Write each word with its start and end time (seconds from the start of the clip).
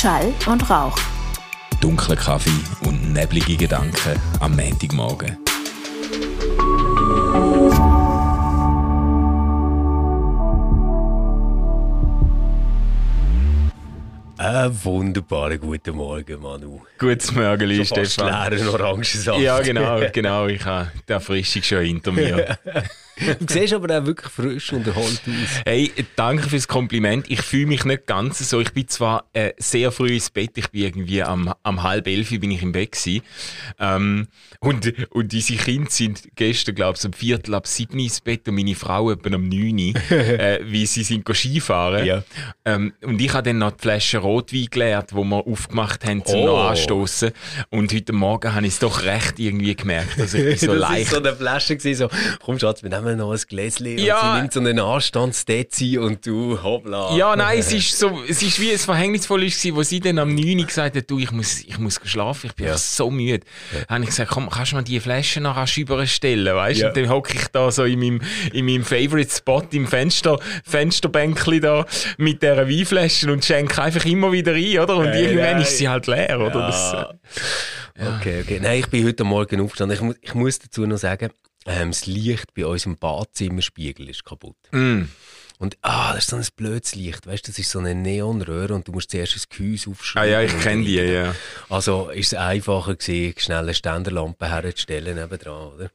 Schall 0.00 0.32
und 0.46 0.70
Rauch. 0.70 0.96
Dunkler 1.82 2.16
Kaffee 2.16 2.48
und 2.86 3.12
neblige 3.12 3.54
Gedanken 3.54 4.18
am 4.40 4.56
Montagmorgen. 4.56 5.36
Einen 14.38 14.84
wunderbaren 14.84 15.60
guten 15.60 15.94
Morgen, 15.94 16.40
Manu. 16.40 16.80
Gutes 16.98 17.32
Morgen, 17.32 17.84
Stefan. 17.84 18.06
Stefan. 18.06 18.52
leeren 18.52 18.68
Orangensaft. 18.68 19.38
Ja, 19.38 19.60
genau, 19.60 20.00
genau. 20.14 20.46
Ich 20.46 20.64
habe 20.64 20.90
die 21.06 21.12
Erfrischung 21.12 21.62
schon 21.62 21.84
hinter 21.84 22.12
mir. 22.12 22.58
Du 23.38 23.46
siehst 23.52 23.72
aber 23.74 23.98
auch 23.98 24.06
wirklich 24.06 24.30
frisch 24.32 24.72
und 24.72 24.86
erholt 24.86 25.20
aus. 25.26 25.62
Hey, 25.64 25.90
danke 26.16 26.48
fürs 26.48 26.66
Kompliment. 26.68 27.30
Ich 27.30 27.42
fühle 27.42 27.66
mich 27.66 27.84
nicht 27.84 28.06
ganz 28.06 28.38
so. 28.48 28.60
Ich 28.60 28.72
bin 28.72 28.88
zwar 28.88 29.24
äh, 29.32 29.52
sehr 29.58 29.92
früh 29.92 30.14
ins 30.14 30.30
Bett. 30.30 30.52
Ich 30.56 30.68
bin 30.70 30.82
irgendwie 30.82 31.22
am, 31.22 31.52
am 31.62 31.82
halb 31.82 32.06
elf 32.06 32.30
bin 32.30 32.50
ich 32.50 32.62
im 32.62 32.72
Bett 32.72 32.92
gewesen. 32.92 33.22
Ähm, 33.78 34.28
und, 34.60 34.92
und 35.10 35.32
diese 35.32 35.54
Kinder 35.56 35.90
sind 35.90 36.22
gestern, 36.34 36.74
glaube 36.74 36.98
ich, 36.98 37.04
um 37.04 37.12
Viertel 37.12 37.54
ab 37.54 37.66
sieben 37.66 37.98
ins 37.98 38.20
Bett 38.20 38.46
und 38.48 38.54
meine 38.54 38.74
Frau 38.74 39.10
etwa 39.10 39.34
um 39.34 39.48
neun, 39.48 39.78
äh, 40.10 40.60
wie 40.64 40.86
sie 40.86 41.02
sind 41.02 41.26
Skifahren. 41.30 42.04
Ja. 42.06 42.22
Ähm, 42.64 42.92
und 43.02 43.20
ich 43.20 43.32
habe 43.32 43.42
dann 43.44 43.58
noch 43.58 43.72
die 43.72 43.82
Flasche 43.82 44.18
Rotwein 44.18 44.66
geleert, 44.70 45.10
die 45.12 45.16
wir 45.16 45.46
aufgemacht 45.46 46.04
haben 46.04 46.24
zum 46.24 46.40
Oh. 46.40 46.46
noch 46.46 46.70
Anstoßen. 46.70 47.30
Und 47.70 47.92
heute 47.92 48.12
Morgen 48.12 48.54
habe 48.54 48.66
ich 48.66 48.74
es 48.74 48.78
doch 48.78 49.02
recht 49.04 49.38
irgendwie 49.38 49.74
gemerkt. 49.74 50.18
Also 50.18 50.38
ich 50.38 50.44
bin 50.44 50.56
so 50.58 50.66
das 50.78 50.80
leicht. 50.90 51.12
war 51.12 51.20
so 51.22 51.26
eine 51.28 51.36
Flasche, 51.36 51.76
gewesen, 51.76 52.08
so, 52.10 52.36
komm 52.42 52.58
Schatz, 52.58 52.82
wir 52.82 52.90
nehmen 52.90 53.09
noch 53.18 53.32
ein 53.32 53.40
Gläschen. 53.48 53.98
Ja. 53.98 54.20
Und 54.20 54.34
sie 54.34 54.40
nimmt 54.40 54.52
so 54.52 54.60
einen 54.60 54.78
Anstandsdezi 54.78 55.98
und 55.98 56.24
du, 56.26 56.62
hoppla. 56.62 57.16
Ja, 57.16 57.34
nein, 57.36 57.58
es 57.58 57.72
ist 57.72 57.98
so, 57.98 58.20
es 58.28 58.42
ist 58.42 58.60
wie 58.60 58.72
ein 58.72 58.78
verhängnisvoll 58.78 59.44
ist, 59.44 59.64
wo 59.74 59.82
sie 59.82 60.00
dann 60.00 60.18
am 60.18 60.34
9 60.34 60.58
Uhr 60.60 60.66
gesagt 60.66 60.96
hat, 60.96 61.10
du, 61.10 61.18
ich 61.18 61.30
muss, 61.32 61.60
ich 61.60 61.78
muss 61.78 62.00
schlafen, 62.04 62.46
ich 62.46 62.54
bin 62.54 62.66
Ja. 62.66 62.76
so 62.78 63.10
müde. 63.10 63.44
Dann 63.88 63.94
habe 63.96 64.04
ich 64.04 64.10
gesagt, 64.10 64.30
komm, 64.30 64.48
kannst 64.50 64.72
du 64.72 64.76
mir 64.76 64.82
die 64.82 65.00
Flasche 65.00 65.40
noch 65.40 65.56
rasch 65.56 65.78
überstellen, 65.78 66.54
weißt 66.54 66.78
du? 66.80 66.82
Ja. 66.84 66.88
Und 66.88 66.96
dann 66.96 67.08
hocke 67.08 67.34
ich 67.36 67.48
da 67.48 67.70
so 67.70 67.84
in 67.84 67.98
meinem, 67.98 68.20
in 68.52 68.64
meinem 68.64 68.84
Favorite 68.84 69.30
Spot 69.34 69.62
im 69.72 69.86
Fenster, 69.86 70.38
Fensterbänkli 70.64 71.60
da 71.60 71.86
mit 72.18 72.42
dieser 72.42 72.68
Weinflasche 72.68 73.30
und 73.32 73.44
schenke 73.44 73.82
einfach 73.82 74.04
immer 74.04 74.32
wieder 74.32 74.52
ein, 74.52 74.78
oder? 74.78 74.96
Und 74.96 75.08
Hey, 75.08 75.24
irgendwann 75.24 75.52
nein. 75.54 75.62
ist 75.62 75.78
sie 75.78 75.88
halt 75.88 76.06
leer, 76.06 76.38
oder? 76.40 76.50
Das, 76.68 76.92
Ja. 76.92 78.16
Okay, 78.18 78.40
okay. 78.42 78.60
Nein, 78.62 78.80
ich 78.80 78.86
bin 78.86 79.06
heute 79.06 79.24
Morgen 79.24 79.60
aufgestanden. 79.60 79.94
Ich, 79.96 80.00
mu 80.02 80.14
ich 80.22 80.34
muss 80.34 80.58
dazu 80.58 80.86
noch 80.86 80.96
sagen, 80.96 81.30
ähm, 81.66 81.90
das 81.90 82.06
Licht 82.06 82.54
bei 82.54 82.66
unserem 82.66 82.96
Badzimmerspiegel 82.96 84.08
ist 84.08 84.24
kaputt. 84.24 84.56
Mm. 84.72 85.04
Und 85.58 85.76
ah, 85.82 86.14
das 86.14 86.24
ist 86.24 86.30
so 86.30 86.36
ein 86.36 86.46
blödes 86.56 86.94
Licht, 86.94 87.26
weißt 87.26 87.46
du, 87.46 87.52
das 87.52 87.58
ist 87.58 87.70
so 87.70 87.80
eine 87.80 87.94
Neonröhre 87.94 88.74
und 88.74 88.88
du 88.88 88.92
musst 88.92 89.10
zuerst 89.10 89.36
ein 89.36 89.42
Gehäuse 89.54 89.90
Ah 89.90 89.90
aufschrauben. 89.90 90.30
ja, 90.30 90.40
ich 90.40 90.58
kenne 90.58 90.84
die, 90.84 90.94
ja. 90.94 91.34
Also 91.68 92.08
ist 92.08 92.32
es 92.32 92.38
einfacher 92.38 92.94
gewesen, 92.94 93.34
schnell 93.38 93.58
eine 93.58 93.74
Ständerlampe 93.74 94.48
herzustellen 94.48 95.16
nebendran, 95.16 95.72
oder? 95.74 95.90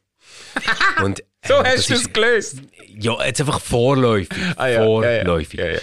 Und, 1.04 1.24
So 1.48 1.56
ähm, 1.56 1.64
hast 1.66 1.78
das 1.78 1.88
du 1.88 1.94
es 1.96 2.14
gelöst. 2.14 2.56
Ja, 2.88 3.26
jetzt 3.26 3.42
einfach 3.42 3.60
vorläufig. 3.60 4.38
Ah 4.56 4.68
ja, 4.68 4.84
vorläufig. 4.84 5.60
Ja, 5.60 5.66
ja. 5.68 5.80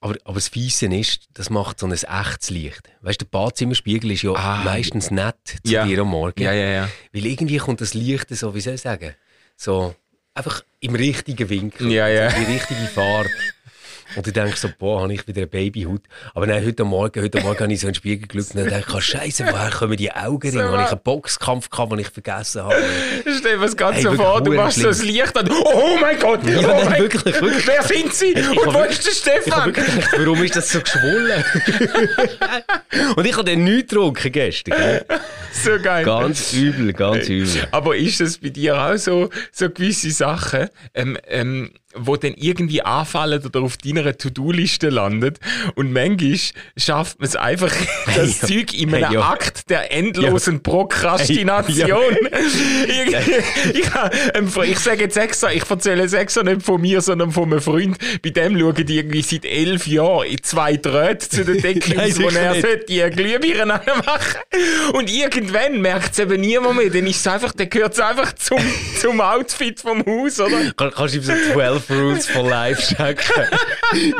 Aber, 0.00 0.16
aber 0.24 0.34
das 0.34 0.48
Fiese 0.48 0.86
ist, 0.86 1.28
das 1.34 1.50
macht 1.50 1.80
so 1.80 1.86
ein 1.86 1.92
echtes 1.92 2.50
Licht. 2.50 2.82
Weißt 3.00 3.20
du, 3.20 3.24
der 3.24 3.30
Badzimmerspiegel 3.30 4.12
ist 4.12 4.22
ja 4.22 4.32
Ah, 4.32 4.62
meistens 4.64 5.10
nett 5.10 5.34
zu 5.64 5.72
Ja. 5.72 5.84
dir 5.84 6.00
am 6.00 6.08
Morgen. 6.08 6.40
Ja, 6.40 6.52
ja, 6.52 6.68
ja. 6.68 6.88
Weil 7.12 7.26
irgendwie 7.26 7.56
kommt 7.58 7.80
das 7.80 7.94
Licht 7.94 8.28
so, 8.30 8.54
wie 8.54 8.60
soll 8.60 8.74
ich 8.74 8.80
sagen, 8.80 9.14
so 9.56 9.94
einfach 10.34 10.62
im 10.80 10.94
richtigen 10.94 11.48
Winkel. 11.48 11.90
Ja, 11.90 12.06
ja. 12.06 12.28
Die 12.30 12.44
richtige 12.44 12.80
Farbe. 12.94 13.28
Und 14.16 14.26
du 14.26 14.32
denkst 14.32 14.60
so, 14.60 14.68
boah, 14.78 15.02
habe 15.02 15.12
ich 15.12 15.26
wieder 15.26 15.38
eine 15.42 15.46
Babyhaut. 15.46 16.02
Aber 16.34 16.46
nein, 16.46 16.64
heute 16.64 16.84
Morgen, 16.84 17.22
heute 17.22 17.40
Morgen 17.40 17.58
habe 17.60 17.72
ich 17.72 17.80
so 17.80 17.86
in 17.86 17.92
den 17.92 17.96
Spiegel 17.96 18.26
geschaut 18.26 18.54
und 18.54 18.60
dann 18.62 18.80
dachte 18.80 18.98
ich, 18.98 19.04
Scheiße, 19.04 19.44
woher 19.50 19.70
kommen 19.70 19.96
die 19.96 20.10
Augenringe? 20.12 20.64
So, 20.64 20.72
habe 20.72 20.82
ich 20.82 20.90
einen 20.90 21.00
Boxkampf 21.02 21.70
gehabt, 21.70 21.92
den 21.92 21.98
ich 22.00 22.08
vergessen 22.08 22.62
habe? 22.62 22.74
Stell 23.38 23.56
dir 23.56 23.58
das 23.58 23.76
ganz 23.76 23.96
Hey, 23.96 24.02
so 24.04 24.12
vor, 24.14 24.42
du 24.42 24.52
machst 24.52 24.78
so 24.78 24.88
das 24.88 24.98
schlimm. 25.00 25.14
Licht 25.14 25.36
an. 25.36 25.50
Oh 25.50 25.96
mein 26.00 26.18
Gott! 26.18 26.40
Ja, 26.46 26.58
oh 26.58 26.84
nein, 26.88 27.02
wirklich, 27.02 27.40
wirklich. 27.40 27.66
Wer 27.66 27.82
sind 27.82 28.14
Sie? 28.14 28.34
Und 28.34 28.66
hab 28.66 28.74
wo 28.74 28.82
ist 28.84 29.04
der 29.04 29.12
Ich 29.12 29.18
Stefan? 29.18 29.72
gedacht, 29.72 30.08
warum 30.16 30.42
ist 30.42 30.56
das 30.56 30.70
so 30.72 30.80
geschwollen? 30.80 31.44
und 33.16 33.24
ich 33.26 33.32
habe 33.34 33.44
den 33.44 33.64
nichts 33.64 33.90
getrunken 33.90 34.32
gestern. 34.32 34.78
Gell? 34.78 35.04
So 35.52 35.78
geil. 35.82 36.04
Ganz 36.04 36.52
übel, 36.52 36.92
ganz 36.92 37.28
übel. 37.28 37.68
Aber 37.70 37.96
ist 37.96 38.20
es 38.20 38.38
bei 38.38 38.48
dir 38.50 38.76
auch 38.80 38.96
so, 38.96 39.28
so 39.52 39.68
gewisse 39.70 40.10
Sachen, 40.10 40.68
ähm, 40.94 41.18
ähm, 41.26 41.70
wo 41.94 42.16
dann 42.16 42.34
irgendwie 42.36 42.82
anfallen 42.82 43.42
oder 43.44 43.62
auf 43.62 43.78
deiner 43.78 44.16
To-Do-Liste 44.16 44.90
landet 44.90 45.38
und 45.74 45.92
manchmal 45.92 46.36
schafft 46.76 47.18
man 47.18 47.28
es 47.28 47.34
einfach, 47.36 47.72
das 48.14 48.42
ja. 48.42 48.48
Zeug 48.48 48.74
in 48.74 48.94
einem 48.94 49.04
Hey, 49.06 49.14
ja. 49.14 49.30
Akt 49.30 49.70
der 49.70 49.90
endlosen 49.92 50.62
Prokrastination. 50.62 52.16
ich, 52.86 53.74
ich, 53.80 53.94
ha- 53.94 54.10
ähm, 54.34 54.50
ich 54.64 54.78
sage 54.78 55.02
jetzt 55.04 55.16
extra, 55.16 55.50
ich 55.52 55.68
erzähle 55.68 56.02
jetzt 56.02 56.12
extra 56.14 56.42
nicht 56.42 56.62
von 56.62 56.80
mir, 56.80 57.00
sondern 57.00 57.32
von 57.32 57.44
einem 57.44 57.60
Freund. 57.60 57.96
Bei 58.22 58.30
dem 58.30 58.58
schauen 58.58 58.74
die 58.86 58.96
irgendwie 58.98 59.22
seit 59.22 59.44
elf 59.44 59.86
Jahren 59.86 60.26
in 60.26 60.42
zwei 60.42 60.76
Drähte 60.76 61.28
zu 61.28 61.44
der 61.44 61.54
Decke 61.62 61.94
Nein, 61.94 62.10
aus, 62.10 62.20
wo 62.20 62.28
er 62.28 62.52
nicht. 62.52 62.62
sollte 62.66 62.84
die 62.86 63.00
Glühbirnen 63.10 63.68
machen. 63.68 64.92
Und 64.92 65.10
irgendwann 65.10 65.80
merkt 65.80 66.12
es 66.12 66.18
eben 66.18 66.40
niemand 66.40 66.76
mehr. 66.76 66.90
Dann 66.90 67.06
ist 67.06 67.20
es 67.20 67.26
einfach, 67.26 67.52
dann 67.52 67.70
gehört 67.70 67.94
es 67.94 68.00
einfach 68.00 68.34
zum, 68.34 68.58
zum 69.00 69.20
Outfit 69.20 69.80
vom 69.80 70.04
Haus, 70.04 70.38
oder? 70.38 70.72
Kann, 70.76 70.90
kannst 70.94 71.14
du 71.14 71.18
ihm 71.18 71.24
so 71.24 71.32
12 71.54 71.77
Rules 71.90 72.26
for 72.26 72.48
Life 72.48 72.94
checken? 72.94 73.44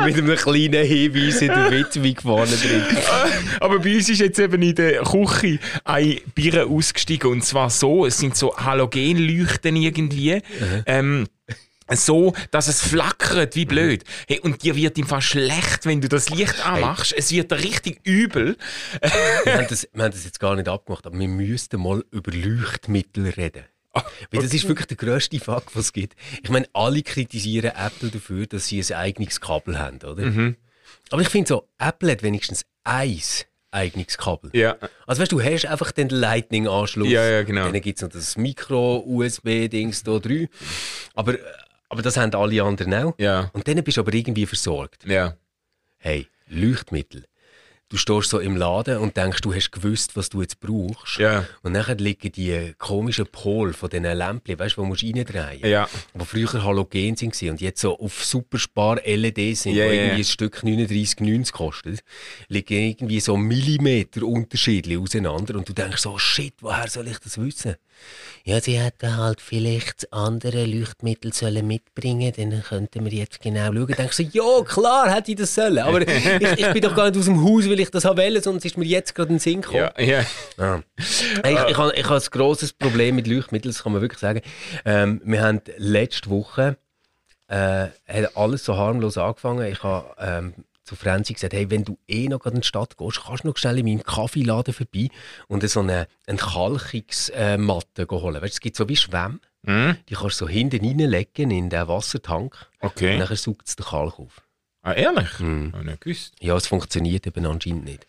Mit 0.03 0.17
einem 0.17 0.35
kleinen 0.35 0.85
Hinweis 0.85 1.41
in 1.41 1.47
der 1.47 1.71
Widmung 1.71 2.15
vorne 2.21 2.55
drin. 2.55 2.83
Aber 3.59 3.79
bei 3.79 3.95
uns 3.95 4.09
ist 4.09 4.19
jetzt 4.19 4.39
eben 4.39 4.61
in 4.61 4.75
der 4.75 5.03
Küche 5.03 5.59
ein 5.83 6.19
Bier 6.35 6.67
ausgestiegen. 6.67 7.31
Und 7.31 7.43
zwar 7.43 7.69
so, 7.69 8.05
es 8.05 8.17
sind 8.17 8.35
so 8.35 8.55
Halogenleuchten 8.55 9.75
irgendwie. 9.75 10.41
Ähm, 10.85 11.27
so, 11.91 12.33
dass 12.51 12.67
es 12.67 12.81
flackert, 12.81 13.55
wie 13.55 13.65
blöd. 13.65 14.03
Hey, 14.27 14.39
und 14.39 14.63
dir 14.63 14.75
wird 14.75 14.97
im 14.97 15.07
Fall 15.07 15.21
schlecht, 15.21 15.85
wenn 15.85 16.01
du 16.01 16.07
das 16.07 16.29
Licht 16.29 16.63
anmachst. 16.65 17.13
Es 17.17 17.31
wird 17.31 17.51
richtig 17.51 17.99
übel. 18.03 18.57
Wir 19.43 19.57
haben, 19.57 19.67
das, 19.69 19.87
wir 19.91 20.03
haben 20.03 20.11
das 20.11 20.23
jetzt 20.23 20.39
gar 20.39 20.55
nicht 20.55 20.67
abgemacht, 20.67 21.05
aber 21.07 21.17
wir 21.17 21.27
müssten 21.27 21.81
mal 21.81 22.03
über 22.11 22.31
Leuchtmittel 22.31 23.29
reden. 23.29 23.63
Weil 23.93 24.41
das 24.43 24.53
ist 24.53 24.67
wirklich 24.67 24.87
der 24.87 24.97
grösste 24.97 25.39
Fakt, 25.39 25.75
was 25.75 25.85
es 25.85 25.93
gibt. 25.93 26.15
Ich 26.43 26.49
meine, 26.49 26.67
alle 26.73 27.01
kritisieren 27.01 27.71
Apple 27.75 28.09
dafür, 28.09 28.45
dass 28.45 28.67
sie 28.67 28.81
ein 28.81 28.93
eigenes 28.93 29.41
Kabel 29.41 29.79
haben, 29.79 29.97
oder? 30.03 30.53
Aber 31.11 31.21
ich 31.21 31.29
finde 31.29 31.47
so, 31.47 31.67
Apple 31.77 32.11
hat 32.11 32.23
wenigstens 32.23 32.65
eins 32.83 33.45
eigenes 33.71 34.17
Kabel. 34.17 34.51
Ja. 34.53 34.77
Also 35.05 35.21
weißt 35.21 35.31
du, 35.31 35.37
du 35.37 35.43
hast 35.43 35.65
einfach 35.65 35.91
den 35.91 36.09
Lightning-Anschluss. 36.09 37.09
Ja, 37.09 37.27
ja, 37.27 37.43
genau. 37.43 37.71
Dann 37.71 37.81
gibt 37.81 37.97
es 37.97 38.01
noch 38.01 38.09
das 38.09 38.37
Micro-USB-Dings 38.37 40.03
da 40.03 40.19
drüben. 40.19 40.49
Aber, 41.13 41.35
aber 41.89 42.01
das 42.01 42.17
haben 42.17 42.33
alle 42.33 42.63
anderen 42.63 42.93
auch. 42.93 43.13
Ja. 43.17 43.49
Und 43.53 43.67
dann 43.67 43.83
bist 43.83 43.97
du 43.97 44.01
aber 44.01 44.13
irgendwie 44.13 44.45
versorgt. 44.45 45.05
Ja. 45.05 45.35
Hey, 45.97 46.27
Leuchtmittel. 46.47 47.25
Du 47.89 47.97
stehst 47.97 48.29
so 48.29 48.37
im 48.39 48.55
Laden 48.55 48.99
und 48.99 49.17
denkst, 49.17 49.41
du 49.41 49.51
hast 49.51 49.71
gewusst, 49.71 50.15
was 50.15 50.29
du 50.29 50.41
jetzt 50.41 50.59
brauchst. 50.59 51.17
Ja. 51.17 51.45
Und 51.63 51.73
dann 51.73 51.97
liegen 51.97 52.31
die 52.31 52.75
komischen 52.77 53.25
Pol 53.25 53.73
von 53.73 53.89
diesen 53.89 54.03
Lämpchen, 54.03 54.59
weißt 54.59 54.77
du, 54.77 54.81
wo 54.81 54.85
musst 54.85 55.01
du 55.01 55.07
reindrehen. 55.07 55.67
Ja. 55.67 55.89
Die 56.13 56.25
früher 56.25 56.63
Halogen 56.63 57.19
waren 57.19 57.49
und 57.49 57.61
jetzt 57.61 57.81
so 57.81 57.99
auf 57.99 58.23
Superspar-LEDs 58.23 59.63
sind, 59.63 59.73
Ja, 59.73 59.89
die 59.89 59.95
irgendwie 59.95 60.21
ein 60.21 60.23
Stück 60.23 60.61
39,90 60.63 61.51
kostet, 61.51 62.03
liegen 62.47 62.73
irgendwie 62.73 63.19
so 63.19 63.35
Millimeter 63.35 64.21
Unterschiede 64.21 64.99
auseinander 64.99 65.55
und 65.55 65.67
du 65.67 65.73
denkst 65.73 66.01
so, 66.03 66.15
shit, 66.19 66.53
woher 66.61 66.87
soll 66.87 67.07
ich 67.07 67.17
das 67.17 67.39
wissen? 67.39 67.75
Ja, 68.45 68.61
sie 68.61 68.79
hätten 68.79 69.17
halt 69.17 69.41
vielleicht 69.41 70.11
andere 70.13 70.65
Leuchtmittel 70.65 71.33
sollen 71.33 71.67
mitbringen, 71.67 72.33
dann 72.35 72.63
könnten 72.63 73.03
wir 73.03 73.11
jetzt 73.11 73.41
genau 73.41 73.73
schauen. 73.73 73.87
Dann 73.87 73.97
denkst 73.97 74.17
du, 74.17 74.23
so, 74.23 74.29
ja, 74.31 74.63
klar 74.63 75.13
hätte 75.13 75.31
ich 75.31 75.37
das 75.37 75.53
sollen, 75.53 75.79
aber 75.79 76.07
ich, 76.07 76.25
ich 76.57 76.71
bin 76.71 76.81
doch 76.81 76.95
gar 76.95 77.09
nicht 77.09 77.19
aus 77.19 77.25
dem 77.25 77.43
Haus, 77.43 77.69
weil 77.69 77.78
ich 77.79 77.89
das 77.91 78.05
habe 78.05 78.21
wollen, 78.21 78.41
sondern 78.41 78.59
es 78.59 78.65
ist 78.65 78.77
mir 78.77 78.85
jetzt 78.85 79.15
gerade 79.15 79.29
in 79.29 79.35
den 79.35 79.39
Sinn 79.39 79.61
gekommen. 79.61 79.89
Ja. 79.97 80.23
ja. 80.57 80.81
Hey, 81.43 81.53
ich, 81.55 81.71
ich, 81.71 81.77
habe, 81.77 81.93
ich 81.95 82.03
habe 82.05 82.15
ein 82.15 82.27
grosses 82.31 82.73
Problem 82.73 83.15
mit 83.15 83.27
Leuchtmitteln, 83.27 83.73
das 83.73 83.83
kann 83.83 83.91
man 83.93 84.01
wirklich 84.01 84.19
sagen. 84.19 84.41
Ähm, 84.85 85.21
wir 85.23 85.41
haben 85.41 85.61
letzte 85.77 86.29
Woche 86.29 86.77
äh, 87.47 87.87
hat 88.07 88.35
alles 88.37 88.65
so 88.65 88.77
harmlos 88.77 89.17
angefangen. 89.17 89.65
Ich 89.71 89.81
habe 89.83 90.13
ähm, 90.19 90.53
zu 90.83 90.95
Franzi 90.95 91.33
gesagt, 91.33 91.53
hey, 91.53 91.69
wenn 91.69 91.83
du 91.83 91.97
eh 92.07 92.27
noch 92.27 92.39
gerade 92.39 92.55
in 92.55 92.61
die 92.61 92.67
Stadt 92.67 92.97
gehst, 92.97 93.21
kannst 93.25 93.43
du 93.43 93.47
noch 93.47 93.57
schnell 93.57 93.77
in 93.79 93.85
meinem 93.85 94.03
Kaffeeladen 94.03 94.73
vorbei 94.73 95.09
und 95.47 95.67
so 95.69 95.79
eine, 95.81 96.07
eine 96.27 96.37
Kalkungsmatte 96.37 98.07
holen. 98.09 98.41
Weißt, 98.41 98.53
es 98.53 98.59
gibt 98.59 98.75
so 98.75 98.87
wie 98.89 98.95
Schwämme, 98.95 99.39
Hm? 99.65 99.97
die 100.07 100.13
kannst 100.13 100.39
du 100.39 100.45
so 100.45 100.49
hinten 100.49 100.85
reinlegen 100.85 101.51
in 101.51 101.69
den 101.69 101.87
Wassertank 101.87 102.55
Okay. 102.79 103.15
und 103.15 103.19
dann 103.27 103.35
saugt 103.35 103.67
es 103.67 103.75
den 103.75 103.85
Kalk 103.85 104.17
auf. 104.17 104.41
Ah, 104.81 104.93
ehrlich? 104.93 105.39
Mhm. 105.39 105.73
Hab 105.73 105.81
ich 105.81 105.87
nicht 105.87 106.01
gewusst. 106.01 106.33
Ja, 106.39 106.55
es 106.55 106.67
funktioniert 106.67 107.27
eben 107.27 107.45
anscheinend 107.45 107.85
nicht. 107.85 108.07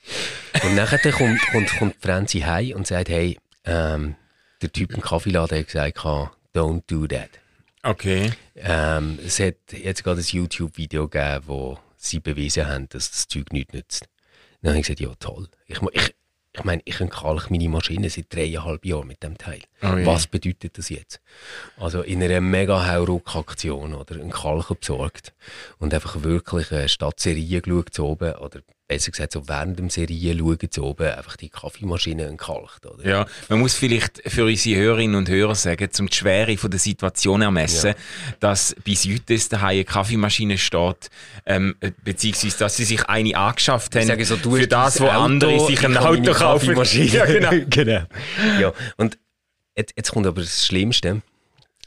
Und 0.62 0.74
nachher 0.76 0.98
kommt, 1.12 1.40
kommt, 1.50 1.76
kommt 1.78 1.96
Franzi 2.00 2.40
heim 2.40 2.76
und 2.76 2.86
sagt, 2.86 3.08
hey, 3.08 3.38
ähm, 3.64 4.14
der 4.62 4.72
Typ 4.72 4.92
im 4.92 5.00
Kaffeeladen 5.00 5.58
hat 5.58 5.66
gesagt, 5.66 5.98
don't 6.54 6.82
do 6.86 7.06
that. 7.06 7.30
Okay. 7.82 8.32
Ähm, 8.56 9.18
es 9.24 9.40
hat 9.40 9.56
jetzt 9.72 10.04
gerade 10.04 10.20
ein 10.20 10.26
YouTube-Video 10.26 11.08
gegeben, 11.08 11.44
wo 11.46 11.78
sie 11.96 12.20
bewiesen 12.20 12.66
haben, 12.66 12.88
dass 12.90 13.10
das 13.10 13.28
Zeug 13.28 13.52
nichts 13.52 13.72
nützt. 13.72 14.08
Dann 14.62 14.72
habe 14.72 14.80
ich 14.80 14.86
gesagt, 14.86 15.00
ja 15.00 15.12
toll. 15.18 15.48
Ich, 15.66 15.80
ich, 15.92 16.14
ich 16.52 16.64
meine, 16.64 16.82
ich 16.84 17.00
entkalke 17.00 17.46
meine 17.50 17.68
Maschine 17.68 18.10
seit 18.10 18.34
dreieinhalb 18.34 18.84
Jahren 18.84 19.06
mit 19.06 19.22
dem 19.22 19.38
Teil. 19.38 19.60
Oh. 19.82 20.04
Was 20.04 20.26
bedeutet 20.26 20.78
das 20.78 20.88
jetzt? 20.88 21.20
Also 21.76 22.02
in 22.02 22.22
einer 22.22 22.40
mega 22.40 22.88
Hauruck-Aktion 22.88 23.94
oder 23.94 24.16
einen 24.16 24.30
Kalker 24.30 24.74
besorgt 24.74 25.32
und 25.78 25.94
einfach 25.94 26.22
wirklich 26.22 26.72
äh, 26.72 26.88
statt 26.88 27.20
Serien 27.20 27.62
geschaut 27.62 27.94
zu 27.94 28.04
oben 28.04 28.34
oder 28.34 28.60
besser 28.90 29.12
gesagt 29.12 29.32
so 29.32 29.46
während 29.46 29.78
dem 29.78 29.88
Serien 29.88 30.36
schauen 30.36 30.58
zu 30.68 30.82
oben 30.82 31.06
einfach 31.06 31.36
die 31.36 31.48
Kaffeemaschine 31.48 32.24
entkalkt. 32.24 32.84
Oder? 32.86 33.08
Ja, 33.08 33.26
man 33.48 33.60
muss 33.60 33.74
vielleicht 33.74 34.20
für 34.28 34.44
unsere 34.44 34.80
Hörerinnen 34.80 35.14
und 35.14 35.28
Hörer 35.28 35.54
sagen, 35.54 35.92
zum 35.92 36.08
die 36.08 36.16
Schwere 36.16 36.56
von 36.56 36.72
der 36.72 36.80
Situation 36.80 37.40
ermessen, 37.40 37.94
dass 38.40 38.74
bis 38.82 39.04
heute 39.04 39.38
daheim 39.48 39.68
eine 39.68 39.84
Kaffeemaschine 39.84 40.58
steht, 40.58 41.08
ähm, 41.46 41.76
beziehungsweise 42.02 42.58
dass 42.58 42.76
sie 42.78 42.84
sich 42.84 43.04
eine 43.04 43.36
angeschafft 43.36 43.94
haben, 43.94 44.08
sage 44.08 44.24
so, 44.24 44.34
du 44.34 44.56
für 44.56 44.66
das, 44.66 45.00
wo 45.00 45.06
andere 45.06 45.52
Auto, 45.52 45.66
sich 45.66 45.78
ich 45.78 45.84
ein 45.84 45.96
Auto 45.96 46.32
kaufen. 46.32 46.76
Ja, 46.90 47.26
genau. 47.26 47.50
genau. 47.70 48.02
Ja, 48.58 48.72
und 48.96 49.18
jetzt, 49.76 49.92
jetzt 49.96 50.10
kommt 50.10 50.26
aber 50.26 50.40
das 50.40 50.66
Schlimmste. 50.66 51.22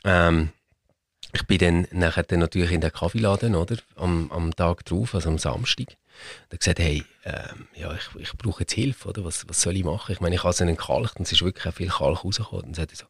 Ähm, 0.06 0.50
ich 1.34 1.46
bin 1.48 1.58
dann 1.58 1.88
nachher 1.92 2.24
dann 2.24 2.40
natürlich 2.40 2.72
in 2.72 2.80
den 2.80 2.94
Kaffeeladen, 2.94 3.56
oder? 3.56 3.76
Am, 3.98 4.32
am 4.32 4.56
Tag 4.56 4.86
drauf, 4.86 5.16
also 5.16 5.30
am 5.30 5.38
Samstag. 5.38 5.98
Da 6.50 6.58
gesagt, 6.58 6.80
hey, 6.80 7.04
ähm, 7.26 7.68
ja, 7.76 7.94
ich, 7.94 8.10
ich 8.20 8.34
brauche 8.34 8.62
jetzt 8.62 8.74
Hilfe, 8.74 9.10
oder? 9.10 9.24
Was, 9.26 9.48
was 9.48 9.62
soll 9.62 9.76
ich 9.76 9.84
machen? 9.84 10.12
Ich 10.12 10.20
meine, 10.20 10.36
ich 10.36 10.44
habe 10.44 10.52
es 10.52 10.62
entkalkt 10.62 11.18
und 11.18 11.24
es 11.24 11.32
ist 11.32 11.42
wirklich 11.42 11.66
auch 11.68 11.76
viel 11.76 11.90
Kalk 11.90 12.24
rausgekommen. 12.24 12.66
Und 12.66 12.68
dann 12.70 12.74
sagte 12.76 12.96
er 12.96 12.98
so, 12.98 13.06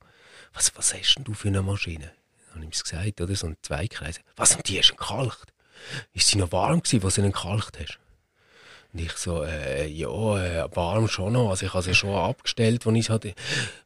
was, 0.54 0.76
was 0.76 0.94
hast 0.94 1.16
denn 1.16 1.24
du 1.24 1.34
für 1.34 1.48
eine 1.48 1.62
Maschine? 1.62 2.12
Dann 2.48 2.56
habe 2.56 2.66
ich 2.72 2.80
ihm 2.80 2.84
gesagt, 2.84 3.22
oder? 3.22 3.36
So 3.36 3.48
ein 3.48 3.58
Zweikreis. 3.62 4.20
Was, 4.36 4.56
und 4.56 4.68
die 4.68 4.80
hast 4.80 4.90
du 4.90 4.94
entkalkt? 4.94 5.54
Ist 6.14 6.28
sie 6.28 6.38
noch 6.38 6.52
warm 6.52 6.82
gewesen, 6.82 7.04
was 7.04 7.16
du 7.16 7.22
entkalkt 7.22 7.80
hast? 7.80 8.00
Und 8.94 9.02
ich 9.02 9.14
so, 9.14 9.44
äh, 9.44 9.88
ja, 9.88 10.08
äh, 10.08 10.68
warm 10.76 11.08
schon 11.08 11.34
noch. 11.34 11.50
Also 11.50 11.66
ich 11.66 11.74
habe 11.74 11.84
sie 11.84 11.96
schon 11.96 12.14
abgestellt, 12.14 12.86
als 12.86 12.96
ich 12.96 13.02
es 13.06 13.10
hatte. 13.10 13.34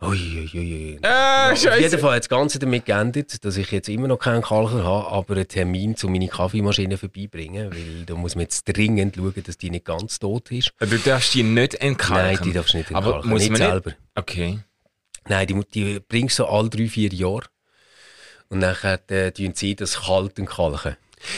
Ui, 0.02 0.50
ui, 0.54 0.60
ui. 0.60 1.00
Ah, 1.02 1.54
Auf 1.54 1.80
jeden 1.80 2.00
Fall 2.00 2.16
hat 2.16 2.24
das 2.24 2.30
Ganze 2.30 2.60
damit 2.60 2.86
geendet, 2.86 3.46
dass 3.46 3.56
ich 3.56 3.72
jetzt 3.72 3.88
immer 3.88 4.10
noch 4.10 4.18
keinen 4.20 4.42
Kalker 4.42 4.84
habe, 4.84 5.08
aber 5.08 5.36
einen 5.36 5.48
Termin 5.48 5.96
zu 5.96 6.10
meiner 6.10 6.28
Kaffeemaschine 6.28 6.98
vorbeibringen, 6.98 7.72
weil 7.72 8.06
da 8.06 8.16
muss 8.16 8.36
man 8.36 8.42
jetzt 8.42 8.66
dringend 8.66 9.16
schauen, 9.16 9.34
dass 9.46 9.58
die 9.58 9.70
nicht 9.70 9.86
ganz 9.86 10.20
tot 10.20 10.52
ist. 10.52 10.74
Du 10.78 10.98
darfst 10.98 11.34
die 11.34 11.44
nicht 11.44 11.76
entkalken. 11.76 12.26
Nein, 12.26 12.44
die 12.44 12.52
darfst 12.54 12.74
du 12.74 12.78
nicht 12.80 12.94
Aber 12.94 13.06
entkalken, 13.06 13.30
muss 13.30 13.42
nicht 13.44 13.52
man 13.52 13.58
selber. 13.62 13.90
Nicht? 13.92 14.00
Okay. 14.16 14.60
Nein, 15.30 15.48
die, 15.48 15.62
die 15.74 16.00
bringst 16.02 16.38
du 16.40 16.44
so 16.44 16.50
alle 16.50 16.70
drei, 16.70 16.88
vier 16.88 17.14
Jahre. 17.14 17.44
Und 18.50 18.60
nachher 18.60 19.00
äh, 19.10 19.32
tun 19.32 19.54
sie 19.56 19.74
das 19.76 20.02
kalt 20.02 20.38
entkalken. 20.38 20.98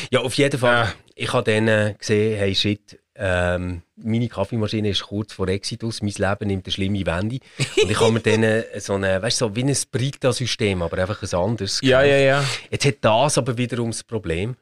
Ja, 0.10 0.22
auf 0.22 0.34
jeden 0.34 0.60
Fall. 0.60 0.86
Ah. 0.88 0.94
Ich 1.16 1.34
habe 1.34 1.52
dann 1.52 1.68
äh, 1.68 1.96
gesehen, 2.00 2.38
hey 2.38 2.56
shit, 2.56 3.00
ähm, 3.22 3.82
meine 3.98 4.30
Kaffeemaschine 4.30 4.90
ist 4.90 5.04
kurz 5.04 5.34
vor 5.34 5.50
Exitus, 5.50 6.02
mein 6.02 6.14
Leben 6.14 6.48
nimmt 6.48 6.66
eine 6.66 6.72
schlimme 6.72 7.06
Wende. 7.06 7.40
Und 7.84 7.92
ich 7.92 8.00
habe 8.00 8.14
mir 8.14 8.22
dann 8.22 8.44
äh, 8.44 8.80
so 8.80 8.94
eine, 8.94 9.22
weißt 9.22 9.42
du, 9.42 9.46
so 9.48 9.56
wie 9.58 9.64
ein 9.66 9.76
Brita-System, 9.92 10.82
aber 10.82 11.00
einfach 11.00 11.22
ein 11.22 11.38
anderes. 11.38 11.82
Ja, 11.84 12.02
ja, 12.02 12.18
ja. 12.18 12.46
Jetzt 12.72 12.86
hat 12.86 12.96
das 13.02 13.38
aber 13.38 13.58
wiederum 13.58 13.92
das 13.92 14.06
Problem, 14.06 14.56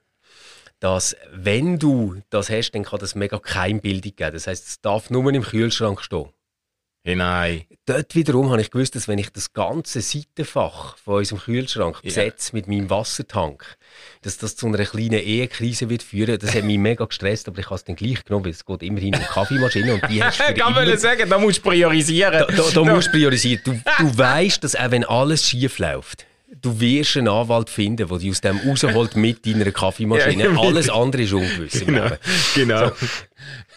dass 0.79 1.15
wenn 1.31 1.77
du 1.77 2.21
das 2.31 2.49
hast, 2.49 2.71
dann 2.71 2.83
kann 2.83 2.99
das 2.99 3.13
mega 3.13 3.37
Keimbildung 3.37 4.15
geben. 4.15 4.33
Das 4.33 4.47
heißt, 4.47 4.67
es 4.67 4.81
darf 4.81 5.11
nur 5.11 5.31
im 5.31 5.43
Kühlschrank 5.43 6.01
stehen. 6.01 6.29
Hey, 7.07 7.15
nein. 7.15 7.61
Dort 7.85 8.15
wiederum 8.15 8.49
habe 8.51 8.59
ich 8.59 8.69
gewusst, 8.69 8.93
dass 8.93 9.07
wenn 9.07 9.17
ich 9.17 9.29
das 9.29 9.53
ganze 9.53 10.01
Seitenfach 10.01 10.97
von 10.97 11.19
unserem 11.19 11.39
Kühlschrank 11.39 11.95
Ja. 11.95 12.01
besetze 12.01 12.53
mit 12.53 12.67
meinem 12.67 12.89
Wassertank, 12.89 13.77
dass 14.23 14.37
das 14.37 14.57
zu 14.57 14.67
einer 14.67 14.83
kleinen 14.83 15.21
Ehekrise 15.21 15.89
wird 15.89 16.03
führen. 16.03 16.37
Das 16.37 16.53
hat 16.53 16.65
mich 16.65 16.77
mega 16.77 17.05
gestresst, 17.05 17.47
aber 17.47 17.59
ich 17.59 17.67
habe 17.67 17.75
es 17.75 17.85
dann 17.85 17.95
gleich 17.95 18.25
genommen, 18.25 18.43
weil 18.43 18.51
es 18.51 18.65
geht 18.65 18.83
immerhin 18.83 19.15
um 19.15 19.21
die 19.21 19.25
Kaffeemaschine 19.25 19.93
und 19.93 20.03
die 20.09 20.21
hast 20.21 20.37
du 20.37 20.53
Kann 20.53 20.73
man 20.73 20.97
sagen, 20.97 21.29
da 21.29 21.39
musst 21.39 21.59
du 21.59 21.69
priorisieren. 21.69 22.39
Da, 22.39 22.45
da, 22.45 22.63
da 22.73 22.83
musst 22.83 23.07
du 23.07 23.11
priorisieren. 23.11 23.61
Du, 23.63 23.71
du 23.71 23.81
weißt, 24.17 24.61
dass 24.61 24.75
auch 24.75 24.91
wenn 24.91 25.05
alles 25.05 25.47
schief 25.47 25.79
läuft, 25.79 26.26
du 26.61 26.79
wirst 26.79 27.17
einen 27.17 27.27
Anwalt 27.27 27.69
finden, 27.69 28.07
der 28.07 28.17
dich 28.17 28.31
aus 28.31 28.41
dem 28.41 28.57
rausholt 28.57 29.15
mit 29.15 29.45
deiner 29.45 29.71
Kaffeemaschine. 29.71 30.43
Ja, 30.47 30.59
alles 30.59 30.89
andere 30.89 31.23
ist 31.23 31.33
ungewiss 31.33 31.83
Genau. 31.85 32.09
Genau. 32.55 32.91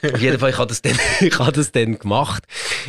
Auf 0.03 0.21
jeden 0.21 0.39
Fall, 0.39 0.51
ich 0.51 0.59
habe 0.59 0.69
das 0.69 0.83
dann, 0.83 0.99
ich 1.21 1.39
habe 1.39 1.53
das 1.53 1.73
dann 1.73 1.99
gemacht 1.99 2.45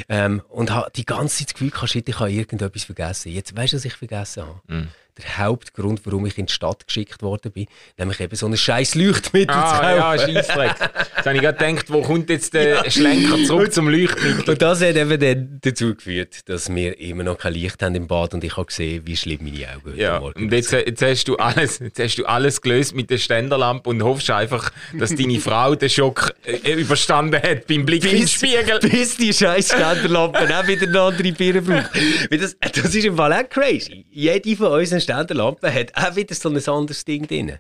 ähm, 0.08 0.42
und 0.50 0.72
habe 0.72 0.92
die 0.96 1.06
ganze 1.06 1.38
Zeit 1.38 1.48
das 1.48 1.54
Gefühl 1.54 1.72
gehabt, 1.72 1.90
shit, 1.90 2.08
ich 2.08 2.20
habe 2.20 2.32
irgendetwas 2.32 2.84
vergessen. 2.84 3.32
Jetzt 3.32 3.56
weißt 3.56 3.74
du, 3.74 3.78
was 3.78 3.86
ich 3.86 3.94
vergessen 3.94 4.44
habe? 4.44 4.62
Mm. 4.68 4.88
Der 5.18 5.38
Hauptgrund, 5.40 6.02
warum 6.06 6.26
ich 6.26 6.38
in 6.38 6.46
die 6.46 6.54
Stadt 6.54 6.88
geschickt 6.88 7.22
worden 7.22 7.52
bin, 7.52 7.66
nämlich 7.98 8.20
eben 8.22 8.36
so 8.36 8.46
ein 8.48 8.56
scheiß 8.56 8.96
Leuchtmittel 8.96 9.54
zu 9.56 9.60
Ah, 9.62 9.96
ja, 9.96 10.16
kaufen. 10.18 10.34
Scheissdreck. 10.34 10.76
Jetzt 10.80 11.26
habe 11.26 11.36
ich 11.36 11.42
gerade 11.42 11.58
gedacht, 11.58 11.86
wo 11.90 12.02
kommt 12.02 12.30
jetzt 12.30 12.54
der 12.54 12.90
Schlenker 12.90 13.44
zurück 13.46 13.74
zum 13.74 13.90
Leuchtmittel? 13.90 14.50
Und 14.50 14.62
das 14.62 14.82
hat 14.82 14.96
eben 14.96 15.20
dann 15.20 15.60
dazu 15.62 15.94
geführt, 15.96 16.48
dass 16.50 16.74
wir 16.74 16.98
immer 17.00 17.24
noch 17.24 17.38
kein 17.38 17.54
Licht 17.54 17.84
haben 17.84 17.94
im 17.96 18.08
Bad 18.08 18.34
und 18.34 18.44
ich 18.44 18.56
habe 18.56 18.66
gesehen, 18.68 19.02
wie 19.06 19.18
schlimm 19.18 19.40
meine 19.44 19.68
Augen 19.76 19.82
heute 19.92 19.98
Ja, 20.02 20.20
Morgen 20.20 20.44
und 20.44 20.54
jetzt, 20.54 20.72
jetzt, 20.72 21.02
hast 21.02 21.26
du 21.28 21.36
alles, 21.38 21.80
jetzt 21.80 22.00
hast 22.00 22.16
du 22.16 22.26
alles 22.26 22.62
gelöst 22.62 22.96
mit 22.96 23.10
der 23.10 23.18
Ständerlampe 23.18 23.90
und 23.90 24.02
hoffst 24.04 24.30
einfach, 24.30 24.72
dass 24.98 25.14
deine 25.14 25.40
Frau 25.40 25.76
den 25.76 25.90
Schock 25.90 26.34
äh, 26.46 26.72
überstanden 26.74 27.42
hat 27.42 27.68
beim 27.68 27.86
Blick 27.86 28.06
in 28.06 28.20
den 28.20 28.28
Spiegel. 28.28 28.80
bis 28.80 29.18
die 29.18 29.34
scheiß 29.34 29.68
Ständerlampen 29.74 30.52
auch 30.52 30.68
wieder 30.68 30.88
eine 30.88 31.02
andere 31.02 31.32
Birne 31.34 31.62
braucht. 31.62 31.90
Das, 32.32 32.56
das 32.60 32.96
ist 32.96 33.06
im 33.06 33.18
Fall 33.18 33.34
auch 33.34 33.50
crazy. 33.50 34.06
Jede 34.10 34.56
von 34.56 34.68
unseren 34.68 35.01
Ständerlampen 35.02 35.74
hat 35.74 35.96
auch 35.96 36.16
wieder 36.16 36.36
so 36.36 36.50
ein 36.50 36.56
anderes 36.56 37.04
Ding 37.06 37.28
drin, 37.28 37.58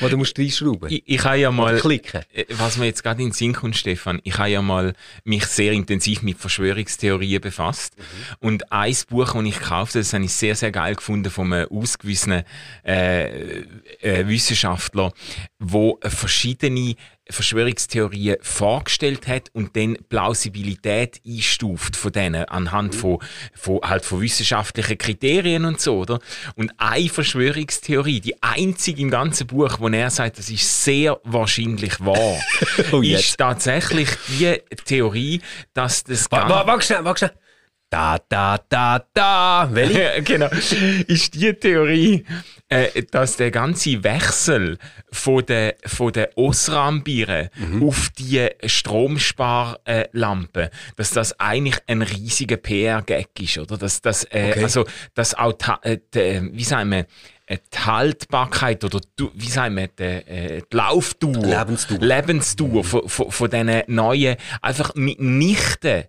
wo 0.00 0.08
du 0.08 0.16
musst 0.16 0.38
reinschrauben 0.38 0.90
Ich, 0.90 1.02
ich 1.06 1.24
habe 1.24 1.38
ja 1.38 1.50
mal, 1.50 1.78
klicken. 1.78 2.22
äh, 2.32 2.44
was 2.50 2.76
mir 2.76 2.86
jetzt 2.86 3.02
gerade 3.02 3.22
in 3.22 3.28
den 3.28 3.34
Sinn 3.34 3.52
kommt, 3.52 3.76
Stefan, 3.76 4.20
ich 4.24 4.38
habe 4.38 4.50
ja 4.50 4.62
mal 4.62 4.94
mich 5.24 5.46
sehr 5.46 5.72
intensiv 5.72 6.22
mit 6.22 6.38
Verschwörungstheorien 6.38 7.40
befasst. 7.40 7.94
Und 8.40 8.72
ein 8.72 8.94
Buch, 9.08 9.34
das 9.34 9.44
ich 9.44 9.58
gekauft 9.58 9.94
habe, 9.94 10.00
das 10.00 10.12
habe 10.12 10.24
ich 10.24 10.32
sehr, 10.32 10.54
sehr 10.54 10.70
geil 10.70 10.94
gefunden 10.94 11.30
von 11.30 11.52
einem 11.52 11.68
ausgewiesenen 11.68 12.44
äh, 12.86 13.60
äh, 14.00 14.26
Wissenschaftler, 14.26 15.12
wo 15.58 15.98
verschiedene 16.02 16.94
Verschwörungstheorien 17.28 18.36
vorgestellt 18.42 19.26
hat 19.26 19.48
und 19.52 19.76
dann 19.76 19.96
Plausibilität 20.08 21.20
einstuft 21.26 21.96
von 21.96 22.12
denen 22.12 22.44
anhand 22.44 22.94
von, 22.94 23.18
von, 23.54 23.80
halt 23.82 24.04
von 24.04 24.20
wissenschaftlichen 24.20 24.98
Kriterien 24.98 25.64
und 25.64 25.80
so, 25.80 25.98
oder? 25.98 26.18
Und 26.54 26.72
eine 26.76 27.08
Verschwörungstheorie, 27.08 28.20
die 28.20 28.42
einzige 28.42 29.00
im 29.00 29.10
ganzen 29.10 29.46
Buch, 29.46 29.76
wo 29.80 29.88
er 29.88 30.10
sagt, 30.10 30.38
das 30.38 30.50
ist 30.50 30.84
sehr 30.84 31.18
wahrscheinlich 31.24 31.98
wahr, 32.00 32.38
Oh, 32.92 33.00
ist 33.00 33.38
tatsächlich 33.38 34.08
die 34.28 34.60
Theorie, 34.84 35.40
dass 35.72 36.04
das 36.04 36.30
Warte, 36.30 36.48
warte, 36.66 37.04
warte 37.04 37.04
warte. 37.04 37.43
Da, 37.94 38.18
da, 38.28 38.58
da, 38.68 39.04
da. 39.14 39.68
Welche? 39.70 40.20
Genau. 40.24 40.48
Ist 41.06 41.34
die 41.36 41.52
Theorie, 41.54 42.24
äh, 42.68 43.04
dass 43.12 43.36
der 43.36 43.52
ganze 43.52 44.02
Wechsel 44.02 44.78
von 45.12 45.46
der, 45.46 45.76
von 45.86 46.12
der 46.12 46.36
Osram-Biere 46.36 47.50
Mhm. 47.56 47.84
auf 47.86 48.08
die 48.18 48.48
Stromsparlampe, 48.64 50.70
dass 50.96 51.10
das 51.10 51.38
eigentlich 51.38 51.78
ein 51.86 52.02
riesiger 52.02 52.56
PR-Gag 52.56 53.28
ist, 53.40 53.58
oder? 53.58 53.78
Dass, 53.78 54.02
dass, 54.02 54.24
äh, 54.24 54.48
Okay. 54.50 54.64
also, 54.64 54.84
dass 55.14 55.34
auch, 55.34 55.54
äh, 55.82 55.98
die, 56.12 56.50
wie 56.52 56.64
sagen 56.64 56.90
wir, 56.90 57.06
äh, 57.46 57.58
die 57.72 57.78
Haltbarkeit 57.78 58.82
oder 58.82 58.98
du, 59.14 59.30
wie 59.34 59.48
sagen 59.48 59.76
wir, 59.76 59.86
die, 59.86 60.02
äh, 60.02 60.62
die 60.72 60.76
Laufdauer, 60.76 61.46
Lebensdauer. 61.46 61.98
Lebensdauer 62.00 62.82
von, 62.82 63.08
von, 63.08 63.30
von 63.30 63.50
diesen 63.50 63.82
neuen, 63.86 64.34
einfach 64.62 64.96
mitnichten 64.96 66.04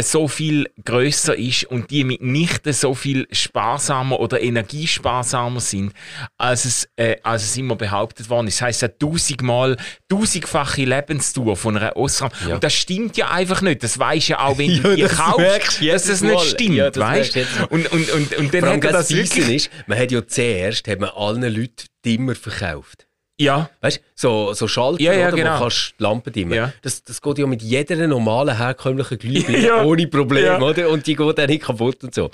so 0.00 0.26
viel 0.26 0.70
größer 0.84 1.36
ist 1.36 1.64
und 1.64 1.90
die 1.90 2.04
mitnichten 2.04 2.72
so 2.72 2.94
viel 2.94 3.26
sparsamer 3.30 4.20
oder 4.20 4.40
energiesparsamer 4.40 5.60
sind, 5.60 5.92
als 6.38 6.64
es, 6.64 6.88
äh, 6.96 7.16
als 7.22 7.44
es 7.44 7.56
immer 7.58 7.76
behauptet 7.76 8.30
worden 8.30 8.46
ist. 8.46 8.60
Das 8.60 8.62
heisst, 8.62 8.82
ja 8.82 8.88
tausendmal, 8.88 9.76
tausendfache 10.08 10.84
Lebensdauer 10.84 11.56
von 11.56 11.76
einer 11.76 11.96
Osram. 11.96 12.30
Ja. 12.46 12.54
Und 12.54 12.64
das 12.64 12.72
stimmt 12.72 13.18
ja 13.18 13.30
einfach 13.30 13.60
nicht. 13.60 13.82
Das 13.82 13.98
weisst 13.98 14.28
ja 14.28 14.40
auch, 14.40 14.56
wenn 14.56 14.82
du 14.82 14.88
Ja, 14.92 14.96
die 14.96 15.02
das 15.02 15.16
kaufst, 15.16 15.80
du 15.80 15.86
dass 15.86 16.08
es 16.08 16.22
nicht 16.22 16.40
stimmt, 16.40 16.76
Ja, 16.76 16.94
weißt 16.94 17.36
du. 17.36 17.44
Und, 17.68 17.92
und, 17.92 18.10
und, 18.10 18.34
und 18.34 18.54
dann 18.54 18.60
Vor 18.60 18.70
allem 18.70 18.82
hat 18.82 18.94
das 18.94 19.08
das 19.08 19.16
wirklich... 19.16 19.66
ist, 19.66 19.70
man 19.86 19.98
hat 19.98 20.10
ja 20.10 20.26
zuerst 20.26 20.88
hat 20.88 21.00
man 21.00 21.10
allen 21.10 21.42
Leuten 21.42 21.86
Dimmer 22.04 22.34
verkauft. 22.34 23.06
Ja, 23.42 23.70
Weißt 23.80 23.98
du, 23.98 24.02
so, 24.14 24.52
so 24.54 24.68
Schalter, 24.68 25.02
Ja, 25.02 25.12
ja, 25.12 25.28
oder, 25.28 25.36
genau. 25.36 25.54
wo 25.56 25.62
kannst 25.62 25.94
die 25.98 26.02
Lampe 26.02 26.30
dimmen. 26.30 26.54
Ja. 26.54 26.72
Das, 26.82 27.02
das 27.04 27.20
geht 27.20 27.38
ja 27.38 27.46
mit 27.46 27.62
jeder 27.62 28.06
normalen, 28.06 28.56
herkömmlichen 28.56 29.18
Glühbirne 29.18 29.58
Ja. 29.66 29.82
ohne 29.84 30.06
Probleme, 30.06 30.46
Ja. 30.46 30.60
oder? 30.60 30.88
Und 30.90 31.06
die 31.06 31.16
geht 31.16 31.40
auch 31.40 31.46
nicht 31.46 31.62
kaputt 31.62 32.02
und 32.04 32.14
so. 32.14 32.30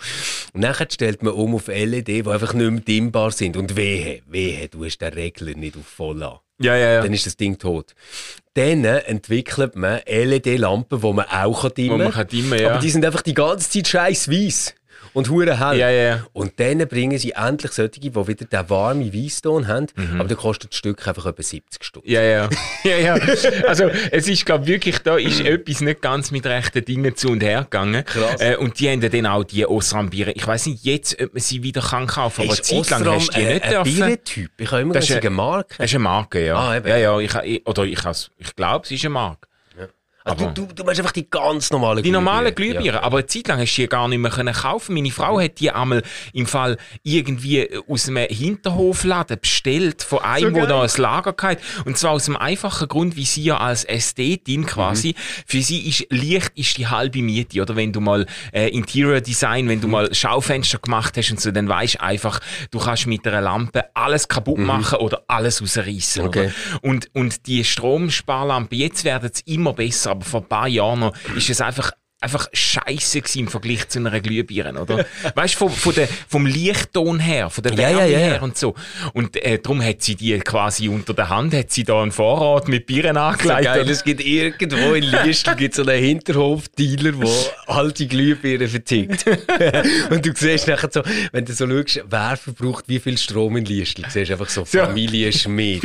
Und 0.52 0.60
dann 0.62 0.74
stellt 0.90 1.22
man 1.22 1.32
um 1.34 1.54
auf 1.54 1.68
LED, 1.68 2.08
die 2.08 2.26
einfach 2.26 2.52
nicht 2.54 2.70
mehr 2.70 2.80
dimmbar 2.80 3.30
sind. 3.30 3.56
Und 3.56 3.76
wehe, 3.76 4.22
wehe, 4.28 4.68
du 4.68 4.84
hast 4.84 4.98
den 4.98 5.12
Regler 5.12 5.54
nicht 5.54 5.76
auf 5.76 5.86
voll 5.86 6.22
an. 6.22 6.38
ja, 6.60 6.76
ja. 6.76 6.92
ja. 6.94 7.02
Dann 7.02 7.12
ist 7.12 7.26
das 7.26 7.36
Ding 7.36 7.58
tot. 7.58 7.94
Dann 8.54 8.84
entwickelt 8.84 9.76
man 9.76 10.00
LED-Lampen, 10.06 11.00
die 11.00 11.12
man 11.12 11.26
auch 11.26 11.68
dimmen 11.70 11.90
Wo 11.92 11.96
man 11.98 12.12
kann 12.12 12.26
dimmen, 12.26 12.58
ja. 12.58 12.70
Aber 12.72 12.80
die 12.80 12.90
sind 12.90 13.04
einfach 13.04 13.22
die 13.22 13.34
ganze 13.34 13.70
Zeit 13.70 13.86
scheiß 13.88 14.28
weiß. 14.30 14.74
Und 15.12 15.30
hure 15.30 15.58
hell. 15.58 15.78
Ja, 15.78 15.90
ja. 15.90 16.26
Und 16.32 16.58
dann 16.60 16.78
bringen 16.88 17.18
sie 17.18 17.32
endlich 17.32 17.72
solche, 17.72 18.00
die 18.00 18.14
wieder 18.14 18.44
den 18.44 18.70
warmen 18.70 19.12
Weisston 19.12 19.66
haben, 19.68 19.86
Mhm. 19.96 20.20
aber 20.20 20.28
dann 20.28 20.38
kostet 20.38 20.70
das 20.72 20.78
Stück 20.78 21.06
einfach 21.06 21.26
etwa 21.26 21.42
70 21.42 21.84
Stutz. 21.84 22.04
Ja, 22.06 22.22
ja. 22.22 22.48
ja, 22.84 22.96
ja. 22.96 23.14
Also, 23.66 23.84
es 24.10 24.28
ist, 24.28 24.44
glaube 24.46 24.66
wirklich, 24.66 24.98
da 25.00 25.16
ist 25.16 25.40
etwas 25.40 25.80
nicht 25.80 26.02
ganz 26.02 26.30
mit 26.30 26.46
rechten 26.46 26.84
Dingen 26.84 27.14
zu 27.16 27.28
und 27.28 27.42
her 27.42 27.62
gegangen. 27.62 28.04
Krass. 28.04 28.40
Äh, 28.40 28.56
und 28.56 28.78
die 28.80 28.88
haben 28.90 29.00
dann 29.00 29.26
auch 29.26 29.44
die 29.44 29.66
Osram-Biere. 29.66 30.32
Ich 30.32 30.46
weiß 30.46 30.66
nicht 30.66 30.84
jetzt, 30.84 31.20
ob 31.22 31.34
man 31.34 31.40
sie 31.40 31.62
wieder 31.62 31.80
kann 31.80 32.06
kaufen 32.06 32.42
kann, 32.46 32.50
aber 32.52 32.62
Zeit 32.62 32.90
lang 32.90 33.06
hast 33.14 33.28
du 33.28 33.32
die 33.40 33.46
ein- 33.46 33.52
nicht 33.54 33.64
dürfen. 33.70 33.84
Bierentyp? 33.94 34.50
Ich 34.58 34.70
habe 34.70 34.82
immer 34.82 34.94
Das 34.94 35.08
ist 35.08 35.16
eine 35.16 35.30
Marke. 35.30 35.74
Das 35.78 35.86
ist 35.86 35.94
eine 35.94 36.04
Marke, 36.04 36.44
ja. 36.46 36.56
Ah, 36.56 36.76
eben. 36.76 36.88
ja, 36.88 36.96
ja. 36.96 37.18
Ich, 37.20 37.66
oder 37.66 37.84
ich, 37.84 37.98
ich 38.38 38.56
glaube, 38.56 38.84
es 38.84 38.90
ist 38.90 39.04
eine 39.04 39.10
Marke. 39.10 39.48
Also 40.30 40.44
aber- 40.44 40.54
du, 40.54 40.66
du, 40.66 40.74
du 40.74 40.84
meinst 40.84 41.00
einfach 41.00 41.12
die 41.12 41.28
ganz 41.30 41.70
normalen 41.70 42.02
Die 42.02 42.10
normalen 42.10 42.54
Glühbirnen. 42.54 42.82
Glühbirnen, 42.82 43.04
aber 43.04 43.18
eine 43.18 43.26
Zeit 43.26 43.48
lang 43.48 43.60
hast 43.60 43.74
du 43.76 43.82
die 43.82 43.88
gar 43.88 44.08
nicht 44.08 44.18
mehr 44.18 44.30
können 44.30 44.54
kaufen. 44.54 44.94
Meine 44.94 45.10
Frau 45.10 45.40
hat 45.40 45.58
die 45.60 45.70
einmal 45.70 46.02
im 46.32 46.46
Fall 46.46 46.76
irgendwie 47.02 47.68
aus 47.88 48.08
einem 48.08 48.26
Hinterhofladen 48.28 49.38
bestellt 49.40 50.02
von 50.02 50.20
einem, 50.20 50.52
geil. 50.54 50.66
der 50.66 50.66
da 50.66 50.82
ein 50.82 50.90
Lager 50.96 51.34
hatte. 51.40 51.62
Und 51.84 51.96
zwar 51.98 52.12
aus 52.12 52.26
dem 52.26 52.36
einfachen 52.36 52.88
Grund, 52.88 53.16
wie 53.16 53.24
sie 53.24 53.42
ja 53.44 53.58
als 53.58 53.84
Ästhetin 53.84 54.66
quasi, 54.66 55.08
Mhm. 55.08 55.42
für 55.46 55.62
sie 55.62 55.88
ist 55.88 56.06
Licht 56.10 56.52
ist 56.54 56.76
die 56.78 56.86
halbe 56.86 57.22
Miete, 57.22 57.60
oder? 57.62 57.76
Wenn 57.76 57.92
du 57.92 58.00
mal 58.00 58.26
äh, 58.52 58.68
Interior 58.68 59.20
Design, 59.20 59.68
wenn 59.68 59.80
du 59.80 59.86
Mhm. 59.86 59.92
mal 59.92 60.14
Schaufenster 60.14 60.78
gemacht 60.78 61.16
hast 61.16 61.30
und 61.30 61.40
so, 61.40 61.50
dann 61.50 61.68
weißt 61.68 61.96
du 61.96 62.02
einfach, 62.02 62.40
du 62.70 62.78
kannst 62.78 63.06
mit 63.06 63.26
einer 63.26 63.40
Lampe 63.40 63.84
alles 63.94 64.28
kaputt 64.28 64.58
machen 64.58 64.98
oder 64.98 65.22
alles 65.28 65.62
rausreißen. 65.62 66.22
Mhm. 66.22 66.28
Okay. 66.28 66.40
Oder? 66.46 66.52
Und, 66.82 67.10
und 67.14 67.46
die 67.46 67.64
Stromsparlampe, 67.64 68.76
jetzt 68.76 69.04
werden 69.04 69.30
es 69.32 69.40
immer 69.42 69.72
besser, 69.72 70.14
aber 70.18 70.24
vor 70.24 70.40
ein 70.40 70.48
paar 70.48 70.68
Jahren 70.68 71.00
noch 71.00 71.16
ist 71.36 71.48
es 71.50 71.60
einfach 71.60 71.92
einfach 72.20 72.48
scheiße 72.52 73.20
gewesen 73.20 73.38
im 73.40 73.48
Vergleich 73.48 73.88
zu 73.88 74.00
einer 74.00 74.20
Glühbirne, 74.20 74.80
oder? 74.80 75.06
weißt 75.34 75.60
du, 75.60 75.68
vom, 75.68 75.94
der, 75.94 76.08
vom 76.28 76.46
Lichtton 76.46 77.20
her, 77.20 77.48
von 77.48 77.62
der 77.62 77.74
Ja, 77.74 77.90
ja, 77.90 77.98
Wärme 77.98 78.10
ja, 78.12 78.18
ja. 78.18 78.26
her 78.26 78.42
und 78.42 78.56
so. 78.58 78.74
Und 79.12 79.36
äh, 79.36 79.58
darum 79.58 79.82
hat 79.82 80.02
sie 80.02 80.16
die 80.16 80.36
quasi 80.40 80.88
unter 80.88 81.14
der 81.14 81.28
Hand, 81.28 81.54
hat 81.54 81.70
sie 81.70 81.84
da 81.84 82.02
einen 82.02 82.10
Vorrat 82.10 82.66
mit 82.68 82.86
Bieren 82.86 83.14
So 83.14 83.20
angelegt. 83.20 83.62
geil, 83.64 83.88
es 83.88 84.02
gibt 84.02 84.24
irgendwo 84.24 84.94
in 84.94 85.04
Liestl 85.04 85.54
gibt's 85.54 85.76
so 85.76 85.82
einen 85.84 86.02
Hinterhof-Dealer, 86.02 87.12
der 87.12 87.30
alte 87.66 88.06
Glühbirnen 88.06 88.68
vertickt. 88.68 89.24
und 90.10 90.26
du 90.26 90.32
siehst 90.34 90.66
nachher 90.66 90.90
so, 90.92 91.02
wenn 91.32 91.44
du 91.44 91.52
so 91.52 91.68
schaust, 91.68 92.02
wer 92.08 92.36
verbraucht 92.36 92.84
wie 92.88 92.98
viel 92.98 93.16
Strom 93.16 93.56
in 93.56 93.64
Liestl, 93.64 94.02
du 94.02 94.10
siehst 94.10 94.30
einfach 94.32 94.48
so. 94.48 94.64
Familie 94.64 95.32
Schmidt. 95.32 95.82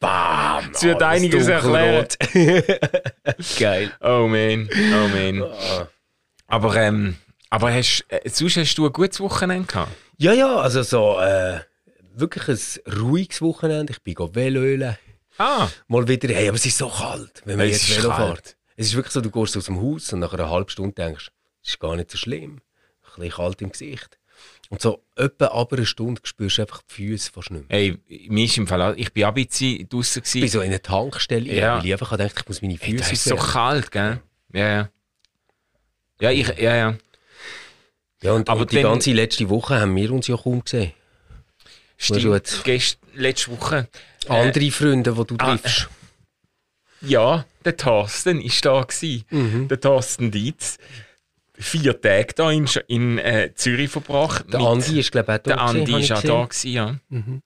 Bam! 0.00 0.70
Es 0.72 0.82
wird 0.82 1.02
alles 1.02 1.22
einiges 1.22 1.46
dunkelrot. 1.46 2.16
geil. 3.58 3.90
Oh 4.00 4.26
man, 4.26 4.68
oh 4.72 5.08
man. 5.08 5.44
Aber, 6.46 6.76
ähm, 6.76 7.16
aber 7.50 7.72
hast, 7.72 8.04
äh, 8.08 8.28
sonst 8.28 8.56
hast 8.56 8.74
du 8.76 8.86
ein 8.86 8.92
gutes 8.92 9.20
Wochenende 9.20 9.66
gehabt? 9.66 9.92
Ja, 10.18 10.32
ja, 10.32 10.56
also 10.56 10.82
so 10.82 11.18
äh, 11.20 11.60
wirklich 12.14 12.48
ein 12.48 12.92
ruhiges 13.00 13.42
Wochenende. 13.42 13.92
Ich 13.92 14.02
bin 14.02 14.14
go 14.14 14.34
Veloölen. 14.34 14.96
Ah, 15.38 15.68
Mal 15.88 16.08
wieder, 16.08 16.32
hey, 16.34 16.48
aber 16.48 16.56
es 16.56 16.64
ist 16.64 16.78
so 16.78 16.88
kalt, 16.88 17.42
wenn 17.44 17.58
man 17.58 17.66
Es 17.66 17.72
jetzt 17.86 17.90
ist 17.90 17.98
Velo 18.02 18.08
kalt. 18.14 18.26
fährt. 18.38 18.56
Es 18.76 18.86
ist 18.88 18.94
wirklich 18.94 19.12
so, 19.12 19.20
du 19.20 19.30
gehst 19.30 19.56
aus 19.56 19.66
dem 19.66 19.80
Haus 19.80 20.12
und 20.12 20.20
nach 20.20 20.32
einer 20.32 20.48
halben 20.50 20.70
Stunde 20.70 20.94
denkst, 20.94 21.30
es 21.62 21.70
ist 21.70 21.80
gar 21.80 21.94
nicht 21.96 22.10
so 22.10 22.16
schlimm. 22.16 22.60
Ein 23.16 23.20
bisschen 23.22 23.30
kalt 23.36 23.62
im 23.62 23.70
Gesicht. 23.70 24.18
Und 24.68 24.80
so 24.82 25.04
etwa 25.14 25.48
aber 25.48 25.76
eine 25.76 25.86
Stunde 25.86 26.20
spürst 26.24 26.58
du 26.58 26.62
einfach 26.62 26.82
die 26.90 26.94
Füße 26.94 27.30
fast 27.32 27.50
nicht 27.50 27.68
mehr. 27.68 27.78
ey, 27.78 27.98
mir 28.28 28.44
ist 28.46 28.56
im 28.58 28.66
Fall, 28.66 28.94
ich 28.98 29.12
bin 29.12 29.24
auch 29.24 29.28
ein 29.34 29.46
bisschen 29.46 29.88
draussen 29.88 30.22
Ich 30.24 30.32
bin 30.32 30.48
so 30.48 30.60
in 30.60 30.68
einer 30.70 30.82
Tankstelle, 30.82 31.52
Ja. 31.54 31.78
weil 31.78 31.86
ich 31.86 31.92
einfach 31.92 32.10
gedacht 32.10 32.34
ich 32.40 32.48
muss 32.48 32.62
meine 32.62 32.74
Ey, 32.74 32.78
Füße 32.78 32.96
das 32.98 33.12
ist 33.12 33.24
so 33.24 33.36
kalt, 33.36 33.90
gell? 33.90 34.20
Ja, 34.52 34.68
ja. 34.68 34.88
Ja, 36.20 36.30
ich, 36.30 36.48
ja, 36.58 36.74
ja. 36.76 36.96
Ja, 38.22 38.32
und, 38.32 38.48
Aber 38.48 38.62
und 38.62 38.72
die 38.72 38.76
dann- 38.76 38.84
ganze 38.92 39.12
letzte 39.12 39.48
Woche 39.50 39.78
haben 39.80 39.94
wir 39.94 40.10
uns 40.10 40.26
ja 40.26 40.36
kaum 40.36 40.64
gesehen. 40.64 40.92
Stimmt. 41.98 42.64
Gest, 42.64 42.98
letzte 43.14 43.50
Woche. 43.52 43.88
Äh, 44.26 44.32
Andere 44.32 44.70
Freunde, 44.70 45.12
die 45.12 45.24
du 45.24 45.34
ah, 45.38 45.56
triffst. 45.56 45.88
Ja, 47.00 47.44
der 47.64 47.76
Thorsten 47.76 48.38
war 48.42 48.50
da. 48.62 48.82
Gewesen. 48.82 49.24
Mhm. 49.30 49.68
Der 49.68 49.80
Thorsten 49.80 50.30
Dietz. 50.30 50.78
Vier 51.58 52.00
Tage 52.00 52.34
da 52.34 52.50
in, 52.50 52.66
in 52.88 53.18
äh, 53.18 53.52
Zürich 53.54 53.90
verbracht. 53.90 54.44
Der 54.52 54.60
mit- 54.60 54.68
Andi 54.68 55.00
ist, 55.00 55.12
glaube 55.12 55.32
ich, 55.32 55.38
auch 55.38 55.42
da. 55.42 55.50
Der 55.54 55.60
Andi 55.60 55.92
habe 55.92 55.94
auch 55.94 55.98
ich 56.00 56.08
da, 56.08 56.44
gesehen. 56.44 56.48
gewesen, 56.48 56.72
ja. 56.72 56.96
Mhm. 57.08 57.42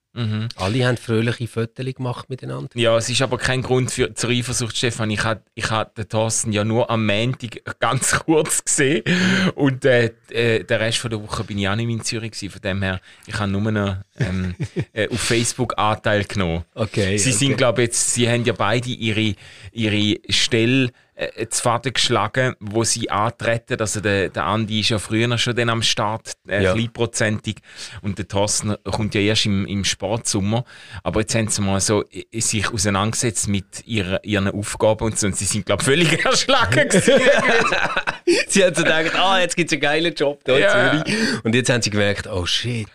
Alle 0.56 0.86
haben 0.86 0.96
fröhliche 0.96 1.46
Fotos 1.46 1.94
gemacht 1.94 2.28
miteinander. 2.28 2.68
Ja, 2.74 2.96
es 2.96 3.08
ist 3.08 3.22
aber 3.22 3.38
kein 3.38 3.62
Grund 3.62 3.92
für, 3.92 4.12
zur 4.12 4.30
Eifersucht, 4.30 4.76
Stefan. 4.76 5.08
Ich 5.10 5.22
habe 5.22 5.42
ich 5.54 5.66
den 5.68 6.08
Thorsten 6.08 6.52
ja 6.52 6.64
nur 6.64 6.90
am 6.90 7.06
Montag 7.06 7.62
ganz 7.78 8.18
kurz 8.18 8.64
gesehen. 8.64 9.04
Und 9.54 9.84
äh, 9.84 10.10
äh, 10.30 10.64
den 10.64 10.78
Rest 10.78 10.98
von 10.98 11.10
der 11.10 11.22
Woche 11.22 11.44
bin 11.44 11.58
ich 11.58 11.68
auch 11.68 11.76
nicht 11.76 11.86
mehr 11.86 11.94
in 11.94 12.02
Zürich. 12.02 12.32
Gewesen. 12.32 12.50
Von 12.50 12.60
dem 12.60 12.82
her, 12.82 13.00
ich 13.28 13.38
habe 13.38 13.52
nur 13.52 13.70
noch 13.70 13.98
ähm, 14.18 14.56
äh, 14.92 15.08
auf 15.08 15.20
Facebook 15.20 15.78
Anteil 15.78 16.24
genommen. 16.24 16.64
Okay. 16.74 17.16
Sie 17.16 17.32
sind, 17.32 17.56
glaube 17.56 17.82
jetzt, 17.82 18.12
sie 18.12 18.28
haben 18.28 18.44
ja 18.44 18.52
beide 18.52 18.88
ihre, 18.90 19.36
ihre 19.70 20.18
Stelle 20.28 20.90
äh, 21.36 21.46
zu 21.48 21.62
Faden 21.62 21.92
geschlagen, 21.92 22.54
wo 22.60 22.84
sie 22.84 23.10
antreten. 23.10 23.78
Also 23.80 24.00
der, 24.00 24.28
der 24.30 24.44
Andi 24.46 24.80
ist 24.80 24.88
ja 24.90 24.98
früher 24.98 25.36
schon 25.38 25.54
dann 25.56 25.68
am 25.68 25.82
Start, 25.82 26.32
äh, 26.48 26.62
Ja. 26.64 26.72
kleinprozentig. 26.72 27.56
Und 28.02 28.18
der 28.18 28.26
Thorsten 28.28 28.76
kommt 28.84 29.14
ja 29.14 29.20
erst 29.20 29.46
im, 29.46 29.66
im 29.66 29.84
Sportsommer. 29.84 30.64
Aber 31.02 31.20
jetzt 31.20 31.34
haben 31.34 31.48
sie 31.48 31.60
mal 31.62 31.80
so 31.80 32.04
äh, 32.10 32.40
sich 32.40 32.72
auseinandergesetzt 32.72 33.48
mit 33.48 33.86
ihrer, 33.86 34.24
ihren 34.24 34.48
Aufgaben 34.48 35.04
und 35.04 35.18
so. 35.18 35.26
Und 35.26 35.36
sie 35.36 35.44
sind, 35.44 35.66
glaube 35.66 35.82
ich, 35.82 35.86
völlig 35.86 36.24
erschlagen 36.24 36.88
sie 38.48 38.64
haben 38.64 38.74
so 38.74 38.82
gedacht, 38.82 39.14
ah, 39.16 39.40
jetzt 39.40 39.56
gibt 39.56 39.70
es 39.70 39.72
einen 39.74 39.82
geilen 39.82 40.14
Job 40.14 40.40
da 40.44 40.54
in 40.54 40.60
Ja. 40.62 41.04
Zürich. 41.04 41.44
Und 41.44 41.54
jetzt 41.54 41.70
haben 41.70 41.82
sie 41.82 41.90
gemerkt, 41.90 42.26
oh 42.26 42.46
shit, 42.46 42.88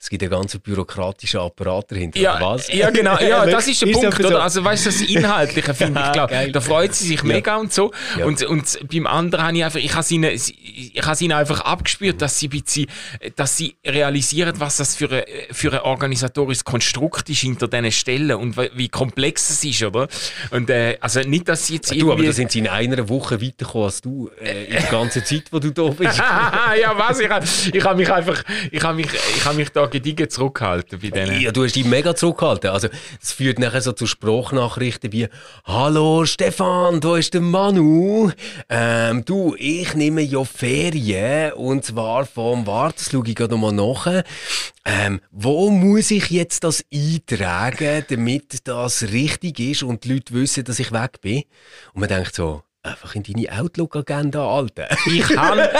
es 0.00 0.08
gibt 0.08 0.22
einen 0.22 0.30
ganzen 0.30 0.60
bürokratischen 0.60 1.40
Apparat 1.40 1.90
dahinter. 1.90 2.20
Ja, 2.20 2.40
Was? 2.40 2.72
ja, 2.72 2.90
genau. 2.90 3.18
Ja, 3.18 3.44
das 3.50 3.66
ist 3.66 3.82
der 3.82 3.88
Ist 3.88 4.00
Punkt, 4.00 4.22
so. 4.22 4.28
oder? 4.28 4.42
Also, 4.42 4.64
weißt 4.64 4.86
du, 4.86 4.90
das 4.90 5.00
Inhaltliche 5.00 5.74
finde 5.74 6.00
ich 6.00 6.12
klar. 6.12 6.28
Geil. 6.28 6.52
Da 6.52 6.60
freut 6.60 6.94
sie 6.94 7.08
sich 7.08 7.24
mega 7.24 7.56
und 7.56 7.72
so. 7.72 7.92
Ja. 8.16 8.24
Und, 8.24 8.40
und 8.44 8.78
beim 8.88 9.08
anderen 9.08 9.46
habe 9.46 9.56
ich 9.56 9.64
einfach, 9.64 9.80
ich 9.80 9.90
habe 9.90 10.00
es 10.02 10.10
ihnen, 10.12 10.30
ich 10.32 11.02
habe 11.04 11.24
ihnen 11.24 11.32
einfach 11.32 11.62
abgespürt, 11.62 12.22
dass 12.22 12.38
sie 12.38 12.46
bisschen, 12.46 12.86
dass 13.34 13.56
sie 13.56 13.76
realisieren, 13.84 14.54
was 14.58 14.76
das 14.76 14.94
für 14.94 15.10
ein, 15.10 15.24
für 15.50 15.72
ein 15.72 15.80
organisatorisches 15.80 16.64
Konstrukt 16.64 17.28
ist 17.28 17.40
hinter 17.40 17.66
diesen 17.66 17.90
Stellen 17.90 18.36
und 18.36 18.56
wie, 18.56 18.88
komplex 18.88 19.50
es 19.50 19.64
ist, 19.64 19.82
oder? 19.82 20.06
Und, 20.50 20.70
äh, 20.70 20.96
also 21.00 21.20
nicht, 21.20 21.48
dass 21.48 21.66
sie 21.66 21.74
jetzt 21.74 21.92
Du, 21.98 22.12
aber 22.12 22.22
da 22.22 22.32
sind 22.32 22.52
sie 22.52 22.60
in 22.60 22.68
einer 22.68 23.08
Woche 23.08 23.42
weitergekommen 23.42 23.86
als 23.86 24.00
du, 24.00 24.30
äh, 24.40 24.66
in 24.66 24.72
der 24.72 24.82
ganzen 24.82 25.24
Zeit, 25.24 25.44
wo 25.50 25.58
du 25.58 25.72
da 25.72 25.88
bist. 25.88 26.18
ja, 26.80 26.94
was? 26.96 27.18
Ich 27.18 27.28
habe 27.28 27.44
ich 27.72 27.84
hab 27.84 27.96
mich 27.96 28.12
einfach, 28.12 28.44
ich 28.70 28.82
habe 28.82 28.94
mich, 28.94 29.08
ich 29.36 29.44
habe 29.44 29.56
mich 29.56 29.70
da 29.70 29.87
gediegen 29.88 30.28
zurückgehalten 30.28 30.98
bei 31.00 31.10
denen. 31.10 31.40
Ja, 31.40 31.52
du 31.52 31.64
hast 31.64 31.76
dich 31.76 31.84
mega 31.84 32.14
zurückgehalten. 32.14 32.70
Also, 32.70 32.88
es 33.22 33.32
führt 33.32 33.58
nachher 33.58 33.80
so 33.80 33.92
zu 33.92 34.06
Sprachnachrichten 34.06 35.12
wie 35.12 35.28
«Hallo 35.64 36.24
Stefan, 36.24 37.00
da 37.00 37.16
ist 37.16 37.34
der 37.34 37.40
Manu. 37.40 38.30
Ähm, 38.68 39.24
du, 39.24 39.54
ich 39.58 39.94
nehme 39.94 40.22
ja 40.22 40.44
Ferien 40.44 41.52
und 41.52 41.84
zwar 41.84 42.26
vom 42.26 42.66
Wart, 42.66 42.98
das 42.98 43.10
schaue 43.10 43.26
ich 43.26 43.34
gerade 43.34 43.54
noch 43.56 43.60
mal 43.60 43.72
nach. 43.72 44.24
Ähm, 44.84 45.20
wo 45.30 45.70
muss 45.70 46.10
ich 46.10 46.30
jetzt 46.30 46.64
das 46.64 46.84
eintragen, 46.92 48.04
damit 48.08 48.66
das 48.66 49.02
richtig 49.02 49.60
ist 49.60 49.82
und 49.82 50.04
die 50.04 50.14
Leute 50.14 50.34
wissen, 50.34 50.64
dass 50.64 50.78
ich 50.78 50.92
weg 50.92 51.20
bin?» 51.20 51.42
Und 51.92 52.00
man 52.00 52.08
denkt 52.08 52.34
so, 52.34 52.62
einfach 52.88 53.14
in 53.14 53.22
deine 53.22 53.60
Outlook-Agenda, 53.60 54.46
Alter. 54.46 54.88
Ich 55.06 55.36
habe 55.36 55.70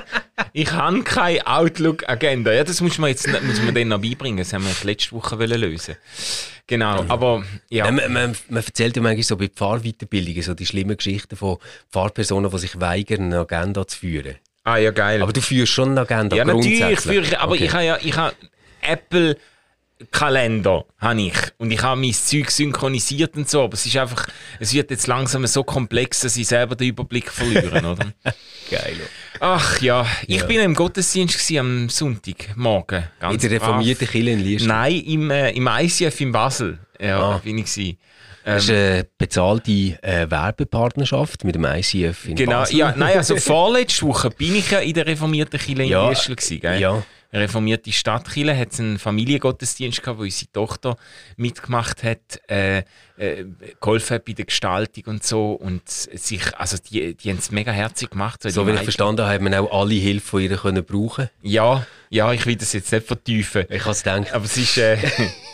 ich 0.52 0.72
han 0.72 1.04
keine 1.04 1.46
Outlook-Agenda. 1.46 2.52
Ja, 2.52 2.64
das 2.64 2.80
muss 2.80 2.98
man 2.98 3.10
jetzt 3.10 3.26
muss 3.26 3.62
man 3.62 3.74
denen 3.74 3.90
noch 3.90 4.00
beibringen. 4.00 4.38
Das 4.38 4.52
haben 4.52 4.64
wir 4.64 4.72
letzte 4.84 5.12
Woche 5.12 5.38
wollen 5.38 5.60
lösen. 5.60 5.96
Genau, 6.66 7.04
aber 7.08 7.44
ja. 7.70 7.90
Man, 7.90 8.12
man, 8.12 8.36
man 8.48 8.62
erzählt 8.64 8.96
ja 8.96 9.02
manchmal 9.02 9.22
so 9.22 9.36
bei 9.36 9.48
Pfarrweiterbildungen 9.48 10.42
so 10.42 10.54
die 10.54 10.66
schlimmen 10.66 10.96
Geschichten 10.96 11.36
von 11.36 11.58
Pfarrpersonen, 11.92 12.50
die 12.50 12.58
sich 12.58 12.80
weigern, 12.80 13.26
eine 13.26 13.38
Agenda 13.40 13.86
zu 13.86 13.98
führen. 13.98 14.36
Ah 14.64 14.78
ja, 14.78 14.90
geil. 14.90 15.22
Aber 15.22 15.32
du 15.32 15.40
führst 15.40 15.72
schon 15.72 15.90
eine 15.90 16.00
Agenda, 16.00 16.36
ja, 16.36 16.44
natürlich 16.44 16.98
führe 17.00 17.24
ich, 17.24 17.38
aber 17.38 17.52
Okay. 17.52 17.64
ich 17.66 17.72
habe 17.72 17.84
ja 17.84 17.98
ich 18.02 18.16
habe 18.16 18.34
Apple 18.82 19.36
Kalender 20.10 20.84
habe 20.98 21.22
ich 21.22 21.34
und 21.58 21.70
ich 21.70 21.82
habe 21.82 21.98
mein 22.00 22.12
Zeug 22.12 22.50
synchronisiert 22.50 23.34
und 23.36 23.48
so, 23.48 23.62
aber 23.64 23.74
es 23.74 23.86
ist 23.86 23.96
einfach, 23.96 24.26
es 24.60 24.74
wird 24.74 24.90
jetzt 24.90 25.06
langsam 25.06 25.46
so 25.46 25.64
komplex, 25.64 26.20
dass 26.20 26.36
ich 26.36 26.46
selber 26.46 26.76
den 26.76 26.88
Überblick 26.88 27.30
verliere, 27.30 27.78
oder? 27.78 28.12
Geil. 28.70 28.96
Ach 29.40 29.80
ja, 29.80 30.06
ich 30.26 30.38
Ja. 30.40 30.46
bin 30.46 30.60
im 30.60 30.74
Gottesdienst 30.74 31.34
gewesen 31.34 31.58
am 31.58 31.88
Sonntagmorgen. 31.88 32.98
In 33.04 33.08
Ganz 33.20 33.42
der 33.42 33.48
brav. 33.50 33.60
reformierten 33.68 34.08
Kirche 34.08 34.30
in 34.30 34.40
Liest. 34.40 34.66
Nein, 34.66 34.96
im, 35.00 35.30
äh, 35.30 35.50
im 35.52 35.66
ICF 35.66 36.20
in 36.20 36.32
Basel. 36.32 36.78
Ja, 37.00 37.20
Ah. 37.20 37.38
bin 37.42 37.58
ich 37.58 37.64
gewesen. 37.72 37.98
Das 38.44 38.62
ist 38.64 38.70
eine 38.70 39.06
bezahlte 39.18 39.72
äh, 39.72 40.30
Werbepartnerschaft 40.30 41.42
mit 41.44 41.54
dem 41.56 41.64
ICF 41.64 42.28
in 42.28 42.36
Genau, 42.36 42.60
Basel. 42.60 42.76
ja, 42.76 42.94
nein, 42.96 43.16
also 43.16 43.36
vorletzte 43.38 44.06
Woche 44.06 44.30
bin 44.30 44.54
ich 44.54 44.70
ja 44.70 44.78
in 44.78 44.94
der 44.94 45.06
reformierten 45.06 45.58
Kirche 45.58 45.82
in 45.82 45.88
Ja, 45.88 46.08
Liestl 46.08 46.36
gewesen, 46.36 46.60
gell? 46.60 46.80
ja. 46.80 47.02
Reformierte 47.32 47.92
Stadtkirche 47.92 48.56
hat 48.56 48.72
es 48.72 48.80
einen 48.80 48.98
Familiengottesdienst 48.98 50.02
gehabt, 50.02 50.18
wo 50.18 50.22
unsere 50.22 50.50
Tochter 50.52 50.96
mitgemacht 51.36 52.02
hat, 52.02 52.40
äh, 52.48 52.78
äh, 53.16 53.44
geholfen 53.80 54.14
hat 54.14 54.24
bei 54.24 54.32
der 54.32 54.44
Gestaltung 54.44 55.04
und 55.06 55.24
so 55.24 55.52
und 55.52 55.88
sich, 55.88 56.56
also 56.56 56.76
die, 56.78 57.14
die 57.14 57.30
haben 57.30 57.38
es 57.38 57.50
mega 57.50 57.72
herzig 57.72 58.10
gemacht. 58.10 58.42
So, 58.42 58.50
so 58.50 58.66
wie 58.66 58.72
ich 58.72 58.80
verstanden 58.80 59.22
habe, 59.22 59.34
hat 59.34 59.40
man 59.40 59.54
auch 59.54 59.72
alle 59.72 59.94
Hilfe 59.94 60.26
von 60.26 60.42
ihr 60.42 60.56
können 60.56 60.84
brauchen. 60.84 61.30
Ja, 61.42 61.86
ja, 62.10 62.32
ich 62.32 62.46
will 62.46 62.56
das 62.56 62.72
jetzt 62.72 62.92
nicht 62.92 63.06
vertiefen. 63.06 63.64
Ich 63.68 63.82
kann 63.82 63.92
es 63.92 64.02
denken. 64.02 64.32
Aber 64.32 64.44
es 64.44 64.56
ist, 64.56 64.78
äh, 64.78 64.96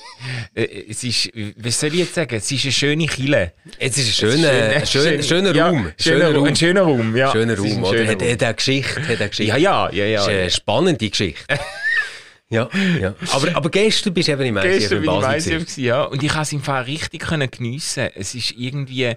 es 0.55 1.05
ist, 1.05 1.31
was 1.57 1.81
soll 1.81 1.91
ich 1.91 2.01
jetzt 2.01 2.15
sagen? 2.15 2.35
Es 2.37 2.51
ist 2.51 2.65
eine 2.65 2.73
schöne 2.73 3.07
Kille. 3.07 3.53
Es 3.79 3.97
ist 3.99 4.09
ein 4.09 4.13
schöner, 4.13 4.51
ein 4.51 4.87
schön, 4.87 5.23
schöner 5.23 5.57
Raum. 5.59 5.93
Schöner, 5.99 6.35
Raum. 6.35 6.45
Ein 6.45 6.57
schöner 6.57 6.83
Raum, 6.83 7.17
ja. 7.17 7.33
Schöner 7.33 7.59
Raum, 7.59 7.85
oder? 7.85 8.07
Hat, 8.07 8.23
hat 8.23 8.43
eine 8.43 8.55
Geschichte, 8.55 9.01
hat 9.01 9.09
eine 9.09 9.17
Geschichte. 9.29 9.45
Ja, 9.45 9.57
ja, 9.57 9.91
ja, 9.93 10.05
ja. 10.05 10.21
Ist 10.23 10.29
eine 10.29 10.51
spannende 10.51 11.11
Geschichte. 11.11 11.45
ja, 12.49 12.69
ja. 13.01 13.15
Aber, 13.31 13.57
aber 13.57 13.71
gestern 13.71 14.15
bist 14.15 14.29
du 14.29 14.33
eben 14.33 14.43
im 14.43 14.57
ICF 14.57 14.79
Gestern 14.79 15.01
bin 15.03 15.11
ich 15.11 15.47
im 15.47 15.59
ICF, 15.61 15.79
ja. 15.79 16.03
Und 16.05 16.23
ich 16.23 16.29
konnte 16.29 16.43
es 16.43 16.53
im 16.53 16.63
Fall 16.63 16.83
richtig 16.85 17.27
geniessen. 17.51 18.09
Es 18.15 18.35
ist 18.35 18.53
irgendwie... 18.57 19.17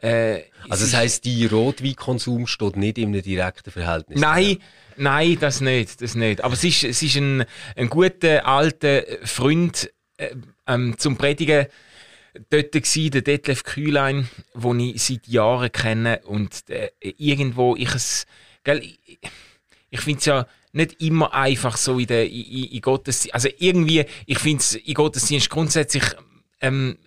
Äh, 0.00 0.42
also 0.68 0.84
das 0.84 0.94
heisst, 0.94 1.26
dein 1.26 1.48
Rotweinkonsum 1.48 2.46
steht 2.46 2.76
nicht 2.76 2.98
in 2.98 3.08
einem 3.08 3.22
direkten 3.22 3.70
Verhältnis? 3.72 4.20
Nein, 4.20 4.58
nein, 4.96 5.36
das 5.40 5.60
nicht, 5.60 6.00
das 6.00 6.14
nicht. 6.14 6.44
Aber 6.44 6.54
es 6.54 6.62
ist, 6.62 6.84
es 6.84 7.02
ist 7.02 7.16
ein, 7.16 7.44
ein 7.74 7.88
guter, 7.88 8.46
alter 8.46 9.02
Freund 9.24 9.90
äh, 10.18 10.34
ähm, 10.66 10.96
zum 10.98 11.16
Predigen. 11.16 11.66
Dort 12.50 12.74
war 12.74 13.10
der 13.10 13.22
Detlef 13.22 13.64
Kühlein, 13.64 14.28
den 14.54 14.80
ich 14.80 15.02
seit 15.02 15.26
Jahren 15.26 15.72
kenne. 15.72 16.20
Und 16.24 16.68
äh, 16.68 16.90
irgendwo 17.00 17.74
ich 17.74 17.94
ich, 18.82 18.98
ich 19.90 20.00
finde 20.00 20.18
es 20.18 20.24
ja 20.26 20.46
nicht 20.72 21.00
immer 21.00 21.32
einfach 21.32 21.76
so 21.76 21.98
in 21.98 22.06
der 22.06 22.26
in, 22.26 22.64
in 22.64 22.80
Gottesdienst, 22.80 23.34
also 23.34 23.48
irgendwie, 23.58 24.04
ich 24.26 24.38
finde 24.38 24.60
es 24.60 24.74
in 24.74 24.94
Gottesdienst 24.94 25.48
grundsätzlich 25.48 26.04
ähm, 26.60 26.98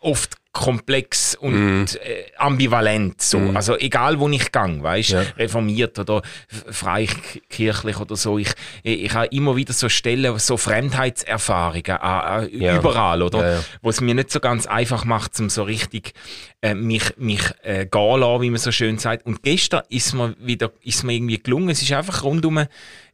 oft 0.00 0.37
komplex 0.52 1.34
und 1.34 1.92
mm. 1.92 1.96
äh, 2.02 2.24
ambivalent. 2.36 3.20
So. 3.20 3.38
Mm. 3.38 3.56
Also 3.56 3.76
egal, 3.76 4.18
wo 4.18 4.28
ich 4.28 4.50
gang, 4.50 4.82
weißt, 4.82 5.10
ja. 5.10 5.20
reformiert 5.36 5.98
oder 5.98 6.22
freikirchlich 6.48 8.00
oder 8.00 8.16
so, 8.16 8.38
ich, 8.38 8.52
ich, 8.82 9.12
habe 9.12 9.26
immer 9.26 9.56
wieder 9.56 9.72
so 9.72 9.88
Stellen, 9.88 10.38
so 10.38 10.56
Fremdheitserfahrungen 10.56 11.84
äh, 11.84 12.56
ja. 12.56 12.76
überall, 12.76 13.22
oder? 13.22 13.54
Ja, 13.54 13.64
wo 13.82 13.90
es 13.90 14.00
mir 14.00 14.14
nicht 14.14 14.30
so 14.30 14.40
ganz 14.40 14.66
einfach 14.66 15.04
macht, 15.04 15.38
um 15.38 15.50
so 15.50 15.62
richtig 15.62 16.12
äh, 16.60 16.74
mich, 16.74 17.16
mich 17.18 17.42
äh, 17.62 17.86
gehen 17.86 18.20
lassen, 18.20 18.42
wie 18.42 18.50
man 18.50 18.58
so 18.58 18.72
schön 18.72 18.98
sagt. 18.98 19.26
Und 19.26 19.44
gestern 19.44 19.82
ist 19.90 20.12
mir 20.12 20.34
wieder, 20.40 20.72
ist 20.82 21.04
mir 21.04 21.12
irgendwie 21.12 21.38
gelungen. 21.38 21.68
Es 21.68 21.82
ist 21.82 21.92
einfach 21.92 22.24
rundum, 22.24 22.64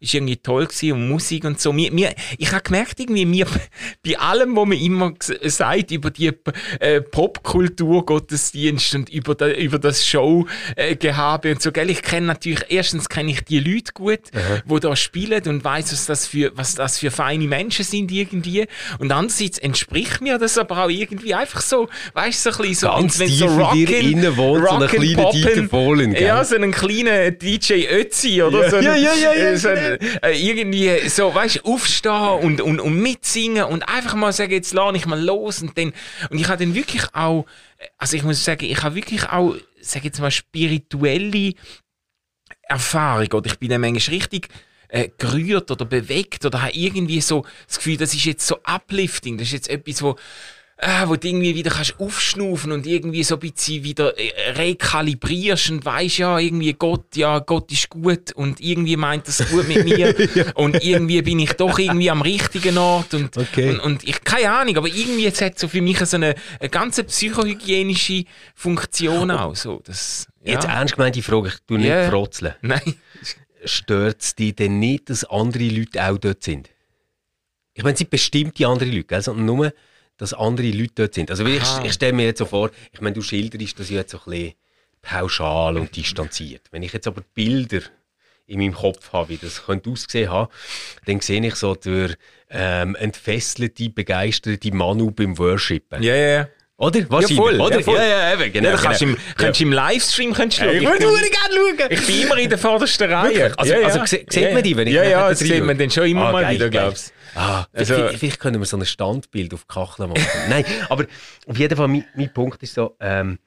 ist 0.00 0.14
irgendwie 0.14 0.36
toll 0.36 0.66
gewesen 0.66 0.92
und 0.92 1.08
Musik 1.08 1.44
und 1.44 1.60
so. 1.60 1.72
Mir, 1.72 1.92
mir, 1.92 2.14
ich 2.38 2.52
habe 2.52 2.62
gemerkt, 2.62 3.00
irgendwie, 3.00 3.26
mir, 3.26 3.46
bei 4.06 4.18
allem, 4.18 4.56
was 4.56 4.66
man 4.66 4.78
immer 4.78 5.12
sagt 5.42 5.90
über 5.90 6.10
die 6.10 6.32
äh, 6.80 7.02
Popkultur, 7.02 8.06
Gottesdienst 8.06 8.94
und 8.94 9.10
über, 9.10 9.34
da, 9.34 9.50
über 9.50 9.78
das 9.78 10.06
Showgehabe 10.06 11.48
äh, 11.48 11.52
und 11.52 11.60
so, 11.60 11.70
gell? 11.70 11.90
Ich 11.90 12.00
kenne 12.00 12.28
natürlich, 12.28 12.64
erstens 12.68 13.10
kenne 13.10 13.30
ich 13.30 13.44
die 13.44 13.60
Leute 13.60 13.92
gut, 13.92 14.20
Aha. 14.34 14.62
wo 14.64 14.78
da 14.78 14.96
spielen 14.96 15.42
und 15.46 15.62
weiß, 15.64 15.92
was 15.92 16.06
das 16.06 16.26
für, 16.26 16.52
was 16.56 16.76
das 16.76 16.98
für 16.98 17.10
feine 17.10 17.46
Menschen 17.46 17.84
sind 17.84 18.10
irgendwie. 18.10 18.66
Und 18.98 19.12
andererseits 19.12 19.58
entspricht 19.58 20.22
mir 20.22 20.38
das 20.38 20.56
aber 20.56 20.84
auch 20.84 20.88
irgendwie 20.88 21.34
einfach 21.34 21.60
so, 21.60 21.90
weißt 22.14 22.46
du, 22.46 22.52
so 22.52 22.62
ein 22.62 22.68
bisschen 22.68 23.28
so, 23.28 23.33
so 23.34 23.46
Rockin', 23.46 24.36
wohnt, 24.36 24.68
so 24.68 24.74
einen 24.74 24.88
kleinen 24.88 25.30
Dieter 25.32 25.62
Bohlen, 25.62 26.14
Ja, 26.14 26.44
so 26.44 26.54
einen 26.54 26.72
kleinen 26.72 27.38
DJ 27.38 27.86
Ötzi 27.90 28.42
oder 28.42 28.62
ja. 28.62 28.70
so. 28.70 28.76
Einen, 28.76 28.86
ja, 28.86 28.94
ja, 28.96 29.14
ja, 29.14 29.34
ja, 29.34 29.56
so 29.56 29.68
einen, 29.68 29.98
äh, 30.22 30.32
irgendwie 30.32 31.08
so, 31.08 31.34
weißt 31.34 31.56
du, 31.56 31.72
aufstehen 31.72 32.38
und, 32.40 32.60
und, 32.60 32.80
und 32.80 32.96
mitsingen 33.00 33.64
und 33.64 33.82
einfach 33.88 34.14
mal 34.14 34.32
sagen, 34.32 34.52
jetzt 34.52 34.72
lade 34.72 34.96
ich 34.96 35.06
mal 35.06 35.22
los 35.22 35.62
und 35.62 35.76
dann, 35.76 35.92
und 36.30 36.38
ich 36.38 36.48
habe 36.48 36.64
dann 36.64 36.74
wirklich 36.74 37.02
auch, 37.12 37.46
also 37.98 38.16
ich 38.16 38.22
muss 38.22 38.44
sagen, 38.44 38.64
ich 38.64 38.82
habe 38.82 38.94
wirklich 38.94 39.28
auch, 39.28 39.54
sage 39.80 40.06
jetzt 40.06 40.20
mal, 40.20 40.30
spirituelle 40.30 41.54
Erfahrung 42.62 43.32
oder 43.32 43.46
ich 43.46 43.58
bin 43.58 43.68
dann 43.68 43.80
manchmal 43.80 44.16
richtig 44.16 44.48
äh, 44.88 45.08
gerührt 45.18 45.70
oder 45.70 45.84
bewegt 45.84 46.44
oder 46.44 46.62
habe 46.62 46.72
irgendwie 46.72 47.20
so 47.20 47.44
das 47.66 47.78
Gefühl, 47.78 47.96
das 47.96 48.14
ist 48.14 48.24
jetzt 48.24 48.46
so 48.46 48.58
uplifting, 48.64 49.38
das 49.38 49.48
ist 49.48 49.52
jetzt 49.52 49.68
etwas, 49.68 50.02
wo 50.02 50.16
äh, 50.84 51.08
wo 51.08 51.16
du 51.16 51.26
irgendwie 51.26 51.54
wieder 51.54 51.70
kannst 51.70 51.98
aufschnaufen 51.98 52.70
und 52.70 52.86
irgendwie 52.86 53.24
so 53.24 53.36
ein 53.36 53.40
bisschen 53.40 53.82
wieder 53.84 54.18
äh, 54.18 54.50
rekalibrierst 54.50 55.70
und 55.70 55.84
weißt 55.84 56.18
ja, 56.18 56.38
irgendwie 56.38 56.74
Gott, 56.74 57.16
ja, 57.16 57.38
Gott 57.38 57.72
ist 57.72 57.88
gut 57.88 58.32
und 58.32 58.60
irgendwie 58.60 58.96
meint 58.96 59.26
das 59.26 59.48
gut 59.48 59.66
mit 59.66 59.84
mir 59.84 60.14
ja. 60.34 60.52
und 60.54 60.84
irgendwie 60.84 61.22
bin 61.22 61.38
ich 61.38 61.54
doch 61.54 61.78
irgendwie 61.78 62.10
am 62.10 62.20
richtigen 62.20 62.76
Ort 62.76 63.14
und, 63.14 63.34
okay. 63.36 63.70
und, 63.70 63.80
und, 63.80 64.04
ich, 64.04 64.22
keine 64.24 64.50
Ahnung, 64.50 64.76
aber 64.76 64.88
irgendwie 64.88 65.24
jetzt 65.24 65.40
hat 65.40 65.58
so 65.58 65.68
für 65.68 65.80
mich 65.80 65.98
so 66.00 66.16
eine, 66.16 66.34
eine 66.60 66.68
ganz 66.68 67.02
psychohygienische 67.02 68.24
Funktion 68.54 69.30
auch, 69.30 69.56
so, 69.56 69.80
das, 69.84 70.26
ja. 70.44 70.52
Jetzt 70.52 70.66
ernst 70.66 70.96
gemeint 70.96 71.16
die 71.16 71.22
Frage, 71.22 71.48
ich 71.48 71.54
tu 71.66 71.78
nicht 71.78 71.86
yeah. 71.86 72.10
frotzeln. 72.10 72.54
Nein. 72.60 72.96
Stört 73.64 74.20
es 74.20 74.34
dich 74.34 74.54
denn 74.54 74.78
nicht, 74.78 75.08
dass 75.08 75.24
andere 75.24 75.64
Leute 75.64 76.04
auch 76.06 76.18
dort 76.18 76.42
sind? 76.42 76.68
Ich 77.72 77.82
meine, 77.82 77.94
es 77.94 78.00
sind 78.00 78.10
bestimmte 78.10 78.66
andere 78.66 78.90
Leute, 78.90 79.22
sondern 79.22 79.46
nur 79.46 79.72
dass 80.16 80.32
andere 80.32 80.70
Leute 80.70 80.92
dort 80.94 81.14
sind. 81.14 81.30
Also 81.30 81.44
ich, 81.44 81.62
ich 81.82 81.92
stelle 81.92 82.12
mir 82.12 82.26
jetzt 82.26 82.38
so 82.38 82.46
vor, 82.46 82.70
ich 82.92 83.00
meine, 83.00 83.14
du 83.14 83.22
schilderst 83.22 83.78
das 83.78 83.90
jetzt 83.90 84.12
so 84.12 84.18
ein 84.18 84.30
bisschen 84.30 84.54
pauschal 85.02 85.76
und 85.76 85.94
distanziert. 85.94 86.62
Wenn 86.70 86.82
ich 86.82 86.92
jetzt 86.92 87.06
aber 87.06 87.22
Bilder 87.34 87.80
in 88.46 88.58
meinem 88.58 88.74
Kopf 88.74 89.12
habe, 89.12 89.30
wie 89.30 89.36
das 89.36 89.64
könnte 89.64 89.90
aussehen 89.90 90.30
haben, 90.30 90.50
dann 91.06 91.20
sehe 91.20 91.44
ich 91.44 91.54
so 91.56 91.74
durch 91.74 92.14
ähm, 92.50 92.94
entfesselte, 92.96 93.90
begeisterte 93.90 94.74
Manu 94.74 95.10
beim 95.10 95.36
Worshipen. 95.38 96.02
Ja, 96.02 96.14
ja, 96.14 96.26
ja. 96.26 96.48
Oder? 96.76 97.00
Was 97.08 97.30
ja, 97.30 97.36
voll. 97.36 97.60
Oder? 97.60 97.76
Ja, 97.76 97.82
voll. 97.82 97.96
ja, 97.96 98.04
ja, 98.04 98.32
eben, 98.34 98.52
genau. 98.52 98.70
Ja, 98.70 98.76
kannst 98.76 99.00
genau. 99.00 99.12
Im, 99.12 99.18
kannst 99.36 99.60
ja. 99.60 99.66
im 99.66 99.72
Livestream 99.72 100.30
du 100.30 100.34
schauen. 100.34 100.74
Ich 100.74 100.82
würde 100.82 100.98
gerne 100.98 101.54
schauen. 101.54 101.90
Ich 101.90 102.06
bin 102.06 102.22
immer 102.22 102.36
in 102.36 102.48
der 102.48 102.58
vordersten 102.58 103.10
Reihe. 103.10 103.56
Also, 103.56 103.72
ja, 103.72 103.86
also 103.86 104.04
sieht 104.04 104.52
man 104.52 104.62
die, 104.62 104.76
wenn 104.76 104.88
ich 104.88 104.94
Ja, 104.94 105.04
ja, 105.04 105.28
das 105.28 105.38
sieht 105.38 105.64
man 105.64 105.78
dann 105.78 105.90
schon 105.90 106.06
immer 106.06 106.26
ah, 106.26 106.32
mal 106.32 106.42
geil, 106.42 106.54
wieder, 106.54 106.70
glaubst 106.70 107.12
Ah, 107.34 107.66
also, 107.72 107.94
vielleicht, 107.94 108.18
vielleicht 108.18 108.40
können 108.40 108.60
wir 108.60 108.66
so 108.66 108.76
ein 108.76 108.84
Standbild 108.84 109.54
auf 109.54 109.66
Kacheln 109.66 110.10
machen. 110.10 110.26
Nein, 110.48 110.64
aber 110.88 111.06
auf 111.46 111.58
jeden 111.58 111.76
Fall, 111.76 111.88
mein, 111.88 112.04
mein 112.14 112.32
Punkt 112.32 112.62
ist 112.62 112.74
so, 112.74 112.96
ähm, 113.00 113.38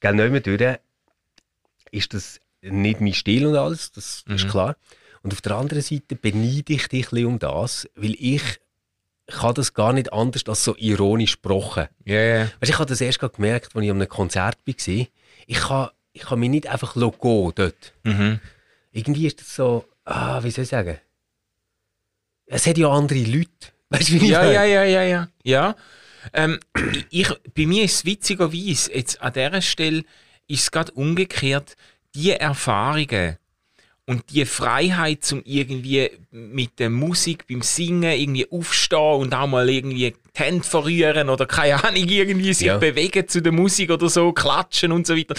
gell, 0.00 0.14
nicht 0.14 0.30
mehr 0.30 0.40
durch, 0.40 0.78
ist 1.90 2.14
das 2.14 2.40
nicht 2.62 3.00
mein 3.00 3.14
Stil 3.14 3.46
und 3.46 3.56
alles, 3.56 3.92
das 3.92 4.24
mhm. 4.26 4.36
ist 4.36 4.48
klar. 4.48 4.76
Und 5.22 5.32
auf 5.32 5.40
der 5.40 5.56
anderen 5.56 5.82
Seite 5.82 6.16
beneide 6.16 6.72
ich 6.72 6.88
dich 6.88 7.12
ein 7.12 7.26
um 7.26 7.38
das, 7.38 7.88
weil 7.94 8.14
ich 8.18 8.42
kann 9.26 9.54
das 9.54 9.74
gar 9.74 9.92
nicht 9.92 10.12
anders 10.12 10.42
als 10.46 10.64
so 10.64 10.74
ironisch 10.76 11.32
gesprochen. 11.32 11.88
Yeah. 12.06 12.50
Weißt, 12.60 12.70
ich 12.70 12.78
habe 12.78 12.88
das 12.88 13.00
erst 13.00 13.20
gemerkt, 13.20 13.74
als 13.74 13.84
ich 13.84 13.90
an 13.90 13.96
einem 13.96 14.08
Konzert 14.08 14.58
war. 14.66 15.06
Ich 15.46 15.58
kann, 15.58 15.90
ich 16.12 16.22
kann 16.22 16.40
mich 16.40 16.50
nicht 16.50 16.66
einfach 16.66 16.94
gehen 16.94 17.52
dort. 17.54 17.94
Mhm. 18.02 18.40
Irgendwie 18.92 19.26
ist 19.26 19.40
das 19.40 19.54
so, 19.54 19.84
ah, 20.04 20.42
wie 20.42 20.50
soll 20.50 20.64
ich 20.64 20.70
sagen? 20.70 20.98
Es 22.52 22.66
hat 22.66 22.78
ja 22.78 22.88
andere 22.88 23.20
Leute. 23.20 23.48
Weißt 23.90 24.08
du, 24.08 24.12
wie 24.14 24.24
ich 24.24 24.30
ja, 24.30 24.50
ja, 24.50 24.64
ja, 24.64 24.84
ja, 24.84 25.02
ja, 25.02 25.28
ja. 25.44 25.76
Ähm, 26.32 26.58
ich, 27.10 27.28
bei 27.54 27.66
mir 27.66 27.84
ist 27.84 27.94
es 27.94 28.04
witzigerweise, 28.04 28.92
jetzt 28.92 29.22
an 29.22 29.32
dieser 29.32 29.62
Stelle 29.62 30.04
ist 30.48 30.62
es 30.62 30.70
gerade 30.70 30.92
umgekehrt, 30.92 31.76
die 32.14 32.32
Erfahrungen 32.32 33.36
und 34.04 34.24
die 34.30 34.44
Freiheit 34.44 35.24
zum 35.24 35.42
irgendwie 35.44 36.10
mit 36.32 36.80
der 36.80 36.90
Musik 36.90 37.46
beim 37.46 37.62
Singen 37.62 38.10
irgendwie 38.10 38.50
aufstehen 38.50 39.20
und 39.20 39.32
auch 39.32 39.46
mal 39.46 39.70
irgendwie 39.70 40.10
die 40.10 40.38
Hände 40.38 40.64
verrühren 40.64 41.28
oder 41.28 41.46
keine 41.46 41.82
Ahnung, 41.84 42.08
irgendwie 42.08 42.52
sich 42.52 42.66
ja. 42.66 42.78
bewegen 42.78 43.28
zu 43.28 43.40
der 43.40 43.52
Musik 43.52 43.90
oder 43.90 44.08
so, 44.08 44.32
klatschen 44.32 44.90
und 44.90 45.06
so 45.06 45.16
weiter. 45.16 45.34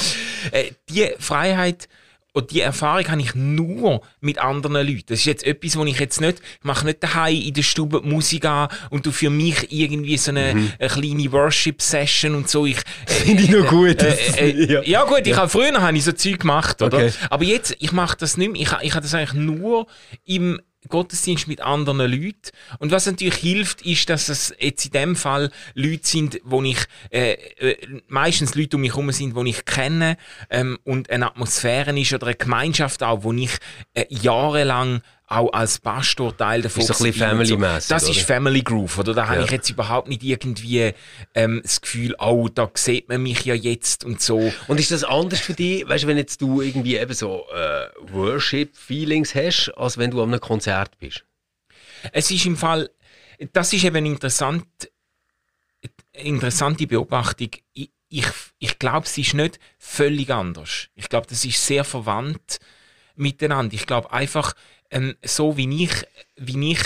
Äh, 0.52 0.72
die 0.90 1.12
Freiheit 1.20 1.90
und 2.34 2.52
die 2.52 2.62
Erfahrung 2.62 3.08
habe 3.10 3.22
ich 3.22 3.36
nur 3.36 4.02
mit 4.22 4.40
anderen 4.40 4.88
Leuten. 4.88 5.08
Das 5.08 5.20
ist 5.20 5.26
jetzt 5.26 5.44
etwas, 5.44 5.78
wo 5.78 5.84
ich 5.84 6.00
jetzt 6.00 6.22
nicht, 6.22 6.40
ich 6.40 6.64
mache 6.64 6.86
nicht 6.86 7.04
daheim 7.04 7.36
in 7.36 7.54
der 7.54 7.64
Stube 7.64 8.02
Musik 8.02 8.46
an 8.46 8.70
und 8.90 9.06
du 9.06 9.12
für 9.12 9.30
mich 9.30 9.72
irgendwie 9.72 10.18
so 10.18 10.32
eine, 10.32 10.56
mhm. 10.56 10.72
eine 10.80 10.90
kleine 10.90 11.32
Worship-Session 11.32 12.36
und 12.36 12.50
so. 12.50 12.66
Ich, 12.66 12.78
äh, 12.78 13.12
Finde 13.12 13.44
ich 13.44 13.50
noch 13.50 13.68
gut. 13.68 14.02
Äh, 14.02 14.16
äh, 14.38 14.72
ja. 14.72 14.82
ja. 14.84 15.04
gut, 15.04 15.22
ich 15.22 15.28
ja. 15.28 15.38
habe 15.38 15.50
früher 15.50 15.82
habe 15.82 15.98
ich 15.98 16.06
so 16.06 16.14
Zeug 16.14 16.40
gemacht, 16.40 16.82
oder? 16.82 17.00
Okay. 17.00 17.12
Aber 17.30 17.44
jetzt, 17.44 17.76
ich 17.80 17.92
mache 17.92 18.16
das 18.18 18.38
nicht 18.38 18.54
mehr. 18.54 18.62
Ich, 18.62 18.72
ich 18.82 18.94
habe 18.94 19.04
das 19.04 19.14
eigentlich 19.14 19.34
nur 19.34 19.88
im 20.26 20.62
Gottesdienst 20.90 21.48
mit 21.48 21.62
anderen 21.62 22.00
Leuten. 22.00 22.52
Und 22.80 22.92
was 22.92 23.06
natürlich 23.06 23.36
hilft, 23.36 23.82
ist, 23.84 24.10
dass 24.10 24.30
es 24.30 24.54
jetzt 24.60 24.86
in 24.86 24.92
dem 24.92 25.16
Fall 25.16 25.52
Leute 25.74 26.08
sind, 26.08 26.42
wo 26.44 26.62
ich, 26.64 26.80
äh, 27.12 27.34
äh, 27.34 28.02
meistens 28.08 28.56
Leute 28.56 28.78
um 28.78 28.82
mich 28.82 28.92
herum 28.92 29.12
sind, 29.12 29.36
die 29.36 29.50
ich 29.50 29.66
kenne, 29.66 30.18
ähm, 30.50 30.80
und 30.84 31.10
eine 31.10 31.28
Atmosphäre 31.28 31.98
ist 32.00 32.14
oder 32.14 32.28
eine 32.28 32.36
Gemeinschaft 32.36 33.04
auch, 33.04 33.24
wo 33.24 33.34
ich 33.34 33.52
äh, 33.94 34.06
jahrelang 34.10 35.02
auch 35.32 35.52
als 35.54 35.80
Pastor 35.80 36.36
Teil 36.36 36.62
davon. 36.62 36.82
Ist 36.82 36.88
so 36.88 36.94
ein 37.04 37.12
bisschen 37.12 37.28
family-mässig, 37.28 37.90
Das 37.90 38.04
ist 38.04 38.18
oder? 38.18 38.26
Family 38.26 38.62
Groove, 38.62 39.00
oder? 39.00 39.14
Da 39.14 39.28
habe 39.28 39.40
Ja. 39.40 39.46
ich 39.46 39.52
jetzt 39.52 39.70
überhaupt 39.70 40.08
nicht 40.10 40.24
irgendwie 40.24 40.94
ähm, 41.36 41.62
das 41.64 41.82
Gefühl, 41.82 42.16
oh, 42.20 42.48
da 42.54 42.70
sieht 42.74 43.10
man 43.10 43.24
mich 43.24 43.46
ja 43.46 43.54
jetzt 43.56 44.04
und 44.04 44.22
so. 44.22 44.52
Und 44.68 44.80
ist 44.80 44.92
das 44.92 45.04
anders 45.04 45.40
für 45.40 45.54
dich, 45.54 45.88
weißt 45.88 46.04
du, 46.04 46.08
wenn 46.08 46.18
jetzt 46.18 46.42
du 46.42 46.62
irgendwie 46.62 46.98
eben 46.98 47.14
so 47.14 47.46
äh, 47.54 47.88
Worship-Feelings 48.12 49.34
hast, 49.36 49.70
als 49.78 49.98
wenn 49.98 50.12
du 50.12 50.22
an 50.22 50.30
einem 50.30 50.42
Konzert 50.42 50.98
bist? 51.00 51.24
Es 52.12 52.30
ist 52.32 52.46
im 52.46 52.58
Fall, 52.58 52.90
das 53.54 53.74
ist 53.74 53.84
eben 53.84 54.06
interessant, 54.06 54.66
interessante 56.14 56.88
Beobachtung. 56.88 57.50
Ich, 57.74 57.90
ich, 58.10 58.26
ich 58.60 58.80
glaube, 58.80 59.06
es 59.06 59.18
ist 59.18 59.34
nicht 59.34 59.60
völlig 59.78 60.30
anders. 60.32 60.88
Ich 60.96 61.10
glaube, 61.10 61.28
das 61.28 61.46
ist 61.46 61.66
sehr 61.66 61.84
verwandt 61.84 62.60
miteinander. 63.16 63.74
Ich 63.74 63.86
glaube 63.86 64.12
einfach, 64.12 64.54
ähm, 64.92 65.16
so 65.24 65.58
wie 65.58 65.84
ich, 65.84 65.92
wie 66.36 66.72
ich 66.72 66.82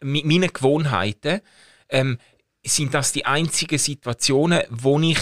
mit 0.00 0.24
meinen 0.24 0.52
Gewohnheiten, 0.52 1.40
ähm, 1.88 2.18
sind 2.64 2.94
das 2.94 3.12
die 3.12 3.24
einzigen 3.24 3.78
Situationen, 3.78 4.62
wo 4.70 5.00
ich 5.00 5.18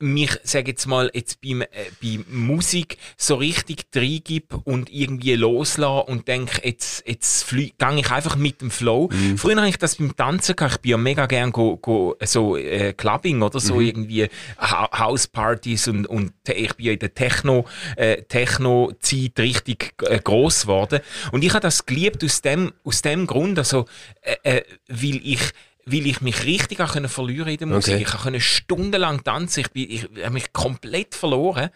mich, 0.00 0.38
sage 0.42 0.70
jetzt 0.70 0.86
mal, 0.86 1.10
jetzt 1.14 1.40
beim, 1.40 1.62
äh, 1.62 1.66
bei 2.02 2.18
Musik 2.28 2.96
so 3.16 3.36
richtig 3.36 3.86
reingib 3.94 4.54
und 4.64 4.90
irgendwie 4.90 5.34
loslasse 5.34 6.10
und 6.10 6.26
denke, 6.26 6.60
jetzt, 6.66 7.06
jetzt 7.06 7.48
gehe 7.50 7.72
ich 7.78 8.10
einfach 8.10 8.36
mit 8.36 8.60
dem 8.60 8.70
Flow. 8.70 9.10
Früher 9.36 9.56
habe 9.56 9.68
ich 9.68 9.78
das 9.78 9.96
beim 9.96 10.16
Tanzen 10.16 10.56
gehabt. 10.56 10.76
Ich 10.76 10.80
bin 10.80 10.90
ja 10.92 10.96
mega 10.96 11.26
gern 11.26 11.52
go, 11.52 11.76
go, 11.76 12.16
so 12.24 12.56
äh, 12.56 12.92
Clubbing 12.92 13.42
oder 13.42 13.60
so 13.60 13.80
irgendwie 13.80 14.28
ha 14.58 14.88
Housepartys 14.98 15.88
und, 15.88 16.06
und 16.06 16.32
ich 16.48 16.74
bin 16.74 16.86
ja 16.86 16.92
in 16.92 16.98
der 16.98 17.14
Techno, 17.14 17.66
äh, 17.96 18.22
Techno-Zeit 18.22 19.38
richtig 19.38 19.94
äh, 20.02 20.18
gross 20.18 20.62
geworden. 20.62 21.00
Und 21.32 21.44
ich 21.44 21.50
habe 21.50 21.60
das 21.60 21.86
geliebt 21.86 22.24
aus 22.24 22.42
dem, 22.42 22.72
aus 22.84 23.02
dem 23.02 23.26
Grund, 23.26 23.58
also, 23.58 23.86
äh, 24.22 24.36
äh, 24.58 24.62
weil 24.88 25.20
ich 25.22 25.40
weil 25.86 26.06
ich 26.06 26.20
mich 26.20 26.44
richtig 26.44 26.80
auch 26.80 26.92
können 26.92 27.08
verlieren 27.08 27.48
in 27.48 27.58
der 27.58 27.66
Musik. 27.66 27.94
Okay. 27.94 28.02
Ich 28.02 28.22
konnte 28.22 28.40
stundenlang 28.40 29.24
tanzen, 29.24 29.60
ich, 29.60 29.70
bin, 29.70 29.90
ich 29.90 30.04
habe 30.22 30.30
mich 30.30 30.52
komplett 30.52 31.14
verloren. 31.14 31.70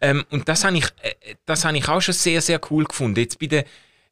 Ähm, 0.00 0.24
und 0.30 0.48
das 0.48 0.64
habe 0.64 0.78
ich, 0.78 0.86
äh, 1.02 1.34
das 1.44 1.64
habe 1.64 1.76
ich 1.76 1.88
auch 1.88 2.00
schon 2.00 2.14
sehr, 2.14 2.40
sehr 2.40 2.60
cool 2.70 2.84
gefunden. 2.84 3.20
Jetzt 3.20 3.38
bei 3.38 3.46
der, 3.46 3.64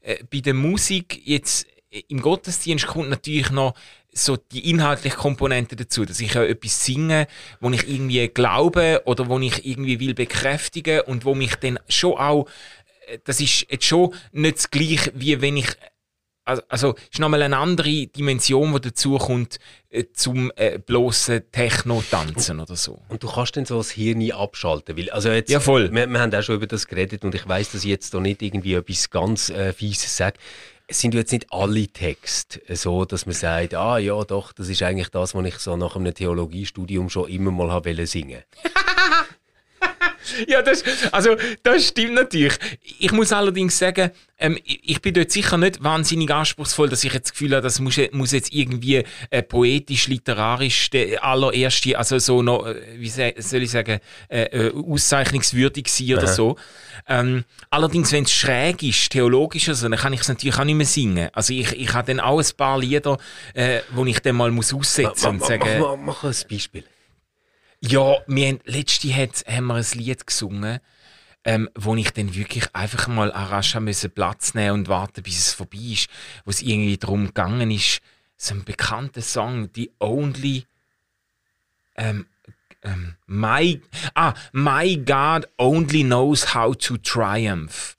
äh, 0.02 0.22
bei 0.30 0.40
der 0.40 0.54
Musik, 0.54 1.20
jetzt 1.24 1.66
äh, 1.90 2.02
im 2.08 2.20
Gottesdienst 2.20 2.86
kommt 2.86 3.10
natürlich 3.10 3.50
noch 3.50 3.74
so 4.12 4.36
die 4.36 4.70
inhaltliche 4.70 5.16
Komponente 5.16 5.76
dazu, 5.76 6.04
dass 6.04 6.20
ich 6.20 6.34
ja 6.34 6.44
etwas 6.44 6.84
singe, 6.84 7.26
wo 7.60 7.70
ich 7.70 7.88
irgendwie 7.88 8.28
glaube 8.28 9.02
oder 9.06 9.28
wo 9.28 9.38
ich 9.40 9.66
irgendwie 9.66 9.98
will 10.00 10.14
bekräftigen 10.14 11.00
und 11.00 11.24
wo 11.24 11.34
mich 11.34 11.56
dann 11.56 11.78
schon 11.88 12.14
auch, 12.14 12.46
äh, 13.06 13.18
das 13.24 13.40
ist 13.40 13.66
jetzt 13.70 13.84
schon 13.84 14.14
nicht 14.32 14.56
das 14.56 14.70
gleiche, 14.70 15.12
wie 15.14 15.40
wenn 15.40 15.56
ich 15.56 15.68
also, 16.44 16.62
also 16.68 16.94
ist 17.10 17.18
nochmal 17.18 17.42
eine 17.42 17.56
andere 17.56 18.06
Dimension, 18.06 18.72
die 18.74 18.80
dazu 18.80 19.18
kommt 19.18 19.58
äh, 19.90 20.04
zum 20.12 20.52
äh, 20.56 20.78
bloßen 20.78 21.42
Techno-Tanzen 21.50 22.60
oder 22.60 22.76
so. 22.76 23.00
Und 23.08 23.22
du 23.22 23.28
kannst 23.28 23.56
dann 23.56 23.64
so 23.64 23.78
das 23.78 23.90
Hirn 23.90 24.18
nie 24.18 24.32
abschalten. 24.32 24.96
Weil, 24.96 25.10
also 25.10 25.30
jetzt, 25.30 25.50
Ja, 25.50 25.60
voll. 25.60 25.90
Wir, 25.92 26.06
wir 26.06 26.20
haben 26.20 26.34
auch 26.34 26.42
schon 26.42 26.56
über 26.56 26.66
das 26.66 26.86
geredet 26.86 27.24
und 27.24 27.34
ich 27.34 27.48
weiß, 27.48 27.72
dass 27.72 27.84
ich 27.84 27.90
jetzt 27.90 28.12
da 28.12 28.20
nicht 28.20 28.42
irgendwie 28.42 28.74
etwas 28.74 29.10
ganz 29.10 29.50
äh, 29.50 29.72
Fieses 29.72 30.16
sage. 30.16 30.36
Es 30.86 31.00
sind 31.00 31.14
jetzt 31.14 31.32
nicht 31.32 31.50
alle 31.50 31.88
Texte 31.88 32.60
so, 32.76 33.06
dass 33.06 33.24
man 33.24 33.34
sagt, 33.34 33.74
ah 33.74 33.96
ja 33.96 34.22
doch, 34.24 34.52
das 34.52 34.68
ist 34.68 34.82
eigentlich 34.82 35.08
das, 35.08 35.34
was 35.34 35.46
ich 35.46 35.56
so 35.56 35.76
nach 35.78 35.96
einem 35.96 36.12
Theologiestudium 36.12 37.08
schon 37.08 37.30
immer 37.30 37.50
mal 37.50 37.70
habe 37.70 38.06
singen. 38.06 38.42
Ja, 40.48 40.62
das, 40.62 40.84
also, 41.12 41.36
das 41.62 41.88
stimmt 41.88 42.14
natürlich. 42.14 42.54
Ich 42.98 43.12
muss 43.12 43.32
allerdings 43.32 43.78
sagen, 43.78 44.10
ähm, 44.38 44.58
ich, 44.64 45.00
bin 45.00 45.14
dort 45.14 45.30
sicher 45.30 45.56
nicht 45.56 45.82
wahnsinnig 45.82 46.30
anspruchsvoll, 46.30 46.88
dass 46.88 47.04
ich 47.04 47.12
jetzt 47.12 47.26
das 47.26 47.32
Gefühl 47.32 47.52
habe, 47.52 47.62
das 47.62 47.78
muss, 47.78 47.98
muss 48.12 48.32
jetzt 48.32 48.52
irgendwie 48.52 49.04
äh, 49.30 49.42
poetisch, 49.42 50.08
literarisch 50.08 50.90
der 50.90 51.24
allererste, 51.24 51.96
also 51.96 52.18
so 52.18 52.42
noch, 52.42 52.66
äh, 52.66 52.74
wie 52.96 53.08
soll 53.08 53.62
ich 53.62 53.70
sagen, 53.70 54.00
äh, 54.28 54.42
äh, 54.42 54.72
auszeichnungswürdig 54.74 55.88
sein 55.88 56.14
oder 56.14 56.26
so. 56.26 56.56
Ähm, 57.08 57.44
allerdings, 57.70 58.12
wenn 58.12 58.24
es 58.24 58.32
schräg 58.32 58.82
ist, 58.82 59.10
theologisch 59.10 59.68
oder 59.68 59.76
so, 59.76 59.88
dann 59.88 59.98
kann 59.98 60.12
ich 60.12 60.20
es 60.20 60.28
natürlich 60.28 60.58
auch 60.58 60.64
nicht 60.64 60.76
mehr 60.76 60.86
singen. 60.86 61.28
Also 61.32 61.52
ich, 61.52 61.72
ich 61.72 61.92
habe 61.92 62.12
dann 62.12 62.20
auch 62.20 62.38
ein 62.38 62.56
paar 62.56 62.78
Lieder, 62.78 63.18
äh, 63.54 63.80
wo 63.92 64.04
ich 64.04 64.18
dann 64.20 64.36
mal 64.36 64.50
muss 64.50 64.74
aussetzen 64.74 65.28
und 65.28 65.40
mach, 65.40 65.48
mach, 65.48 65.78
mach, 65.78 65.96
mach 65.96 66.24
ein 66.24 66.34
Beispiel. 66.50 66.84
Ja, 67.86 68.16
wir 68.26 68.48
haben, 68.48 68.60
letzte 68.64 69.14
hat, 69.14 69.44
haben 69.46 69.66
wir 69.66 69.74
ein 69.74 69.84
Lied 69.92 70.26
gesungen, 70.26 70.80
ähm, 71.44 71.68
wo 71.74 71.94
ich 71.96 72.12
dann 72.12 72.34
wirklich 72.34 72.74
einfach 72.74 73.08
mal 73.08 73.30
an 73.30 73.48
rasch 73.48 73.74
haben 73.74 73.84
müssen 73.84 74.10
Platz 74.10 74.54
nehmen 74.54 74.70
und 74.70 74.88
warten, 74.88 75.22
bis 75.22 75.36
es 75.36 75.52
vorbei 75.52 75.92
ist, 75.92 76.08
wo 76.46 76.50
es 76.50 76.62
irgendwie 76.62 76.96
darum 76.96 77.26
gegangen 77.26 77.70
ist, 77.70 78.00
so 78.38 78.54
ein 78.54 78.64
bekannter 78.64 79.20
Song, 79.20 79.68
The 79.74 79.92
Only, 80.00 80.64
ähm, 81.96 82.26
ähm, 82.82 83.16
my, 83.26 83.82
ah, 84.14 84.32
My 84.52 84.96
God 84.96 85.46
Only 85.58 86.04
Knows 86.04 86.54
How 86.54 86.74
to 86.74 86.96
Triumph. 86.96 87.98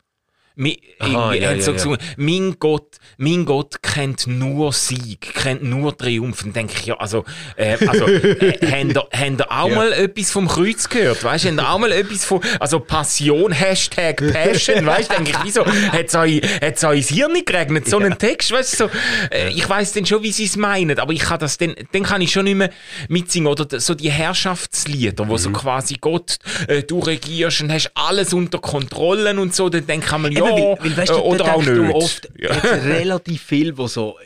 Mi, 0.58 0.80
Aha, 1.00 1.34
ja, 1.34 1.50
hat 1.50 1.62
so 1.64 1.74
ja, 1.74 1.92
ja. 1.92 1.98
mein 2.16 2.56
Gott, 2.60 2.96
mein 3.18 3.44
Gott 3.46 3.82
kennt 3.82 4.26
nur 4.28 4.72
Sieg, 4.72 5.34
kennt 5.36 5.64
nur 5.64 5.98
Triumph. 5.98 6.44
Und 6.46 6.56
denke 6.56 6.76
ich, 6.80 6.86
ja, 6.86 6.96
also, 6.96 7.26
äh, 7.58 7.76
also, 7.86 8.06
äh, 8.08 8.54
habt 8.72 8.96
ihr, 9.42 9.52
auch 9.52 9.70
Ja. 9.70 9.76
mal 9.76 9.92
etwas 9.92 10.32
vom 10.32 10.48
Kreuz 10.48 10.88
gehört? 10.88 11.24
Weißt 11.26 11.44
du, 11.44 11.50
habt 11.50 11.60
ihr 11.60 11.70
auch 11.70 11.78
mal 11.80 11.92
etwas 11.92 12.24
von, 12.24 12.40
also 12.62 12.80
Passion, 12.80 13.52
Hashtag 13.52 14.18
Passion, 14.32 14.86
weißt 14.86 15.12
du, 15.12 15.16
denke 15.16 15.32
ich, 15.32 15.38
wieso, 15.44 15.66
hat's 15.66 16.16
euch, 16.16 16.42
hat's 16.62 16.84
euch 16.86 17.08
Hirn 17.10 17.34
nicht 17.34 17.48
geregnet? 17.48 17.90
So 17.90 17.98
einen 17.98 18.18
Text, 18.18 18.52
weißt 18.54 18.74
du, 18.74 18.78
so, 18.86 18.90
äh, 19.32 19.50
ich 19.50 19.68
weiss 19.68 19.92
dann 19.92 20.06
schon, 20.06 20.24
wie 20.24 20.32
sie 20.32 20.46
es 20.46 20.56
meinen, 20.56 21.00
aber 21.00 21.12
ich 21.12 21.20
kann 21.22 21.40
das 21.40 21.58
dann, 21.58 21.76
dann 21.92 22.04
kann 22.04 22.22
ich 22.22 22.32
schon 22.32 22.46
nicht 22.46 22.56
mehr 22.56 22.70
mitsingen. 23.10 23.48
Oder 23.50 23.80
so 23.82 23.94
die 23.94 24.10
Herrschaftslieder, 24.10 25.28
wo 25.28 25.34
Mhm. 25.34 25.38
so 25.38 25.50
quasi 25.52 25.96
Gott, 26.00 26.38
äh, 26.70 26.84
du 26.84 27.00
regierst 27.00 27.62
und 27.62 27.74
hast 27.74 27.92
alles 27.96 28.34
unter 28.34 28.60
Kontrollen 28.60 29.38
und 29.38 29.54
so, 29.54 29.68
dann 29.70 29.86
denkt 29.86 30.10
man, 30.18 30.32
ja, 30.32 30.45
Eben, 30.50 30.58
weil, 30.58 30.78
weil, 30.80 30.98
weißt 30.98 31.12
äh, 31.12 31.16
oder 31.16 31.56
auch 31.56 31.64
nicht. 31.64 31.96
oft 31.96 32.30
Ja. 32.38 32.52
relativ 32.52 33.42
viel, 33.44 33.78
wo 33.78 33.88
so 33.88 34.18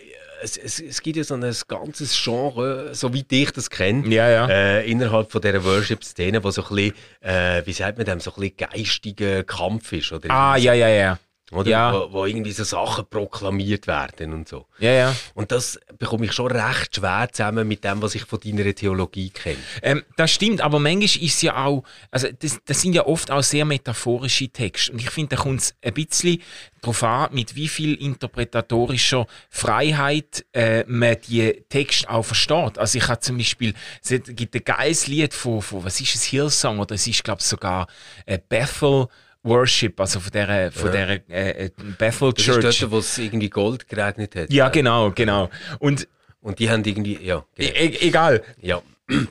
es, 0.42 0.58
es, 0.58 0.80
es 0.80 1.02
gibt 1.02 1.18
ja 1.18 1.24
so 1.24 1.36
ein 1.36 1.56
ganzes 1.68 2.20
Genre, 2.24 2.90
so 2.94 3.14
wie 3.14 3.26
ich 3.30 3.52
das 3.52 3.70
kenne, 3.70 4.08
Ja, 4.08 4.30
ja. 4.30 4.48
Äh, 4.48 4.90
innerhalb 4.90 5.32
von 5.32 5.42
dieser 5.42 5.64
Worship-Szene, 5.64 6.44
wo 6.44 6.52
so 6.52 6.64
ein 6.64 6.76
bisschen, 6.76 6.94
äh, 7.22 7.62
wie 7.66 7.74
sagt 7.74 7.98
man 7.98 8.06
dem, 8.06 8.20
so 8.20 8.32
ein 8.32 8.40
bisschen 8.40 8.58
geistiger 8.58 9.44
Kampf 9.44 9.92
ist. 9.94 10.12
Oder 10.12 10.30
Ah, 10.32 10.56
ja, 10.56 10.74
ja, 10.74 10.88
ja. 10.88 11.20
Oder? 11.52 11.70
Ja. 11.70 11.94
Wo, 11.94 12.12
wo 12.12 12.26
irgendwie 12.26 12.52
so 12.52 12.64
Sachen 12.64 13.06
proklamiert 13.10 13.88
werden 13.88 14.34
und 14.34 14.48
so. 14.48 14.68
Ja, 14.80 14.92
ja. 14.92 15.16
Und 15.34 15.52
das 15.52 15.80
bekomme 15.98 16.26
ich 16.26 16.34
schon 16.34 16.52
recht 16.52 16.96
schwer 16.96 17.28
zusammen 17.32 17.68
mit 17.68 17.84
dem, 17.84 18.02
was 18.02 18.16
ich 18.16 18.26
von 18.26 18.40
deiner 18.40 18.74
Theologie 18.76 19.30
kenne. 19.32 19.58
Ähm, 19.82 20.04
das 20.16 20.32
stimmt, 20.32 20.62
aber 20.62 20.80
manchmal 20.80 21.24
ist 21.24 21.42
ja 21.42 21.66
auch, 21.66 21.84
also 22.12 22.28
das, 22.40 22.60
das 22.66 22.82
sind 22.82 22.94
ja 22.94 23.06
oft 23.06 23.32
auch 23.32 23.42
sehr 23.42 23.66
metaphorische 23.66 24.50
Texte. 24.50 24.92
Und 24.92 25.00
ich 25.00 25.10
finde, 25.10 25.36
da 25.36 25.42
kommt 25.42 25.62
es 25.62 25.76
ein 25.82 25.94
bisschen 25.94 26.42
darauf 26.82 27.04
an, 27.04 27.34
mit 27.34 27.56
wie 27.56 27.68
viel 27.68 27.96
interpretatorischer 27.96 29.26
Freiheit 29.50 30.46
äh, 30.54 30.84
man 30.88 31.18
die 31.28 31.64
Texte 31.70 32.10
auch 32.10 32.24
versteht. 32.24 32.78
Also 32.78 32.98
ich 32.98 33.08
habe 33.08 33.20
zum 33.20 33.38
Beispiel, 33.38 33.74
es 34.04 34.10
gibt 34.10 34.56
ein 34.56 34.64
geiles 34.64 35.08
Lied 35.08 35.34
von, 35.34 35.62
von 35.62 35.84
was 35.84 36.00
ist 36.00 36.16
es, 36.16 36.24
Hillsong, 36.24 36.80
oder 36.80 36.96
es 36.96 37.08
ist, 37.08 37.24
glaube 37.24 37.42
ich, 37.42 37.48
sogar 37.48 37.88
äh, 38.26 38.38
Bethel 38.38 39.08
Worship, 39.44 40.00
also 40.00 40.20
von 40.20 40.32
der, 40.32 40.72
von 40.72 40.92
der 40.92 41.22
äh, 41.30 41.66
äh, 41.66 41.70
Bethel 41.98 42.34
Das 42.34 42.44
Church. 42.44 42.64
ist 42.66 42.82
dort, 42.82 42.92
wo 42.92 42.98
es 43.00 43.18
irgendwie 43.18 43.50
Gold 43.50 43.88
geregnet 43.88 44.36
hat. 44.36 44.52
ja, 44.52 44.70
genau, 44.70 45.12
genau. 45.12 45.50
Und 45.80 46.08
Und 46.42 46.60
die 46.60 46.70
haben 46.70 46.84
irgendwie, 46.86 47.18
ja, 47.22 47.44
e 47.58 47.68
genau. 47.68 47.80
e- 47.80 48.08
egal, 48.08 48.44
ja. 48.62 48.82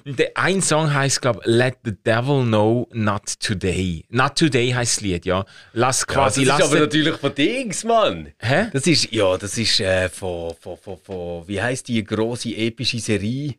Der 0.05 0.33
ein 0.37 0.61
Song 0.61 0.93
heißt, 0.93 1.23
glaube 1.23 1.41
Let 1.45 1.77
the 1.85 1.93
Devil 2.05 2.43
Know 2.43 2.89
Not 2.93 3.39
Today. 3.39 4.05
Not 4.09 4.35
Today 4.35 4.73
heißt 4.73 4.97
das 4.97 5.01
Lied, 5.03 5.25
ja. 5.25 5.45
Lass 5.73 6.05
quasi, 6.05 6.45
das 6.45 6.59
ist 6.59 6.65
aber 6.73 6.81
natürlich 6.81 7.15
von 7.17 7.33
Dings, 7.35 7.85
Mann. 7.85 8.33
Hä? 8.41 8.71
Das 8.73 8.89
ist, 8.89 9.13
ja, 9.13 9.37
das 9.39 9.57
ist 9.57 9.79
äh, 9.79 10.09
von, 10.09 10.53
von, 10.61 10.77
von, 10.79 10.99
von, 10.99 11.47
wie 11.47 11.63
heißt 11.63 11.87
die 11.87 12.03
große 12.03 12.49
epische 12.57 12.99
Serie? 12.99 13.55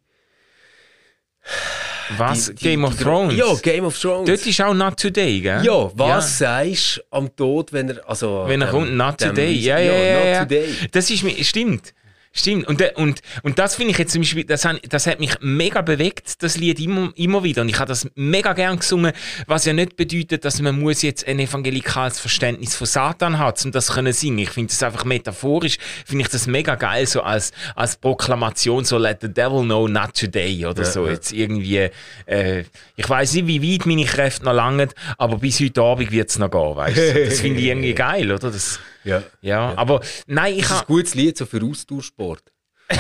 Was? 2.18 2.46
Die- 2.48 2.56
die- 2.56 2.64
Game 2.70 2.84
of 2.86 2.96
Thrones? 2.98 3.36
Ja, 3.36 3.54
Game 3.62 3.86
of 3.86 3.98
Thrones. 4.00 4.28
Dort 4.28 4.46
ist 4.46 4.62
auch 4.62 4.74
Not 4.74 4.98
Today, 4.98 5.40
gell? 5.42 5.64
ja, 5.64 5.92
was 5.94 6.38
sagst 6.40 6.98
du 6.98 7.02
am 7.18 7.36
Tod, 7.36 7.72
wenn 7.74 7.90
er, 7.90 8.10
also... 8.10 8.44
Wenn 8.48 8.62
er 8.62 8.68
dem- 8.68 8.72
kommt, 8.72 8.94
Not 8.96 9.22
dem 9.22 9.30
Today. 9.30 9.48
Riesen- 9.50 9.66
Ja, 9.68 9.80
ja, 9.80 9.94
ja. 9.94 10.18
Not 10.18 10.26
ja. 10.28 10.40
Today. 10.46 10.66
Das 10.92 11.10
ist 11.10 11.24
mir, 11.24 11.44
stimmt. 11.44 11.94
Stimmt. 12.32 12.68
Und, 12.68 12.80
der- 12.80 12.96
und, 12.98 13.22
und 13.42 13.58
das 13.58 13.76
finde 13.76 13.92
ich 13.92 13.98
jetzt 13.98 14.12
zum 14.14 14.22
Beispiel, 14.22 14.44
das, 14.44 14.68
das 14.88 15.08
hat 15.08 15.20
mich 15.20 15.32
mega 15.42 15.82
bewegt, 15.82 16.44
das 16.44 16.58
Lied 16.58 16.80
immer, 16.80 17.12
immer 17.16 17.44
wieder. 17.44 17.64
Und 17.64 17.70
ich 17.70 17.80
habe 17.80 17.88
das 17.90 18.08
mega 18.16 18.54
gern 18.54 18.78
gesungen, 18.78 19.14
was 19.48 19.66
ja 19.66 19.74
nicht 19.74 19.96
bedeutet, 19.96 20.46
dass 20.46 20.62
man 20.62 20.80
muss 20.80 21.02
jetzt 21.02 21.28
ein 21.28 21.40
evangelikales 21.40 22.20
Verständnis 22.20 22.76
von 22.76 22.86
Satan 22.86 23.40
haben, 23.40 23.58
um 23.66 23.72
das 23.72 23.88
zu 23.88 23.94
können 23.94 24.14
singen. 24.14 24.40
Ich 24.40 24.52
finde 24.52 24.70
das 24.72 24.84
einfach 24.84 25.06
metaphorisch, 25.06 25.78
finde 26.06 26.24
ich 26.24 26.30
das 26.30 26.46
mega 26.46 26.76
geil, 26.76 27.08
so 27.08 27.22
als, 27.22 27.52
als 27.76 27.96
Proklamation, 27.98 28.86
so 28.86 28.98
let 29.00 29.20
the 29.22 29.34
devil 29.34 29.64
know 29.64 29.88
not 29.88 30.14
today 30.14 30.66
oder 30.66 30.86
so. 30.86 31.08
ja. 31.08 31.14
Jetzt 31.14 31.32
irgendwie, 31.34 31.90
äh, 32.28 32.64
ich 32.96 33.10
weiß 33.10 33.34
nicht, 33.34 33.48
wie 33.48 33.74
weit 33.74 33.86
meine 33.88 34.06
Kräfte 34.06 34.46
noch 34.46 34.54
langen, 34.54 34.90
aber 35.18 35.38
bis 35.40 35.60
heute 35.62 35.82
Abend 35.82 36.12
wird 36.12 36.30
es 36.30 36.38
noch 36.38 36.52
gehen, 36.52 36.76
weißt 36.76 36.98
du. 36.98 37.26
Das 37.30 37.40
finde 37.42 37.60
ich 37.60 37.66
irgendwie 37.68 37.94
geil, 37.94 38.32
oder? 38.32 38.52
Das, 38.52 38.80
Ja. 39.04 39.24
Ja, 39.42 39.74
aber 39.78 40.02
nein, 40.28 40.54
ich 40.56 40.62
Das 40.62 40.68
ist 40.68 40.72
ein 40.72 40.78
habe 40.78 40.88
gutes 40.88 41.16
Lied 41.16 41.38
so 41.38 41.46
für 41.46 41.64
Austauschsport. 41.64 42.44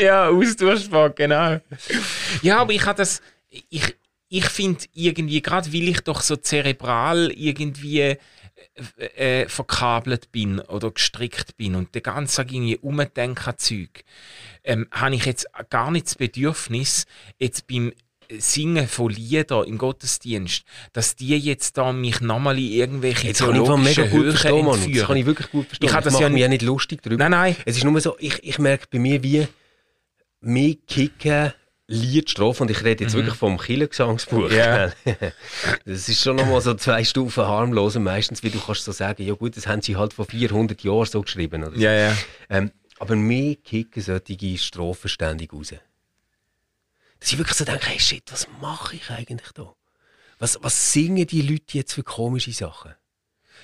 ja 0.00 0.28
Austauschsport, 0.28 1.16
genau. 1.16 1.60
Ja, 2.42 2.58
aber 2.58 2.72
ich 2.72 2.84
habe 2.84 2.98
das, 2.98 3.22
ich, 3.48 3.96
ich 4.28 4.46
finde 4.46 4.84
irgendwie, 4.92 5.40
gerade 5.40 5.72
weil 5.72 5.88
ich 5.88 6.00
doch 6.00 6.20
so 6.20 6.36
zerebral 6.36 7.30
irgendwie 7.32 8.00
äh, 8.00 8.18
äh, 8.96 9.48
verkabelt 9.48 10.32
bin 10.32 10.60
oder 10.60 10.90
gestrickt 10.90 11.56
bin 11.56 11.74
und 11.74 11.94
den 11.94 12.02
ganzen 12.02 12.36
Tag 12.36 12.52
irgendwie 12.52 12.76
umdenken 12.78 13.58
Zeug, 13.58 14.04
ähm, 14.64 14.86
habe 14.90 15.14
ich 15.14 15.24
jetzt 15.24 15.46
gar 15.70 15.90
nicht 15.90 16.06
das 16.06 16.14
Bedürfnis, 16.16 17.06
jetzt 17.38 17.66
beim 17.66 17.92
Singen 18.38 18.88
von 18.88 19.10
Liedern 19.10 19.66
im 19.66 19.78
Gottesdienst, 19.78 20.64
dass 20.92 21.16
die 21.16 21.36
jetzt 21.38 21.76
da 21.78 21.92
mich 21.92 22.20
nochmal 22.20 22.58
in 22.58 22.70
irgendwelche 22.72 23.28
Jetzt 23.28 23.38
theologischen 23.38 24.10
Höhen 24.10 24.30
verstehen, 24.30 24.64
Mann. 24.64 24.74
Das 24.76 24.84
entführen. 24.84 25.06
kann 25.06 25.16
ich 25.16 25.26
wirklich 25.26 25.50
gut 25.50 25.66
verstehen. 25.66 25.88
Ich 25.88 25.94
habe 25.94 26.04
das 26.04 26.12
mache 26.14 26.22
ja 26.24 26.28
mich 26.28 26.34
nicht- 26.34 26.42
ja 26.42 26.48
nicht 26.48 26.62
lustig 26.62 27.02
drüber. 27.02 27.16
Nein, 27.18 27.30
nein. 27.30 27.56
Es 27.64 27.76
ist 27.76 27.84
nur 27.84 28.00
so, 28.00 28.16
ich, 28.18 28.42
ich 28.42 28.58
merke 28.58 28.86
bei 28.90 28.98
mir, 28.98 29.22
wie 29.22 29.46
mehr 30.40 30.74
kicken 30.86 31.52
Liedstrophe 31.88 32.64
und 32.64 32.70
ich 32.70 32.82
rede 32.82 33.04
jetzt 33.04 33.14
wirklich 33.14 33.36
vom 33.36 33.58
Killergesangsbuch. 33.58 34.50
Mhm. 34.50 34.56
Ja. 34.56 34.90
Das 35.84 36.08
ist 36.08 36.20
schon 36.20 36.34
nochmal 36.36 36.60
so 36.60 36.74
zwei 36.74 37.04
Stufen 37.04 37.44
harmloser 37.44 38.00
meistens, 38.00 38.42
wie 38.42 38.50
du 38.50 38.58
kannst 38.58 38.84
so 38.84 38.90
sagen, 38.92 39.22
ja 39.22 39.34
gut, 39.34 39.56
das 39.56 39.68
haben 39.68 39.82
sie 39.82 39.94
halt 39.96 40.12
vor 40.12 40.24
400 40.26 40.82
Jahren 40.82 41.06
so 41.06 41.22
geschrieben. 41.22 41.62
Oder 41.62 41.76
so. 41.76 41.80
Ja, 41.80 41.92
ja. 41.92 42.16
Ähm, 42.50 42.72
aber 42.98 43.14
mehr 43.14 43.54
kicken 43.56 44.02
solche 44.02 44.58
Strophen 44.58 45.08
ständig 45.08 45.52
raus. 45.52 45.74
Dass 47.20 47.32
ich 47.32 47.38
wirklich 47.38 47.56
so 47.56 47.64
denke, 47.64 47.86
hey 47.86 47.98
shit, 47.98 48.30
was 48.30 48.46
mache 48.60 48.96
ich 48.96 49.10
eigentlich 49.10 49.52
da? 49.52 49.74
Was, 50.38 50.58
was 50.62 50.92
singen 50.92 51.26
die 51.26 51.42
Leute 51.42 51.78
jetzt 51.78 51.94
für 51.94 52.02
komische 52.02 52.52
Sachen? 52.52 52.94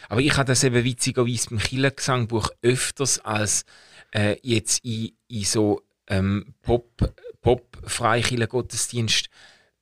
Aber 0.09 0.21
ich 0.21 0.37
habe 0.37 0.47
das 0.47 0.65
eben 0.65 0.85
witzigerweise 0.85 1.51
beim 1.51 1.59
Killergesangbuch 1.59 2.51
öfters 2.63 3.19
als 3.21 3.65
äh, 4.13 4.37
jetzt 4.43 4.85
in, 4.85 5.13
in 5.29 5.45
so 5.45 5.83
ähm, 6.09 6.55
Pop, 6.63 7.15
Pop 7.41 7.79
freikiller 7.85 8.47
Gottesdienst, 8.47 9.29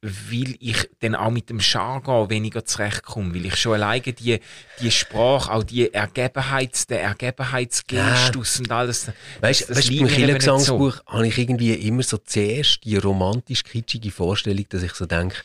weil 0.02 0.56
ich 0.60 0.88
dann 1.00 1.14
auch 1.14 1.30
mit 1.30 1.50
dem 1.50 1.60
Jargon 1.60 2.30
weniger 2.30 2.64
zurechtkomme, 2.64 3.34
weil 3.34 3.46
ich 3.46 3.56
schon 3.56 3.74
alleine 3.74 4.00
die, 4.00 4.40
die 4.80 4.90
Sprache, 4.90 5.52
auch 5.52 5.62
die 5.62 5.92
Ergebenheits, 5.92 6.86
der 6.86 7.02
Ergebenheitsgestus 7.02 8.60
und 8.60 8.72
alles. 8.72 9.10
Weißt 9.40 9.68
du, 9.68 9.74
eben 9.74 10.04
nicht 10.04 10.16
Killergesangsbuch 10.16 11.00
habe 11.06 11.28
ich 11.28 11.36
irgendwie 11.36 11.74
immer 11.74 12.02
so 12.02 12.16
zuerst 12.16 12.84
die 12.84 12.96
romantisch-kitschige 12.96 14.10
Vorstellung, 14.10 14.64
dass 14.70 14.82
ich 14.82 14.94
so 14.94 15.04
denke, 15.04 15.36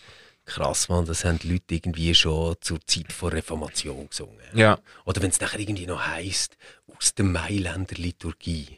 krass, 0.45 0.87
man, 0.87 1.05
das 1.05 1.25
haben 1.25 1.39
die 1.39 1.51
Leute 1.51 1.75
irgendwie 1.75 2.15
schon 2.15 2.55
zur 2.61 2.79
Zeit 2.85 3.07
der 3.21 3.33
Reformation 3.33 4.07
gesungen. 4.07 4.39
Ja. 4.53 4.79
Oder 5.03 5.21
wenn 5.21 5.31
es 5.31 5.41
nachher 5.41 5.59
irgendwie 5.59 5.87
noch 5.87 6.07
heisst, 6.07 6.55
aus 6.95 7.13
der 7.13 7.25
Mailänder 7.25 7.95
Liturgie, 7.95 8.77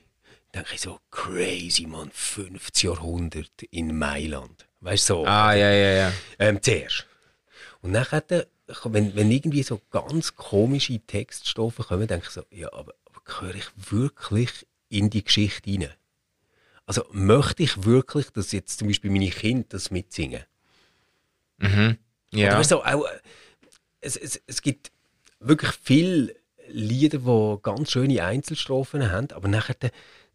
denke 0.56 0.74
ich 0.74 0.82
so, 0.82 1.00
crazy, 1.12 1.86
man, 1.86 2.10
50 2.12 2.84
Jahrhundert 2.84 3.64
in 3.70 3.98
Mailand. 3.98 4.67
Weißt 4.82 5.10
du, 5.10 5.14
so. 5.14 5.26
Ah, 5.26 5.54
ja, 5.54 5.72
ja, 5.72 5.92
ja. 5.92 6.14
Ähm, 6.40 6.62
zuerst. 6.62 7.06
Und 7.82 7.92
nachher, 7.92 8.24
wenn, 8.86 9.16
wenn 9.16 9.32
irgendwie 9.32 9.64
so 9.64 9.82
ganz 9.92 10.36
komische 10.36 11.00
Textstoffe 11.00 11.78
kommen, 11.78 12.08
denke 12.08 12.28
ich 12.28 12.34
so, 12.34 12.44
ja, 12.52 12.72
aber, 12.74 12.94
aber 13.06 13.22
gehöre 13.26 13.56
ich 13.56 13.92
wirklich 13.92 14.68
in 14.90 15.10
die 15.10 15.24
Geschichte 15.24 15.72
rein? 15.72 15.94
Also 16.86 17.06
möchte 17.12 17.64
ich 17.64 17.84
wirklich, 17.84 18.30
dass 18.32 18.52
jetzt 18.52 18.80
zum 18.80 18.88
Beispiel 18.88 19.12
meine 19.12 19.30
Kinder 19.30 19.66
das 19.70 19.92
mitsingen? 19.92 20.44
Oder 22.32 22.42
ja. 22.42 22.58
weißt 22.58 22.72
du, 22.72 22.78
auch, 22.78 23.06
äh, 23.06 23.20
es, 24.02 24.16
es, 24.16 24.42
es 24.48 24.62
gibt 24.62 24.92
wirklich 25.40 25.72
viele 25.84 26.36
Lieder, 26.70 27.20
die 27.20 27.62
ganz 27.62 27.92
schöne 27.92 28.24
Einzelstrophen 28.24 29.12
haben, 29.12 29.32
aber 29.32 29.48
nachher 29.48 29.76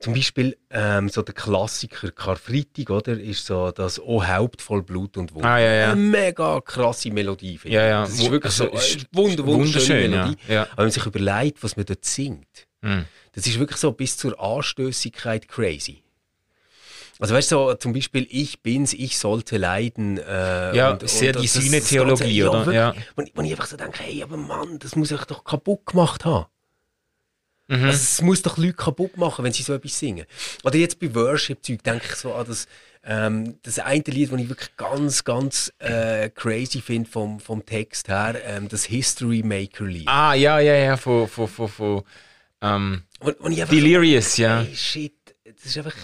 zum 0.02 0.14
Beispiel 0.14 0.56
ähm, 0.70 1.08
so 1.08 1.22
der 1.22 1.34
Klassiker 1.34 2.10
Karfreitag, 2.10 2.90
oder, 2.90 3.12
ist 3.18 3.46
so 3.46 3.70
das 3.70 3.98
«O 4.00 4.22
Haupt 4.26 4.60
voll 4.60 4.82
Blut 4.82 5.16
und 5.16 5.32
Wunder». 5.34 5.48
Ah, 5.48 5.58
ja, 5.58 5.72
ja. 5.72 5.92
Eine 5.92 6.00
mega 6.00 6.60
krasse 6.60 7.10
Melodie, 7.10 7.56
finde 7.58 7.76
Ja, 7.76 7.84
ich. 7.84 7.90
ja. 7.90 8.00
Das 8.02 8.12
ist 8.14 8.30
wirklich 8.30 8.52
so 8.52 8.64
also, 8.64 8.76
eine 8.76 8.84
ist 8.84 9.06
wunder, 9.12 9.46
wunderschöne 9.46 9.54
wunderschön, 10.02 10.12
ja. 10.12 10.18
Melodie. 10.24 10.36
Ja. 10.48 10.62
Aber 10.64 10.76
wenn 10.78 10.84
man 10.84 10.90
sich 10.92 11.06
überlegt, 11.06 11.62
was 11.62 11.76
man 11.76 11.86
dort 11.86 12.04
singt, 12.04 12.66
Hm. 12.82 13.04
das 13.32 13.46
ist 13.46 13.58
wirklich 13.58 13.78
so 13.78 13.92
bis 13.92 14.16
zur 14.16 14.38
Anstößigkeit 14.40 15.46
crazy. 15.48 16.02
Also 17.20 17.34
weißt 17.34 17.52
du, 17.52 17.56
so, 17.56 17.74
zum 17.74 17.92
Beispiel 17.92 18.26
ich 18.30 18.62
bin's, 18.62 18.92
ich 18.94 19.16
sollte 19.16 19.56
leiden. 19.56 20.18
Äh, 20.18 20.74
Ja, 20.76 20.98
sehr 21.04 21.32
die 21.32 21.46
Sühne-Theologie, 21.46 22.38
ja, 22.38 22.48
oder? 22.48 22.72
Ja. 22.72 22.94
Ich- 22.96 23.32
wo 23.36 23.42
ich 23.42 23.50
einfach 23.52 23.66
so 23.66 23.76
denke, 23.76 24.02
hey, 24.02 24.22
aber 24.24 24.36
Mann, 24.36 24.78
das 24.80 24.96
muss 24.96 25.12
ich 25.12 25.20
doch 25.26 25.44
kaputt 25.44 25.86
gemacht 25.86 26.24
haben. 26.24 26.46
Mhm. 27.68 27.84
Also, 27.84 27.90
es 27.96 28.20
muss 28.22 28.42
doch 28.42 28.58
Leute 28.58 28.74
kaputt 28.74 29.16
machen, 29.16 29.44
wenn 29.44 29.52
sie 29.52 29.62
so 29.62 29.72
etwas 29.74 29.98
singen. 29.98 30.26
Oder 30.64 30.76
jetzt 30.76 30.98
bei 30.98 31.14
Worship-Zeug 31.14 31.82
denke 31.82 32.04
ich 32.08 32.14
so 32.16 32.34
an 32.34 32.46
das, 32.46 32.66
ähm, 33.04 33.58
das 33.62 33.78
eine 33.78 34.02
Lied, 34.06 34.32
das 34.32 34.40
ich 34.40 34.48
wirklich 34.48 34.76
ganz, 34.76 35.24
ganz 35.24 35.72
äh, 35.78 36.28
crazy 36.30 36.80
finde 36.80 37.08
vom, 37.10 37.40
vom 37.40 37.64
Text 37.64 38.08
her, 38.08 38.36
ähm, 38.44 38.68
das 38.68 38.84
History 38.84 39.42
Maker-Lied. 39.42 40.06
Ah, 40.08 40.34
ja, 40.34 40.58
ja, 40.60 40.74
ja, 40.74 40.96
von, 40.96 41.26
von, 41.28 41.48
von, 41.48 41.68
von 41.68 42.02
ähm, 42.60 43.02
einfach 43.20 43.36
so- 43.40 43.64
Delirious, 43.74 44.36
ja. 44.36 44.60
Hey, 44.62 44.76
shit, 44.76 45.14
das 45.44 45.64
ist 45.66 45.78
einfach. 45.78 45.96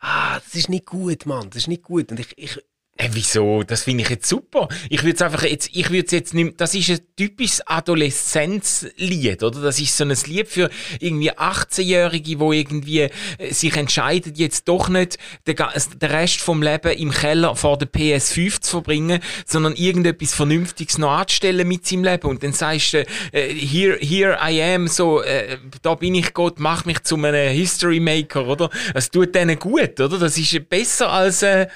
Ah, 0.00 0.40
das 0.40 0.54
ist 0.54 0.68
nicht 0.68 0.86
gut, 0.86 1.26
Mann. 1.26 1.48
Das 1.50 1.58
ist 1.58 1.68
nicht 1.68 1.82
gut. 1.82 2.10
Und 2.10 2.18
ich, 2.20 2.36
ich, 2.36 2.58
Äh, 2.98 3.08
wieso? 3.12 3.62
Das 3.62 3.84
finde 3.84 4.04
ich 4.04 4.10
jetzt 4.10 4.28
super. 4.28 4.68
Ich 4.90 5.02
würde 5.02 5.16
es 5.16 5.22
einfach 5.22 5.44
jetzt, 5.44 5.70
ich 5.72 5.88
würde 5.88 6.04
es 6.04 6.12
jetzt 6.12 6.34
nicht, 6.34 6.60
das 6.60 6.74
ist 6.74 6.90
ein 6.90 7.00
typisches 7.16 7.66
Adoleszenzlied, 7.66 9.42
oder? 9.42 9.62
Das 9.62 9.80
ist 9.80 9.96
so 9.96 10.04
ein 10.04 10.14
Lied 10.26 10.46
für 10.46 10.68
irgendwie 11.00 11.32
18-Jährige, 11.32 12.38
wo 12.38 12.52
irgendwie 12.52 13.00
äh, 13.00 13.10
sich 13.50 13.76
entscheiden, 13.76 14.34
jetzt 14.36 14.68
doch 14.68 14.90
nicht 14.90 15.16
den, 15.46 15.56
den 15.56 16.10
Rest 16.10 16.40
vom 16.40 16.62
Leben 16.62 16.92
im 16.92 17.10
Keller 17.12 17.56
vor 17.56 17.78
der 17.78 17.88
PS5 17.88 18.60
zu 18.60 18.70
verbringen, 18.70 19.20
sondern 19.46 19.74
irgendetwas 19.74 20.34
Vernünftiges 20.34 20.98
noch 20.98 21.12
anzustellen 21.12 21.66
mit 21.66 21.86
seinem 21.86 22.04
Leben. 22.04 22.28
Und 22.28 22.42
dann 22.42 22.52
sagst 22.52 22.92
du, 22.92 23.06
äh, 23.32 23.54
here, 23.54 23.96
here 24.00 24.38
I 24.42 24.62
am, 24.62 24.86
so, 24.86 25.22
äh, 25.22 25.56
da 25.80 25.94
bin 25.94 26.14
ich 26.14 26.34
Gott, 26.34 26.60
mach 26.60 26.84
mich 26.84 27.02
zu 27.04 27.16
einem 27.16 27.52
History 27.52 28.00
Maker, 28.00 28.46
oder? 28.46 28.68
Es 28.92 29.10
tut 29.10 29.34
denen 29.34 29.58
gut, 29.58 29.98
oder? 29.98 30.18
Das 30.18 30.36
ist 30.36 30.68
besser 30.68 31.10
als, 31.10 31.42
äh, 31.42 31.68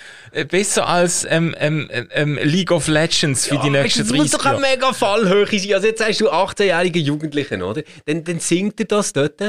besser 0.46 0.86
als 0.86 1.05
ähm, 1.28 1.54
ähm, 1.58 1.88
ähm, 1.90 2.38
League 2.42 2.70
of 2.70 2.88
Legends 2.88 3.46
für 3.46 3.58
die 3.58 3.70
nächsten 3.70 4.00
das 4.00 4.10
muss 4.10 4.30
30 4.30 4.38
doch 4.38 4.46
eine 4.46 4.60
Jahre. 4.60 4.70
mega 4.72 4.92
Fallhöhe 4.92 5.46
sein. 5.46 5.74
Also 5.74 5.86
jetzt 5.86 5.98
sagst 5.98 6.20
du 6.20 6.30
18-jährige 6.30 6.98
Jugendlichen, 6.98 7.62
oder? 7.62 7.82
Dann, 8.06 8.24
dann 8.24 8.40
singt 8.40 8.80
er 8.80 8.86
das 8.86 9.12
dort. 9.12 9.40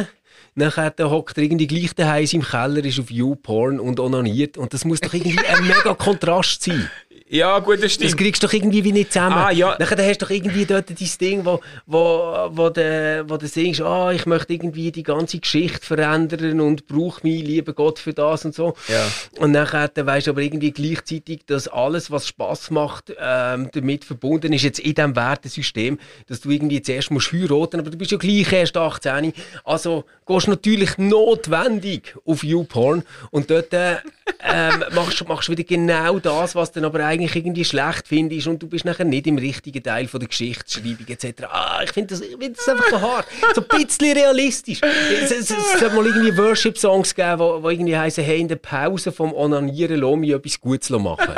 Nachher 0.55 0.89
dann 0.89 1.11
hockt 1.11 1.37
er 1.37 1.43
irgendwie 1.43 1.67
gleich 1.67 1.93
daheim 1.93 2.27
im 2.31 2.41
Keller, 2.41 2.83
ist 2.83 2.99
auf 2.99 3.11
YouPorn 3.11 3.79
und 3.79 3.99
onaniert. 3.99 4.57
Und 4.57 4.73
das 4.73 4.85
muss 4.85 4.99
doch 4.99 5.13
irgendwie 5.13 5.45
ein 5.45 5.63
mega 5.67 5.93
Kontrast 5.93 6.63
sein. 6.63 6.89
Ja, 7.29 7.59
gut, 7.59 7.75
das 7.75 7.81
Das 7.81 7.93
stimmt. 7.93 8.17
kriegst 8.17 8.41
du 8.41 8.47
doch 8.47 8.53
irgendwie 8.53 8.83
wie 8.85 8.93
nicht 8.93 9.11
zusammen. 9.11 9.35
Ah, 9.37 9.51
ja. 9.51 9.75
Nachher 9.79 9.97
hast 10.07 10.21
du 10.21 10.25
doch 10.25 10.29
irgendwie 10.29 10.65
dort 10.65 10.89
dein 10.89 10.97
Ding, 11.19 11.45
wo, 11.45 11.59
wo, 11.85 12.47
wo, 12.51 12.69
du, 12.69 13.25
wo 13.27 13.35
du 13.35 13.47
singst, 13.47 13.81
ah, 13.81 14.11
ich 14.13 14.25
möchte 14.25 14.53
irgendwie 14.53 14.91
die 14.93 15.03
ganze 15.03 15.39
Geschichte 15.39 15.85
verändern 15.85 16.61
und 16.61 16.87
brauche 16.87 17.27
mich, 17.27 17.43
lieber 17.43 17.73
Gott, 17.73 17.99
für 17.99 18.13
das 18.13 18.45
und 18.45 18.55
so. 18.55 18.75
Ja. 18.87 19.05
Und 19.39 19.51
nachher 19.51 19.89
dann 19.89 20.05
weisst 20.05 20.27
du 20.27 20.31
aber 20.31 20.41
irgendwie 20.41 20.71
gleichzeitig, 20.71 21.41
dass 21.45 21.67
alles, 21.67 22.11
was 22.11 22.27
Spaß 22.27 22.71
macht, 22.71 23.13
ähm, 23.19 23.69
damit 23.73 24.05
verbunden 24.05 24.53
ist, 24.53 24.63
jetzt 24.63 24.79
in 24.79 24.93
diesem 24.93 25.15
Wertesystem, 25.15 25.99
dass 26.27 26.39
du 26.39 26.49
irgendwie 26.49 26.81
zuerst 26.81 27.11
musst 27.11 27.33
heiraten, 27.33 27.79
aber 27.81 27.89
du 27.89 27.97
bist 27.97 28.11
ja 28.11 28.17
gleich 28.17 28.51
erst 28.53 28.77
18. 28.77 29.33
Also 29.65 30.05
gehst 30.25 30.47
natürlich 30.47 30.97
notwendig 30.97 32.15
auf 32.25 32.43
YouPorn 32.43 33.03
und 33.31 33.49
dort 33.49 33.73
äh, 33.73 33.97
ähm, 34.43 34.83
machst, 34.93 35.27
machst 35.27 35.49
wieder 35.49 35.63
genau 35.63 36.19
das, 36.19 36.55
was 36.55 36.71
du 36.71 36.79
dann 36.79 36.85
aber 36.89 37.05
eigentlich 37.05 37.16
irgendwie 37.21 37.65
schlecht 37.65 38.07
findest 38.07 38.47
und 38.47 38.61
du 38.61 38.67
bist 38.67 38.85
nachher 38.85 39.05
nicht 39.05 39.27
im 39.27 39.37
richtigen 39.37 39.81
Teil 39.83 40.07
von 40.07 40.19
der 40.19 40.29
Geschichtsschreibung 40.29 41.07
etc. 41.07 41.43
Ah, 41.49 41.81
ich 41.83 41.91
finde 41.91 42.15
das, 42.15 42.23
find 42.23 42.57
das 42.57 42.67
einfach 42.67 42.89
so 42.89 43.01
hart. 43.01 43.27
So 43.55 43.61
ein 43.61 43.67
bisschen 43.85 44.13
realistisch. 44.13 44.81
Es, 44.81 45.31
es, 45.31 45.51
es 45.51 45.79
sollte 45.79 45.95
mal 45.95 46.05
irgendwie 46.05 46.37
Worship-Songs 46.37 47.15
geben, 47.15 47.39
wo 47.39 47.69
irgendwie 47.69 47.97
heißen, 47.97 48.23
hey, 48.23 48.39
in 48.39 48.47
der 48.47 48.57
Pause 48.57 49.11
vom 49.11 49.33
Onanieren 49.33 49.99
lass 49.99 50.15
mich 50.17 50.31
etwas 50.31 50.59
Gutes 50.59 50.89
machen. 50.89 51.33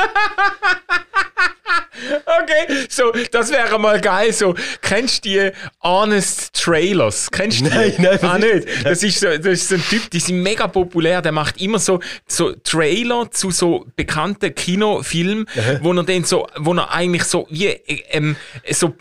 Okay, 2.42 2.86
so, 2.90 3.12
das 3.32 3.52
wäre 3.52 3.80
mal 3.80 4.00
geil. 4.00 4.32
So, 4.34 4.56
kennst 4.82 5.26
du 5.26 5.30
die 5.30 5.52
Honest 5.82 6.54
Trailers? 6.54 7.30
Kennst 7.32 7.62
du 7.62 7.66
die? 7.66 7.70
Nein, 7.70 7.94
nein, 7.98 8.20
ah, 8.22 8.38
nicht. 8.38 8.68
Das 8.86 9.04
ist, 9.04 9.20
so, 9.20 9.28
das 9.28 9.46
ist 9.46 9.70
so 9.70 9.76
ein 9.76 9.84
Typ, 9.84 10.10
die 10.12 10.20
sind 10.20 10.42
mega 10.42 10.68
populär. 10.68 11.22
Der 11.22 11.32
macht 11.32 11.62
immer 11.62 11.80
so, 11.80 12.00
so 12.28 12.54
Trailer 12.54 13.30
zu 13.32 13.52
so 13.52 13.86
bekannten 13.96 14.54
Kinofilmen, 14.54 15.48
wo 15.82 15.94
er 15.94 16.04
dann 16.04 16.24
so, 16.24 16.48
wo 16.58 16.74
er 16.74 16.92
eigentlich 16.92 17.24
so 17.24 17.48
wie, 17.50 17.68
ähm, 18.12 18.36
so, 18.70 18.94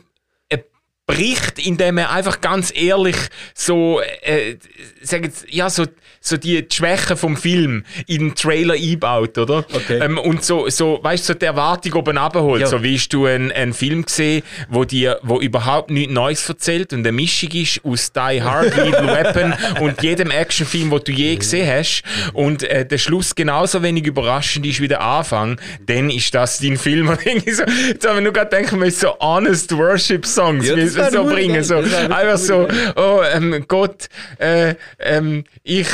bricht, 1.09 1.59
indem 1.59 1.99
er 1.99 2.11
einfach 2.11 2.41
ganz 2.41 2.73
ehrlich 2.73 3.17
so, 3.55 4.01
äh, 4.21 4.57
sagen, 5.01 5.33
ja, 5.49 5.71
so, 5.71 5.87
so 6.21 6.37
die 6.37 6.67
Schwächen 6.71 7.17
vom 7.17 7.37
Film 7.37 7.85
in 8.07 8.19
den 8.19 8.35
Trailer 8.35 8.75
einbaut, 8.75 9.39
oder? 9.39 9.65
Okay. 9.73 10.01
Ähm, 10.03 10.19
und 10.19 10.45
so, 10.45 10.69
so, 10.69 11.01
weißt 11.03 11.29
du, 11.29 11.33
so 11.33 11.39
die 11.39 11.47
Erwartung 11.47 11.95
oben 11.95 12.19
abholt. 12.19 12.61
Ja. 12.61 12.67
So 12.67 12.83
wie 12.83 12.97
hast 12.97 13.09
du 13.09 13.25
einen, 13.25 13.51
einen 13.51 13.73
Film 13.73 14.05
gesehen, 14.05 14.43
wo 14.69 14.85
dir, 14.85 15.19
wo 15.23 15.41
überhaupt 15.41 15.91
nichts 15.91 16.13
Neues 16.13 16.47
erzählt 16.47 16.93
und 16.93 17.01
eine 17.01 17.13
Mischung 17.13 17.51
ist 17.53 17.81
aus 17.85 18.13
Die 18.13 18.43
Hard, 18.43 18.77
Lethal 18.77 19.07
Weapon 19.07 19.55
und 19.81 20.03
jedem 20.03 20.31
Actionfilm, 20.31 20.91
den 20.91 21.01
du 21.05 21.13
je 21.13 21.37
gesehen 21.37 21.67
hast. 21.67 22.03
Und 22.35 22.65
äh, 22.65 22.85
der 22.85 22.99
Schluss 22.99 23.35
genauso 23.35 23.83
wenig 23.83 24.07
überraschend 24.07 24.67
ist 24.67 24.81
wie 24.81 24.89
der 24.89 25.01
Anfang, 25.01 25.59
dann 25.87 26.11
ist 26.11 26.35
das 26.35 26.59
dein 26.59 26.77
Film. 26.77 27.09
Und 27.19 27.25
irgendwie 27.25 27.53
so, 27.53 27.63
jetzt 27.63 28.07
haben 28.07 28.17
wir 28.17 28.21
nur 28.21 28.33
gerade 28.35 28.51
denken 28.51 28.79
müssen, 28.79 29.01
so 29.01 29.19
Honest 29.21 29.75
Worship 29.75 30.27
Songs 30.27 30.69
Ja, 30.69 30.75
das 30.99 31.13
so 31.13 31.25
bringen. 31.25 31.63
So, 31.63 31.77
einfach 31.77 32.39
so, 32.39 32.69
oh 32.97 33.21
ähm, 33.33 33.65
Gott, 33.69 34.09
äh, 34.39 34.75
ähm, 34.99 35.45
ich 35.63 35.89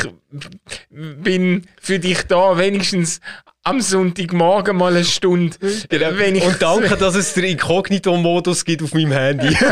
bin 0.89 1.65
für 1.81 1.99
dich 1.99 2.23
da, 2.23 2.57
wenigstens 2.57 3.21
am 3.65 3.81
Sonntagmorgen 3.81 4.77
mal 4.77 4.95
eine 4.95 5.03
Stunde. 5.03 5.57
Wenn 5.89 6.35
ich 6.35 6.43
Genau. 6.43 6.53
Und 6.53 6.61
danke, 6.61 6.97
dass 6.99 7.15
es 7.15 7.33
den 7.33 7.45
Inkognito-Modus 7.45 8.63
gibt 8.63 8.83
auf 8.83 8.93
meinem 8.93 9.11
Handy. 9.11 9.55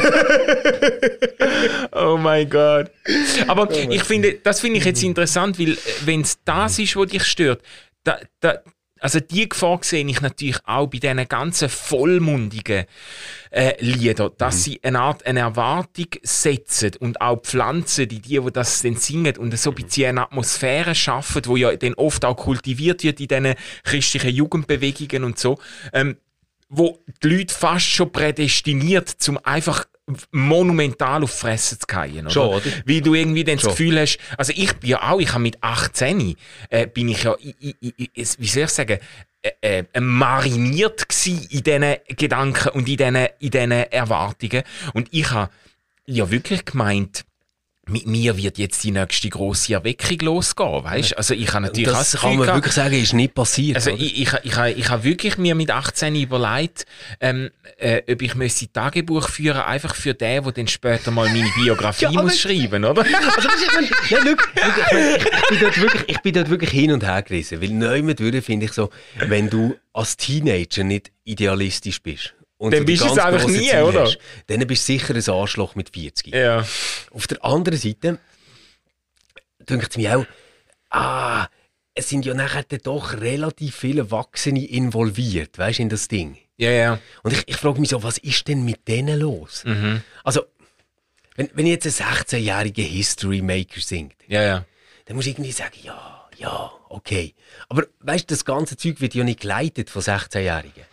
Oh 1.96 2.18
mein 2.18 2.50
Gott. 2.50 2.92
Aber 3.48 3.70
ich 3.72 4.04
finde, 4.04 4.34
das 4.44 4.60
finde 4.60 4.80
ich 4.80 4.86
jetzt 4.86 5.04
interessant, 5.04 5.60
weil 5.60 5.78
wenn 6.06 6.22
es 6.22 6.40
das 6.44 6.80
ist, 6.80 6.96
was 6.96 7.08
dich 7.08 7.24
stört, 7.24 7.62
da, 8.04 8.20
da, 8.40 8.60
also 9.04 9.20
die 9.20 9.50
Gefahr 9.50 9.80
sehe 9.82 10.06
ich 10.06 10.22
natürlich 10.22 10.60
auch 10.64 10.88
bei 10.88 11.00
diesen 11.00 11.28
ganzen 11.28 11.68
vollmundigen 11.68 12.86
äh, 13.52 13.74
Liedern, 13.84 14.32
dass 14.38 14.64
sie 14.64 14.80
eine 14.82 15.02
Art 15.02 15.26
eine 15.26 15.42
Erwartung 15.42 16.08
setzen 16.24 16.92
und 17.02 17.20
auch 17.20 17.42
pflanzen, 17.42 18.08
die 18.08 18.22
die, 18.22 18.40
die 18.40 18.52
das 18.54 18.82
dann 18.82 18.96
singen 18.96 19.36
und 19.36 19.60
so 19.60 19.72
ein 19.72 19.76
bisschen 19.76 20.08
eine 20.08 20.22
Atmosphäre 20.22 20.96
schaffen, 20.96 21.42
wo 21.48 21.58
ja 21.58 21.76
dann 21.76 21.96
oft 21.96 22.24
auch 22.24 22.38
kultiviert 22.38 23.04
wird 23.04 23.20
in 23.20 23.28
diesen 23.28 23.56
christlichen 23.84 24.34
Jugendbewegungen 24.34 25.26
und 25.26 25.38
so, 25.38 25.60
ähm, 25.92 26.16
wo 26.70 26.98
die 27.22 27.28
Leute 27.28 27.54
fast 27.54 27.88
schon 27.88 28.10
prädestiniert, 28.10 29.10
zum 29.10 29.38
einfach 29.44 29.84
monumental 30.32 31.24
auf 31.24 31.32
die 31.32 31.38
Fresse 31.38 31.80
zu 31.80 31.86
fallen. 31.90 32.22
Oder? 32.26 32.30
Schon, 32.30 32.48
oder? 32.56 32.66
Weil 32.86 33.02
du 33.02 33.14
irgendwie 33.14 33.44
dann 33.44 33.56
das. 33.58 33.66
Gefühl 33.66 34.00
hast, 34.00 34.18
also 34.38 34.52
ich 34.56 34.74
bin 34.74 34.90
ja 34.90 35.10
auch, 35.10 35.20
ich 35.20 35.30
habe 35.32 35.42
mit 35.44 35.58
18 35.62 36.36
äh, 36.70 36.88
bin 36.88 37.08
ich 37.10 37.24
ja, 37.24 37.36
i- 37.40 37.56
i- 37.62 37.76
i- 37.82 38.10
i- 38.16 38.28
wie 38.38 38.48
soll 38.48 38.64
ich 38.64 38.70
sagen, 38.70 39.00
äh, 39.62 39.84
äh, 39.94 40.00
mariniert 40.00 41.08
gsi 41.08 41.48
in 41.50 41.64
diesen 41.64 41.96
Gedanken 42.18 42.70
und 42.70 42.88
in 42.90 42.98
diesen, 42.98 43.16
in 43.16 43.50
diesen 43.52 43.72
Erwartungen. 43.72 44.64
Und 44.94 45.08
ich 45.12 45.32
habe 45.32 45.52
ja 46.06 46.30
wirklich 46.30 46.66
gemeint, 46.66 47.24
mit 47.86 48.08
mir 48.08 48.38
wird 48.38 48.58
jetzt 48.58 48.82
die 48.86 48.92
nächste 48.92 49.30
grosse 49.30 49.74
Erweckung 49.74 50.18
losgehen, 50.20 50.84
weißt? 50.84 51.18
Also 51.18 51.34
ich 51.34 51.52
habe 51.54 51.66
natürlich 51.66 51.90
Das 51.90 52.12
das 52.12 52.22
kann 52.22 52.38
man 52.38 52.48
wirklich 52.48 52.74
sagen, 52.74 52.94
ist 52.94 53.14
nicht 53.14 53.34
passiert. 53.34 53.76
also 53.76 53.92
oder? 53.92 54.02
ich, 54.02 54.22
ich, 54.22 54.34
ich, 54.44 54.58
ich, 54.58 54.90
habe 54.90 55.04
wirklich 55.04 55.38
mir 55.38 55.54
mit 55.54 55.70
18 55.70 56.16
überlegt, 56.16 56.86
ähm, 57.20 57.50
äh, 57.78 58.02
ob 58.10 58.22
ich 58.22 58.36
müsste 58.36 58.72
Tagebuch 58.72 59.28
führen, 59.28 59.62
einfach 59.62 59.96
für 59.96 60.14
den, 60.14 60.44
der 60.44 60.52
dann 60.54 60.68
später 60.68 61.12
mal 61.12 61.28
meine 61.28 61.50
Biografie 61.58 62.06
Ja, 62.06 62.12
muss 62.12 62.40
schreiben, 62.40 62.86
oder? 62.86 63.04
Also, 63.14 63.50
weißt 63.50 63.60
du, 63.60 63.66
ich 63.66 63.74
meine, 63.74 63.88
ja, 64.10 64.18
schau, 64.22 64.80
schau, 64.90 64.98
ich, 65.26 65.50
bin 65.50 65.60
dort 65.60 65.82
wirklich, 65.82 66.04
ich 66.08 66.20
bin 66.22 66.34
dort 66.34 66.50
wirklich 66.50 66.70
hin 66.72 66.92
und 66.92 67.04
her 67.04 67.22
gerissen. 67.22 67.62
Weil 67.62 67.70
neu 67.70 68.14
durch 68.14 68.46
finde 68.46 68.66
ich 68.68 68.74
so, 68.74 68.90
wenn 69.28 69.50
du 69.50 69.76
als 69.92 70.16
Teenager 70.16 70.84
nicht 70.84 71.12
idealistisch 71.26 72.02
bist. 72.02 72.34
Und 72.64 72.72
Dann 72.72 72.80
so 72.80 72.86
bist 72.86 73.04
du 73.04 73.08
es 73.08 73.18
einfach 73.18 73.46
nie, 73.46 73.68
Ziele 73.68 73.86
oder? 73.86 74.04
Hast, 74.04 74.20
dann 74.48 74.66
bist 74.66 74.88
du 74.88 74.94
sicher 74.94 75.14
ein 75.14 75.30
Arschloch 75.30 75.76
mit 75.76 75.90
40. 75.90 76.34
ja. 76.34 76.66
Auf 77.12 77.28
der 77.28 77.44
anderen 77.44 77.78
Seite 77.78 78.20
denkt 79.70 79.90
es 79.90 79.98
mir 79.98 80.18
auch, 80.18 80.26
ah, 80.90 81.48
es 81.94 82.08
sind 82.08 82.26
ja 82.26 82.34
nachher 82.34 82.64
doch 82.64 83.20
relativ 83.20 83.76
viele 83.76 84.04
Erwachsene 84.04 84.66
involviert, 84.66 85.58
weißt 85.58 85.80
du, 85.80 85.84
in 85.84 85.90
das 85.90 86.08
Ding. 86.08 86.38
Ja, 86.56 86.72
ja. 86.72 87.00
Und 87.22 87.34
ich, 87.34 87.44
ich 87.48 87.58
frage 87.58 87.82
mich 87.82 87.90
so, 87.90 88.02
was 88.02 88.18
ist 88.18 88.48
denn 88.48 88.64
mit 88.64 88.88
denen 88.88 89.20
los? 89.20 89.66
Mhm. 89.66 90.02
Also, 90.24 90.46
wenn, 91.36 91.50
wenn 91.56 91.66
jetzt 91.68 91.86
ein 91.86 91.92
16-jähriger 92.16 92.82
History 92.82 93.42
Maker 93.42 93.82
singt, 93.82 94.16
Ja, 94.30 94.42
ja. 94.42 94.66
dann 95.04 95.18
muss 95.18 95.26
ich 95.26 95.34
irgendwie 95.34 95.52
sagen, 95.52 95.76
ja, 95.84 96.30
ja, 96.38 96.72
okay. 96.88 97.36
Aber 97.68 97.88
weißt 98.00 98.32
du, 98.32 98.36
das 98.36 98.46
ganze 98.46 98.78
Zeug 98.78 99.02
wird 99.02 99.16
ja 99.16 99.26
nicht 99.26 99.42
geleitet 99.42 99.90
von 99.90 100.02
16-Jährigen. 100.02 100.86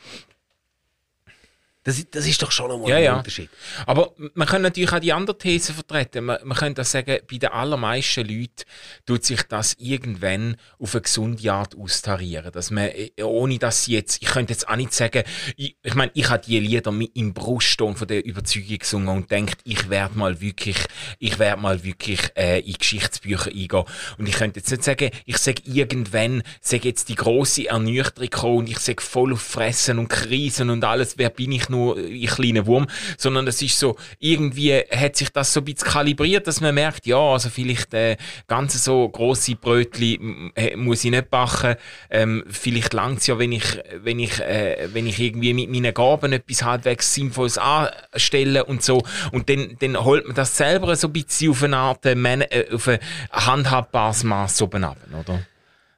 Das, 1.83 1.97
ist- 1.99 2.15
das 2.15 2.27
ist 2.27 2.43
doch 2.43 2.51
schon 2.53 2.71
einmal 2.71 2.91
Ja, 2.91 2.97
ein 2.97 3.03
ja. 3.05 3.17
Unterschied. 3.17 3.49
Aber 3.87 4.13
man 4.35 4.47
kann 4.47 4.61
natürlich 4.61 4.93
auch 4.93 4.99
die 4.99 5.15
andere 5.15 5.39
These 5.39 5.73
vertreten. 5.73 6.25
Man, 6.27 6.39
man 6.45 6.57
könnte 6.59 6.83
auch 6.83 6.87
sagen, 6.87 7.19
bei 7.31 7.39
den 7.39 7.49
allermeisten 7.49 8.29
Leuten 8.29 8.65
tut 9.07 9.25
sich 9.25 9.43
das 9.45 9.77
irgendwann 9.79 10.57
auf 10.79 10.95
eine 10.95 11.01
gesunde 11.03 11.51
Art 11.51 11.75
austarieren. 11.79 12.53
Dass 12.53 12.71
man, 12.71 12.89
äh, 12.91 13.11
ohne 13.23 13.59
dass 13.59 13.85
sie 13.85 13.95
jetzt, 13.95 14.23
ich 14.23 14.29
könnte 14.29 14.53
jetzt 14.53 14.69
auch 14.69 14.77
nicht 14.77 14.93
sagen, 14.93 15.23
ich, 15.57 15.75
ich 15.83 15.95
meine, 15.95 16.11
ich 16.15 16.29
habe 16.29 16.45
die 16.47 16.61
Lieder 16.61 16.93
mit 16.93 17.13
im 17.17 17.33
Brustton 17.33 17.97
von 17.97 18.07
der 18.09 18.27
Überzeugung 18.27 18.79
gesungen 18.79 19.09
und 19.09 19.31
denkt, 19.31 19.61
ich 19.65 19.89
werde 19.89 20.19
mal 20.19 20.39
wirklich, 20.43 20.77
ich 21.19 21.39
werde 21.39 21.63
mal 21.63 21.83
wirklich 21.83 22.21
äh, 22.37 22.61
in 22.61 22.75
Geschichtsbücher 22.75 23.47
eingehen. 23.51 23.85
Und 24.19 24.29
ich 24.29 24.35
könnte 24.35 24.61
jetzt 24.61 24.71
nicht 24.71 24.85
sagen, 24.85 25.11
ich 25.25 25.39
sage 25.39 25.63
irgendwann, 25.65 26.43
sage 26.61 26.89
jetzt 26.89 27.09
die 27.09 27.15
große 27.15 27.69
Ernüchterung 27.69 28.59
und 28.59 28.69
ich 28.69 28.79
sage 28.81 29.01
voll 29.01 29.33
auf 29.33 29.41
Fressen 29.41 29.99
und 29.99 30.09
Krisen 30.09 30.69
und 30.69 30.85
alles, 30.85 31.17
wer 31.17 31.31
bin 31.31 31.53
ich 31.53 31.70
nur, 31.71 31.97
ein 31.97 32.27
kleiner 32.27 32.67
Wurm, 32.67 32.87
sondern 33.17 33.47
es 33.47 33.63
ist 33.63 33.79
so, 33.79 33.97
irgendwie 34.19 34.75
hat 34.75 35.17
sich 35.17 35.31
das 35.31 35.53
so 35.53 35.61
ein 35.61 35.65
bisschen 35.65 35.89
kalibriert, 35.89 36.47
dass 36.47 36.61
man 36.61 36.75
merkt, 36.75 37.07
ja, 37.07 37.19
also 37.19 37.49
vielleicht 37.49 37.95
äh, 37.95 38.17
ganz 38.47 38.85
so 38.85 39.09
grosse 39.09 39.55
Brötli 39.57 40.51
äh, 40.55 40.77
muss 40.77 41.05
ich 41.05 41.11
nicht 41.11 41.31
backen, 41.31 41.77
ähm, 42.11 42.45
vielleicht 42.49 42.93
langt 42.93 43.21
es 43.21 43.27
ja, 43.27 43.39
wenn 43.39 43.53
ich, 43.53 43.79
wenn 44.03 44.19
ich, 44.19 44.41
äh, 44.41 44.89
wenn 44.93 45.07
ich 45.07 45.19
irgendwie 45.19 45.55
mit 45.55 45.71
meinen 45.71 45.95
Gaben 45.95 46.33
etwas 46.33 46.63
halbwegs 46.63 47.15
Sinnvolles 47.15 47.59
anstelle 47.59 48.65
und 48.65 48.83
so 48.83 49.03
und 49.33 49.49
dann, 49.49 49.77
dann 49.81 50.05
holt 50.05 50.27
man 50.27 50.37
das 50.37 50.57
selber 50.57 50.95
so 50.97 51.09
ein 51.09 51.13
bisschen 51.13 51.51
auf 51.51 51.63
eine 51.63 51.77
Art, 51.77 52.05
äh, 52.07 52.15
äh, 52.15 52.75
auf 52.75 52.89
ein 52.89 52.99
handhabbares 53.31 54.25
Maß 54.25 54.63
oben 54.63 54.85
ab, 54.85 54.99
oder? 55.19 55.43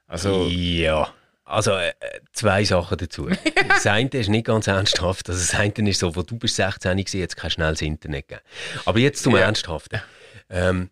Also, 0.06 0.46
Ja. 0.48 1.08
Also, 1.52 1.72
äh, 1.72 1.92
zwei 2.32 2.64
Sachen 2.64 2.96
dazu. 2.98 3.28
das 3.68 3.86
eine 3.86 4.08
ist 4.10 4.28
nicht 4.28 4.46
ganz 4.46 4.66
ernsthaft. 4.66 5.28
Also, 5.28 5.40
das 5.40 5.54
eine 5.58 5.90
ist 5.90 6.00
so, 6.00 6.14
wo 6.16 6.22
du 6.22 6.36
bist 6.38 6.56
16 6.56 6.96
gewesen, 6.96 7.20
jetzt 7.20 7.36
kein 7.36 7.50
schnelles 7.50 7.82
Internet 7.82 8.28
gegeben. 8.28 8.46
Aber 8.86 8.98
jetzt 8.98 9.22
zum 9.22 9.34
Ja. 9.36 9.42
Ernsthaften. 9.42 10.00
Ähm, 10.48 10.90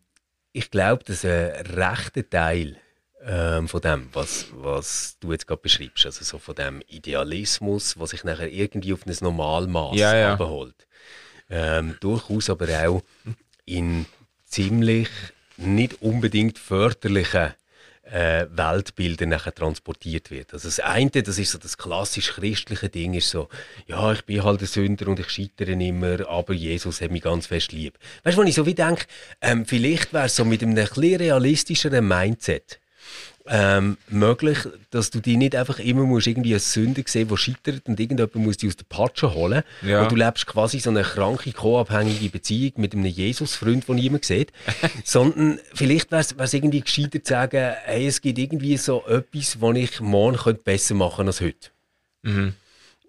ich 0.52 0.70
glaube, 0.70 1.04
dass 1.04 1.24
ein 1.24 1.50
rechter 1.66 2.28
Teil 2.28 2.76
ähm, 3.24 3.68
von 3.68 3.80
dem, 3.80 4.08
was, 4.12 4.46
was 4.52 5.16
du 5.20 5.32
jetzt 5.32 5.46
gerade 5.46 5.60
beschreibst, 5.60 6.06
also 6.06 6.24
so 6.24 6.38
von 6.38 6.54
dem 6.54 6.82
Idealismus, 6.88 7.98
was 7.98 8.10
sich 8.10 8.24
nachher 8.24 8.50
irgendwie 8.50 8.92
auf 8.92 9.06
ein 9.06 9.14
Normalmaß 9.20 9.96
Ja, 9.98 10.16
ja. 10.16 10.32
abholt, 10.34 10.86
ähm, 11.50 11.96
durchaus 12.00 12.48
aber 12.50 12.66
auch 12.88 13.02
in 13.66 14.06
ziemlich 14.46 15.08
nicht 15.56 16.00
unbedingt 16.02 16.58
förderlichen 16.58 17.52
äh, 18.12 18.46
Weltbilder 18.50 19.26
nachher 19.26 19.54
transportiert 19.54 20.30
wird. 20.30 20.52
Also 20.52 20.68
das 20.68 20.80
eine, 20.80 21.10
das 21.10 21.38
ist 21.38 21.52
so 21.52 21.58
das 21.58 21.78
klassisch 21.78 22.32
christliche 22.32 22.88
Ding, 22.88 23.14
ist 23.14 23.30
so, 23.30 23.48
ja, 23.86 24.12
ich 24.12 24.24
bin 24.24 24.42
halt 24.42 24.60
ein 24.60 24.66
Sünder 24.66 25.08
und 25.08 25.20
ich 25.20 25.30
scheitere 25.30 25.72
immer, 25.72 26.28
aber 26.28 26.52
Jesus 26.52 27.00
hat 27.00 27.10
mich 27.10 27.22
ganz 27.22 27.46
fest 27.46 27.72
lieb. 27.72 27.98
Weißt 28.24 28.36
du, 28.36 28.42
wo 28.42 28.46
ich 28.46 28.54
so 28.54 28.66
wie 28.66 28.74
denke, 28.74 29.06
ähm, 29.40 29.64
vielleicht 29.64 30.12
wäre 30.12 30.26
es 30.26 30.36
so 30.36 30.44
mit 30.44 30.62
einem 30.62 30.76
ein 30.76 31.16
realistischeren 31.16 32.06
Mindset 32.06 32.80
ähm, 33.52 33.96
möglich, 34.08 34.58
dass 34.90 35.10
du 35.10 35.18
dich 35.20 35.36
nicht 35.36 35.56
einfach 35.56 35.80
immer 35.80 36.04
musst 36.04 36.28
irgendwie 36.28 36.54
als 36.54 36.72
Sünder 36.72 37.02
sehen, 37.04 37.26
der 37.26 37.36
scheitert 37.36 37.88
und 37.88 37.98
irgendjemand 37.98 38.36
muss 38.36 38.58
dich 38.58 38.68
aus 38.68 38.76
der 38.76 38.84
Patsche 38.88 39.34
holen. 39.34 39.64
Ja. 39.82 40.02
Und 40.02 40.12
du 40.12 40.16
lebst 40.16 40.46
quasi 40.46 40.78
so 40.78 40.90
eine 40.90 41.02
kranke, 41.02 41.52
co-abhängige 41.52 42.28
Beziehung 42.28 42.74
mit 42.76 42.94
einem 42.94 43.06
Jesus-Freund, 43.06 43.88
den 43.88 43.96
niemand 43.96 44.24
sieht. 44.24 44.52
Sondern 45.04 45.58
vielleicht 45.74 46.12
wäre 46.12 46.22
es 46.38 46.54
irgendwie 46.54 46.80
gescheiter 46.80 47.22
zu 47.24 47.30
sagen, 47.30 47.74
hey, 47.84 48.06
es 48.06 48.20
gibt 48.20 48.38
irgendwie 48.38 48.76
so 48.76 49.04
etwas, 49.06 49.60
was 49.60 49.76
ich 49.76 50.00
morgen 50.00 50.36
könnte 50.36 50.62
besser 50.62 50.94
machen 50.94 51.26
als 51.26 51.40
heute. 51.40 51.70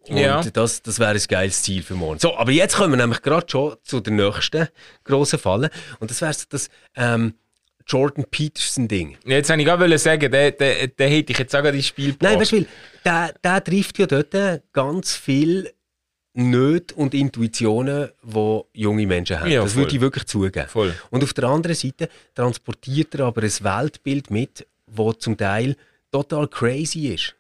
Und 0.08 0.18
Ja. 0.18 0.42
das, 0.42 0.82
das 0.82 0.98
wäre 0.98 1.12
ein 1.12 1.22
geiles 1.28 1.62
Ziel 1.62 1.84
für 1.84 1.94
morgen. 1.94 2.20
So, 2.20 2.36
aber 2.36 2.52
jetzt 2.52 2.76
kommen 2.78 2.92
wir 2.92 2.98
nämlich 2.98 3.22
gerade 3.22 3.46
schon 3.48 3.76
zu 3.84 4.00
der 4.00 4.14
nächsten 4.14 4.68
grossen 5.04 5.38
Falle. 5.38 5.70
Und 6.00 6.10
das 6.10 6.22
wäre 6.22 6.34
so 6.34 6.46
das 6.50 6.70
ähm, 6.96 7.36
Jordan 7.88 8.26
Peterson-Ding. 8.30 9.18
jetzt 9.26 9.50
wollte 9.50 9.62
ich 9.62 9.68
gerade 9.68 9.98
sagen, 9.98 10.32
der, 10.32 10.52
der, 10.52 10.88
der 10.88 11.10
hätte 11.10 11.32
ich 11.34 11.40
jetzt 11.40 11.56
auch 11.56 11.64
ins 11.64 11.88
Spiel 11.88 12.16
Nein, 12.22 12.40
weißt 12.40 12.52
du, 12.54 12.66
der, 13.06 13.34
der 13.44 13.64
trifft 13.64 14.00
ja 14.00 14.06
dort 14.08 14.36
ganz 14.74 15.16
viel 15.16 15.72
Nöte 16.34 16.96
und 16.96 17.14
Intuitionen, 17.14 18.10
die 18.24 18.62
junge 18.74 19.06
Menschen 19.06 19.40
haben. 19.40 19.52
Ja, 19.52 19.64
das 19.64 19.74
voll. 19.74 19.84
würde 19.84 19.96
ich 19.96 20.02
wirklich 20.02 20.26
zugeben. 20.26 20.68
Voll. 20.70 20.96
Und 21.10 21.24
auf 21.24 21.34
der 21.34 21.44
anderen 21.46 21.76
Seite 21.76 22.08
transportiert 22.36 23.16
er 23.16 23.26
aber 23.26 23.42
ein 23.44 23.50
Weltbild 23.62 24.30
mit, 24.32 24.66
das 24.88 25.18
zum 25.20 25.36
Teil 25.36 25.76
total 26.12 26.48
crazy 26.48 27.08
ist. 27.08 27.36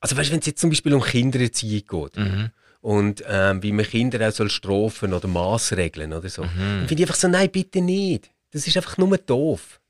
Also 0.00 0.16
weißt 0.16 0.30
du, 0.30 0.32
wenn 0.32 0.40
es 0.40 0.46
jetzt 0.46 0.60
zum 0.60 0.70
Beispiel 0.70 0.94
um 0.94 1.02
Kindererziehung 1.02 1.82
geht, 1.86 2.16
Mhm. 2.16 2.50
Und 2.82 3.22
ähm, 3.28 3.62
wie 3.62 3.72
man 3.72 3.86
Kinder 3.86 4.28
auch 4.28 4.32
soll 4.32 4.50
strafen 4.50 5.14
oder 5.14 5.28
Maßregeln 5.28 6.12
oder 6.12 6.28
so. 6.28 6.42
Mhm. 6.42 6.48
Dann 6.58 6.88
finde 6.88 7.02
ich 7.02 7.08
einfach 7.08 7.20
so, 7.20 7.28
nein, 7.28 7.48
bitte 7.50 7.80
nicht. 7.80 8.30
Das 8.50 8.66
ist 8.66 8.76
einfach 8.76 8.98
nur 8.98 9.16
doof. 9.16 9.80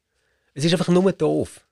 Es 0.54 0.64
ist 0.64 0.72
einfach 0.72 0.88
nur 0.88 1.10
doof. 1.12 1.66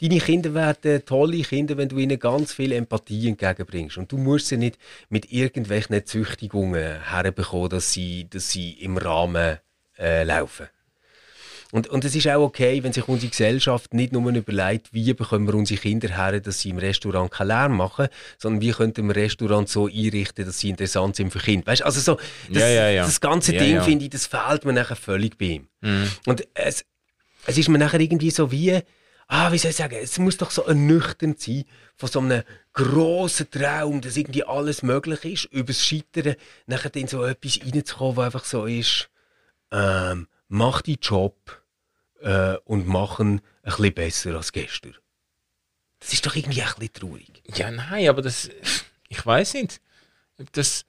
Deine 0.00 0.18
Kinder 0.18 0.54
werden 0.54 1.04
tolle 1.04 1.42
Kinder, 1.42 1.76
wenn 1.76 1.88
du 1.88 1.98
ihnen 1.98 2.18
ganz 2.18 2.52
viel 2.52 2.72
Empathie 2.72 3.28
entgegenbringst. 3.28 3.98
Und 3.98 4.10
du 4.10 4.18
musst 4.18 4.48
sie 4.48 4.56
nicht 4.56 4.78
mit 5.10 5.30
irgendwelchen 5.30 6.04
Züchtigungen 6.06 7.02
herbekommen, 7.02 7.68
dass 7.68 7.92
sie, 7.92 8.28
dass 8.30 8.50
sie 8.50 8.72
im 8.72 8.96
Rahmen 8.96 9.58
äh, 9.98 10.22
laufen. 10.22 10.68
Und, 11.72 11.88
und 11.88 12.04
es 12.04 12.14
ist 12.14 12.28
auch 12.28 12.42
okay, 12.42 12.82
wenn 12.82 12.92
sich 12.92 13.08
unsere 13.08 13.30
Gesellschaft 13.30 13.94
nicht 13.94 14.12
nur 14.12 14.30
überlegt, 14.30 14.92
wie 14.92 15.14
bekommen 15.14 15.46
wir 15.46 15.54
unsere 15.54 15.80
Kinder 15.80 16.14
her, 16.14 16.38
dass 16.38 16.60
sie 16.60 16.68
im 16.68 16.76
Restaurant 16.76 17.30
keinen 17.30 17.48
Lärm 17.48 17.76
machen, 17.78 18.08
sondern 18.36 18.60
wie 18.60 18.72
könnten 18.72 19.08
wir 19.08 19.16
Restaurant 19.16 19.70
so 19.70 19.86
einrichten, 19.86 20.44
dass 20.44 20.58
sie 20.58 20.68
interessant 20.68 21.16
sind 21.16 21.32
für 21.32 21.38
Kinder. 21.38 21.66
Weißt, 21.66 21.82
also 21.82 21.98
so, 21.98 22.20
das, 22.50 22.62
ja, 22.62 22.68
ja, 22.68 22.88
ja. 22.90 23.04
das 23.06 23.22
ganze 23.22 23.54
Ding, 23.54 23.80
finde 23.80 24.04
ich, 24.04 24.10
das 24.10 24.26
fehlt 24.26 24.66
mir 24.66 24.74
nachher 24.74 24.96
völlig 24.96 25.38
bei 25.38 25.46
ihm. 25.46 25.68
Mhm. 25.80 26.10
Und 26.26 26.46
es, 26.52 26.84
es 27.46 27.56
ist 27.56 27.70
mir 27.70 27.78
nachher 27.78 28.00
irgendwie 28.00 28.30
so 28.30 28.52
wie, 28.52 28.78
ah, 29.28 29.50
wie 29.50 29.56
soll 29.56 29.70
ich 29.70 29.76
sagen, 29.78 29.96
es 29.98 30.18
muss 30.18 30.36
doch 30.36 30.50
so 30.50 30.64
ernüchternd 30.64 31.40
sein, 31.40 31.64
von 31.96 32.08
so 32.10 32.20
einem 32.20 32.42
grossen 32.74 33.50
Traum, 33.50 34.02
dass 34.02 34.18
irgendwie 34.18 34.44
alles 34.44 34.82
möglich 34.82 35.24
ist, 35.24 35.44
übers 35.46 35.82
Scheitern, 35.82 36.34
nachher 36.66 36.94
in 36.96 37.08
so 37.08 37.24
etwas 37.24 37.60
reinzukommen, 37.64 38.16
was 38.18 38.26
einfach 38.26 38.44
so 38.44 38.66
ist, 38.66 39.08
ähm, 39.70 40.28
mach 40.48 40.82
deinen 40.82 40.98
Job, 41.00 41.61
äh, 42.22 42.56
und 42.64 42.86
machen 42.86 43.40
ein 43.62 43.72
bisschen 43.72 43.94
besser 43.94 44.36
als 44.36 44.52
gestern. 44.52 44.96
Das 46.00 46.12
ist 46.12 46.26
doch 46.26 46.34
irgendwie 46.34 46.62
ein 46.62 46.68
bisschen 46.68 46.92
traurig. 46.92 47.42
Ja, 47.54 47.70
nein, 47.70 48.08
aber 48.08 48.22
das, 48.22 48.50
ich 49.08 49.24
weiß 49.24 49.54
nicht. 49.54 49.80
Das, 50.52 50.84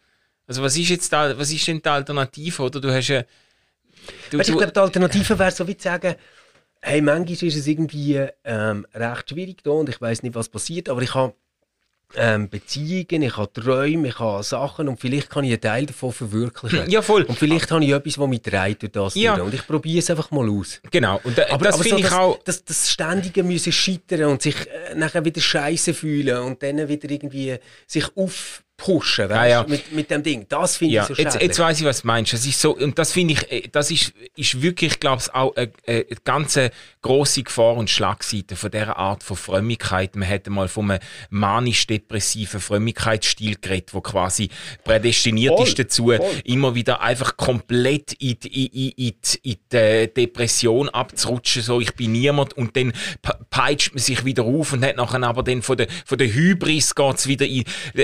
also 0.48 0.64
was 0.64 0.76
ist 0.78 0.90
jetzt 0.90 1.14
da, 1.14 1.38
was 1.38 1.52
ist 1.52 1.68
denn 1.68 1.82
die 1.82 1.90
Alternative, 1.90 2.64
oder? 2.64 2.82
Du 2.82 2.92
hast 2.92 3.08
ja... 3.08 3.24
Du, 4.32 4.40
weißt, 4.40 4.50
ich 4.50 4.58
glaube, 4.58 4.72
die 4.72 4.80
Alternative 4.80 5.38
wäre 5.38 5.52
so 5.52 5.68
wie 5.68 5.78
zu 5.78 5.84
sagen, 5.84 6.16
hey, 6.82 7.02
manchmal 7.02 7.32
ist 7.32 7.56
es 7.56 7.68
irgendwie 7.68 8.28
ähm, 8.44 8.86
recht 8.94 9.30
schwierig 9.30 9.64
da 9.64 9.72
und 9.72 9.90
ich 9.90 10.02
weiß 10.02 10.24
nicht, 10.24 10.36
was 10.36 10.50
passiert, 10.50 10.90
aber 10.90 11.02
ich 11.02 11.14
habe 11.14 11.34
ähm, 12.16 12.50
Beziehungen, 12.50 13.24
ich 13.24 13.38
habe 13.38 13.52
Träume, 13.52 14.10
ich 14.10 14.20
habe 14.20 14.44
Sachen 14.44 14.88
und 14.88 15.00
vielleicht 15.00 15.30
kann 15.30 15.44
ich 15.44 15.52
einen 15.52 15.62
Teil 15.62 15.86
davon 15.86 16.12
verwirklichen. 16.12 16.90
Ja, 16.90 17.02
voll. 17.02 17.24
Und 17.24 17.38
vielleicht 17.38 17.72
habe 17.72 17.84
ich 17.84 17.92
etwas, 17.92 18.16
das 18.16 18.28
mich 18.28 18.42
treibt 18.42 18.84
durch 18.84 18.92
das 18.92 19.16
ja. 19.16 19.36
und 19.36 19.54
ich 19.54 19.66
probiere 19.66 20.00
es 20.00 20.10
einfach 20.10 20.30
mal 20.32 20.48
aus. 20.50 20.80
Genau. 20.92 21.20
Und 21.24 21.38
da, 21.38 21.46
aber, 21.50 21.66
das 21.66 21.78
finde 21.78 21.90
so 21.90 21.98
ich 21.98 22.04
das, 22.04 22.14
auch... 22.14 22.40
Das, 22.44 22.64
das 22.64 22.90
ständige 22.90 23.44
müssen 23.44 23.72
scheitern 23.72 24.26
und 24.26 24.42
sich 24.42 24.56
äh, 24.68 24.96
nachher 24.96 25.26
wieder 25.26 25.42
scheiße 25.42 25.94
fühlen 25.94 26.38
und 26.44 26.62
dann 26.62 26.88
wieder 26.88 27.10
irgendwie 27.10 27.58
sich 27.88 28.06
auf 28.16 28.64
pushen, 28.84 29.30
weißt, 29.30 29.40
ah, 29.40 29.48
ja. 29.48 29.66
mit, 29.66 29.94
mit 29.94 30.12
dem 30.12 30.22
Ding. 30.22 30.46
Das 30.50 30.76
finde 30.76 30.96
ja. 30.96 31.02
ich 31.04 31.08
so 31.08 31.16
schade. 31.16 31.30
Jetzt, 31.30 31.42
jetzt 31.42 31.60
weiß 31.60 31.80
ich, 31.80 31.86
was 31.86 32.02
du 32.02 32.08
meinst. 32.08 32.34
Das 32.34 32.46
ist 32.46 32.60
so, 32.60 32.76
und 32.76 33.00
das 33.00 33.14
finde 33.14 33.36
ich, 33.36 33.50
äh, 33.50 33.70
das 33.72 33.92
ist, 33.92 34.12
ist 34.36 34.62
wirklich, 34.62 35.00
glaube 35.00 35.22
ich, 35.26 35.34
auch 35.34 35.56
eine, 35.56 35.72
eine 35.88 36.06
ganz 36.26 36.60
grosse 37.02 37.44
Gefahr 37.44 37.78
und 37.78 37.90
Schlagseite 37.90 38.58
von 38.58 38.72
dieser 38.72 38.98
Art 38.98 39.24
von 39.24 39.38
Frömmigkeit. 39.38 40.18
Man 40.18 40.28
hätte 40.28 40.50
mal 40.50 40.68
von 40.68 40.92
einem 40.92 41.00
manisch-depressiven 41.30 42.60
Frömmigkeitsstil 42.60 43.56
geredet, 43.62 43.94
der 43.94 44.02
quasi 44.02 44.50
prädestiniert 44.84 45.56
voll, 45.56 45.66
ist 45.66 45.80
dazu, 45.80 46.08
voll. 46.08 46.20
immer 46.44 46.76
wieder 46.76 47.00
einfach 47.00 47.38
komplett 47.38 48.12
in 48.14 48.38
die, 48.40 48.66
in, 48.66 48.92
in, 48.98 49.14
in 49.44 49.56
die 49.72 50.14
Depression 50.14 50.90
abzurutschen. 50.90 51.62
So, 51.62 51.80
ich 51.80 51.96
bin 51.96 52.12
niemand 52.12 52.58
und 52.58 52.76
dann 52.76 52.92
peitscht 53.50 53.94
man 53.94 54.04
sich 54.04 54.26
wieder 54.26 54.44
auf 54.44 54.74
und 54.74 54.84
hat 54.84 54.98
nachher 54.98 55.24
aber 55.24 55.44
dann 55.44 55.62
von 55.62 55.78
der, 55.78 55.88
von 56.06 56.18
der 56.18 56.34
Hybris 56.34 56.96
geht's 56.96 57.28
wieder 57.28 57.46
in. 57.46 57.64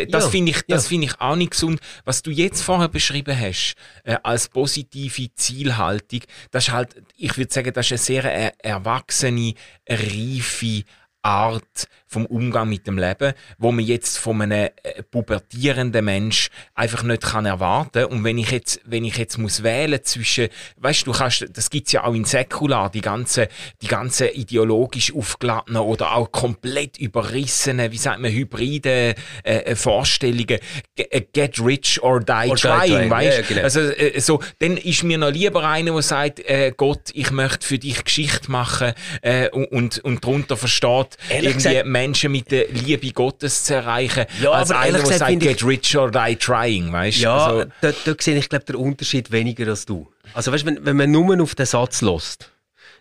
Das 0.09 0.23
ja. 0.23 0.30
finde 0.30 0.51
ich 0.51 0.68
das 0.70 0.88
finde 0.88 1.07
ich 1.07 1.20
auch 1.20 1.36
nicht 1.36 1.51
gesund. 1.51 1.80
Was 2.05 2.22
du 2.22 2.32
jetzt 2.32 2.61
vorher 2.61 2.88
beschrieben 2.88 3.38
hast, 3.38 3.76
äh, 4.03 4.17
als 4.24 4.47
positive 4.49 5.34
Zielhaltung, 5.36 6.22
das 6.51 6.67
ist 6.67 6.74
halt, 6.74 7.01
ich 7.15 7.38
würde 7.38 7.53
sagen, 7.53 7.74
das 7.74 7.88
ist 7.88 7.91
eine 7.91 7.97
sehr 7.97 8.24
er 8.26 8.53
erwachsene, 8.63 9.53
reife 9.88 10.84
Art 11.22 11.88
vom 12.10 12.26
Umgang 12.26 12.68
mit 12.68 12.88
dem 12.88 12.97
Leben, 12.97 13.34
wo 13.60 13.72
man 13.72 13.86
jetzt 13.86 14.18
von 14.18 14.41
einem 14.41 14.70
äh, 14.82 15.03
pubertierenden 15.03 16.03
Mensch 16.03 16.49
einfach 16.74 17.03
nicht 17.03 17.22
kann 17.22 17.45
erwarten. 17.45 18.05
Und 18.05 18.24
wenn 18.24 18.39
ich 18.39 18.49
jetzt, 18.49 18.82
wenn 18.84 19.05
ich 19.05 19.16
jetzt 19.18 19.38
muss 19.38 19.62
wählen 19.62 20.03
zwischen, 20.03 20.47
weißt 20.78 21.05
du, 21.05 21.12
kannst, 21.12 21.45
das 21.53 21.70
gibt's 21.70 21.91
ja 21.91 22.03
auch 22.05 22.16
in 22.16 22.26
Säkular, 22.26 22.89
die 22.89 23.01
ganzen, 23.01 23.45
die 23.84 23.88
ganzen 23.88 24.30
ideologisch 24.30 25.14
aufgeladenen 25.14 25.84
oder 25.84 26.16
auch 26.16 26.32
komplett 26.32 26.97
überrissenen, 26.97 27.91
wie 27.91 27.97
sagt 27.97 28.20
man, 28.20 28.32
hybride 28.32 29.14
äh, 29.43 29.57
äh 29.57 29.76
Vorstellungen, 29.76 30.57
äh, 30.95 31.22
get 31.32 31.60
rich 31.64 32.01
or 32.01 32.22
die 32.22 32.49
or 32.49 32.55
trying, 32.55 33.12
weißt 33.12 33.38
ja, 33.38 33.43
genau. 33.47 33.62
Also 33.62 33.82
äh, 33.82 34.20
so, 34.20 34.41
dann 34.57 34.78
ist 34.78 35.03
mir 35.03 35.20
noch 35.20 35.30
lieber 35.30 35.64
einer, 35.64 35.91
der 35.91 36.01
sagt, 36.01 36.39
äh, 36.39 36.74
Gott, 36.76 37.12
ich 37.14 37.30
möchte 37.30 37.68
für 37.68 37.78
dich 37.78 38.03
Geschichte 38.03 38.49
machen 38.49 38.93
äh, 39.22 39.49
und, 39.49 39.99
und, 39.99 40.24
darunter 40.24 40.57
versteht, 40.57 41.18
Ehrlich 41.30 41.64
irgendwie 41.64 41.84
Menschen 42.00 42.32
mit 42.32 42.52
der 42.52 42.68
Liebe 42.70 43.12
Gottes 43.12 43.66
zu 43.66 43.76
erreichen, 43.76 44.26
ja, 44.41 44.52
als 44.52 44.72
aber 44.72 44.80
einer, 44.80 45.00
der 45.00 45.18
sagt, 45.18 45.39
get 45.39 45.64
rich 45.66 45.97
or 45.97 46.12
die 46.12 46.36
trying, 46.36 46.91
weißt 46.91 47.20
Ja, 47.20 47.45
also, 47.45 47.72
da, 47.82 47.91
da 48.06 48.16
sehe 48.18 48.38
ich, 48.38 48.47
glaube 48.47 48.66
den 48.66 48.76
Unterschied 48.76 49.32
weniger 49.32 49.68
als 49.68 49.86
du. 49.86 50.08
Also 50.34 50.52
weißt, 50.52 50.66
wenn, 50.66 50.86
wenn 50.86 50.95
man 50.95 51.12
nur 51.12 51.41
auf 51.41 51.56
den 51.56 51.66
Satz 51.66 52.02
lässt, 52.02 52.52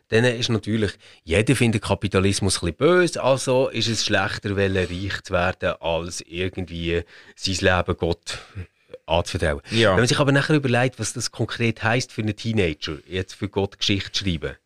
dann 0.09 0.24
ist 0.24 0.49
natürlich, 0.49 0.92
jeder 1.24 1.55
findet 1.55 1.82
Kapitalismus 1.82 2.57
ein 2.57 2.72
bisschen 2.72 2.76
böse, 2.76 3.22
also 3.22 3.68
ist 3.68 3.88
es 3.88 4.05
schlechter, 4.05 4.57
reich 4.57 5.22
zu 5.22 5.32
werden, 5.32 5.74
als 5.80 6.22
irgendwie 6.26 7.03
sein 7.36 7.57
Leben 7.61 7.96
Gott 7.96 8.38
anzuvertrauen. 9.07 9.62
Ja. 9.70 9.90
Wenn 9.90 10.01
man 10.01 10.09
sich 10.09 10.18
aber 10.18 10.32
nachher 10.32 10.57
überlegt, 10.57 10.99
was 10.99 11.12
das 11.12 11.30
konkret 11.30 11.82
heißt 11.82 12.12
für 12.12 12.22
einen 12.22 12.36
Teenager, 12.36 12.96
jetzt 13.07 13.34
für 13.34 13.49
Gott 13.49 13.78
Geschichte 13.78 14.18
schreiben, 14.18 14.57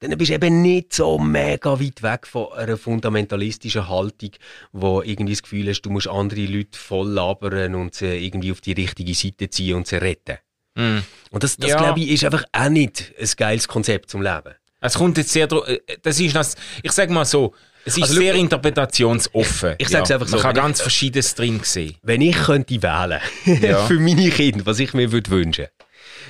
dann 0.00 0.16
bist 0.18 0.30
du 0.30 0.34
eben 0.34 0.62
nicht 0.62 0.92
so 0.92 1.18
mega 1.18 1.80
weit 1.80 2.02
weg 2.02 2.26
von 2.26 2.52
einer 2.52 2.76
fundamentalistischen 2.76 3.88
Haltung, 3.88 4.30
wo 4.72 5.02
irgendwie 5.02 5.32
das 5.32 5.42
Gefühl 5.42 5.68
hast, 5.68 5.82
du 5.82 5.90
musst 5.90 6.08
andere 6.08 6.46
Leute 6.46 6.78
voll 6.78 7.08
labern 7.08 7.74
und 7.74 7.94
sie 7.94 8.06
irgendwie 8.06 8.52
auf 8.52 8.60
die 8.60 8.72
richtige 8.72 9.14
Seite 9.14 9.50
ziehen 9.50 9.76
und 9.76 9.86
sie 9.86 9.96
retten. 9.96 10.38
Mm. 10.74 10.98
Und 11.30 11.42
das, 11.42 11.56
das 11.56 11.70
ja. 11.70 11.78
glaube 11.78 12.00
ich, 12.00 12.10
ist 12.10 12.24
einfach 12.24 12.44
auch 12.52 12.68
nicht 12.68 13.12
ein 13.18 13.28
geiles 13.36 13.68
Konzept 13.68 14.10
zum 14.10 14.22
Leben. 14.22 14.54
Es 14.80 14.94
kommt 14.94 15.16
jetzt 15.16 15.30
sehr, 15.30 15.50
äh, 15.50 15.80
das 16.02 16.20
ist 16.20 16.36
das, 16.36 16.56
ich 16.82 16.92
sage 16.92 17.12
mal 17.12 17.24
so, 17.24 17.54
es 17.86 17.96
ist 17.96 18.04
also, 18.04 18.14
sehr 18.14 18.34
interpretationsoffen. 18.34 19.74
Ich, 19.78 19.86
ich 19.86 19.88
sage 19.88 20.04
es 20.04 20.08
ja. 20.08 20.16
einfach 20.16 20.28
so. 20.28 20.36
Man 20.36 20.42
kann 20.42 20.54
ganz 20.54 20.80
Verschiedenes 20.80 21.34
drin 21.34 21.60
sehen. 21.62 21.96
Wenn 22.02 22.20
ich 22.22 22.36
könnte 22.36 22.82
wählen 22.82 23.20
ja. 23.62 23.84
für 23.86 23.98
meine 23.98 24.30
Kinder, 24.30 24.64
was 24.64 24.78
ich 24.78 24.94
mir 24.94 25.12
würde 25.12 25.30
wünschen 25.30 25.66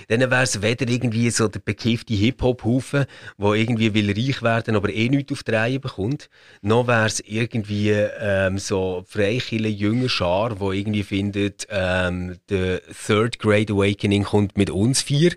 dann 0.08 0.20
wäre 0.20 0.42
es 0.42 0.62
weder 0.62 0.88
irgendwie 0.88 1.30
so 1.30 1.48
der 1.48 1.60
bekiffte 1.60 2.14
Hip-Hop-Haufen, 2.14 3.06
der 3.38 3.52
irgendwie 3.52 3.94
will 3.94 4.10
reich 4.10 4.42
werden, 4.42 4.76
aber 4.76 4.90
eh 4.90 5.08
nichts 5.08 5.32
auf 5.32 5.42
die 5.42 5.52
Reihe 5.52 5.80
bekommt, 5.80 6.28
noch 6.62 6.86
wäre 6.86 7.06
es 7.06 7.20
irgendwie 7.20 7.90
ähm, 7.90 8.58
so 8.58 9.04
freikille 9.06 9.68
junge 9.68 10.08
Schar, 10.08 10.60
wo 10.60 10.72
irgendwie 10.72 11.02
findet, 11.02 11.66
ähm, 11.70 12.38
der 12.48 12.80
Third 13.06 13.38
Grade 13.38 13.72
Awakening 13.72 14.24
kommt 14.24 14.56
mit 14.56 14.70
uns 14.70 15.02
vier 15.02 15.32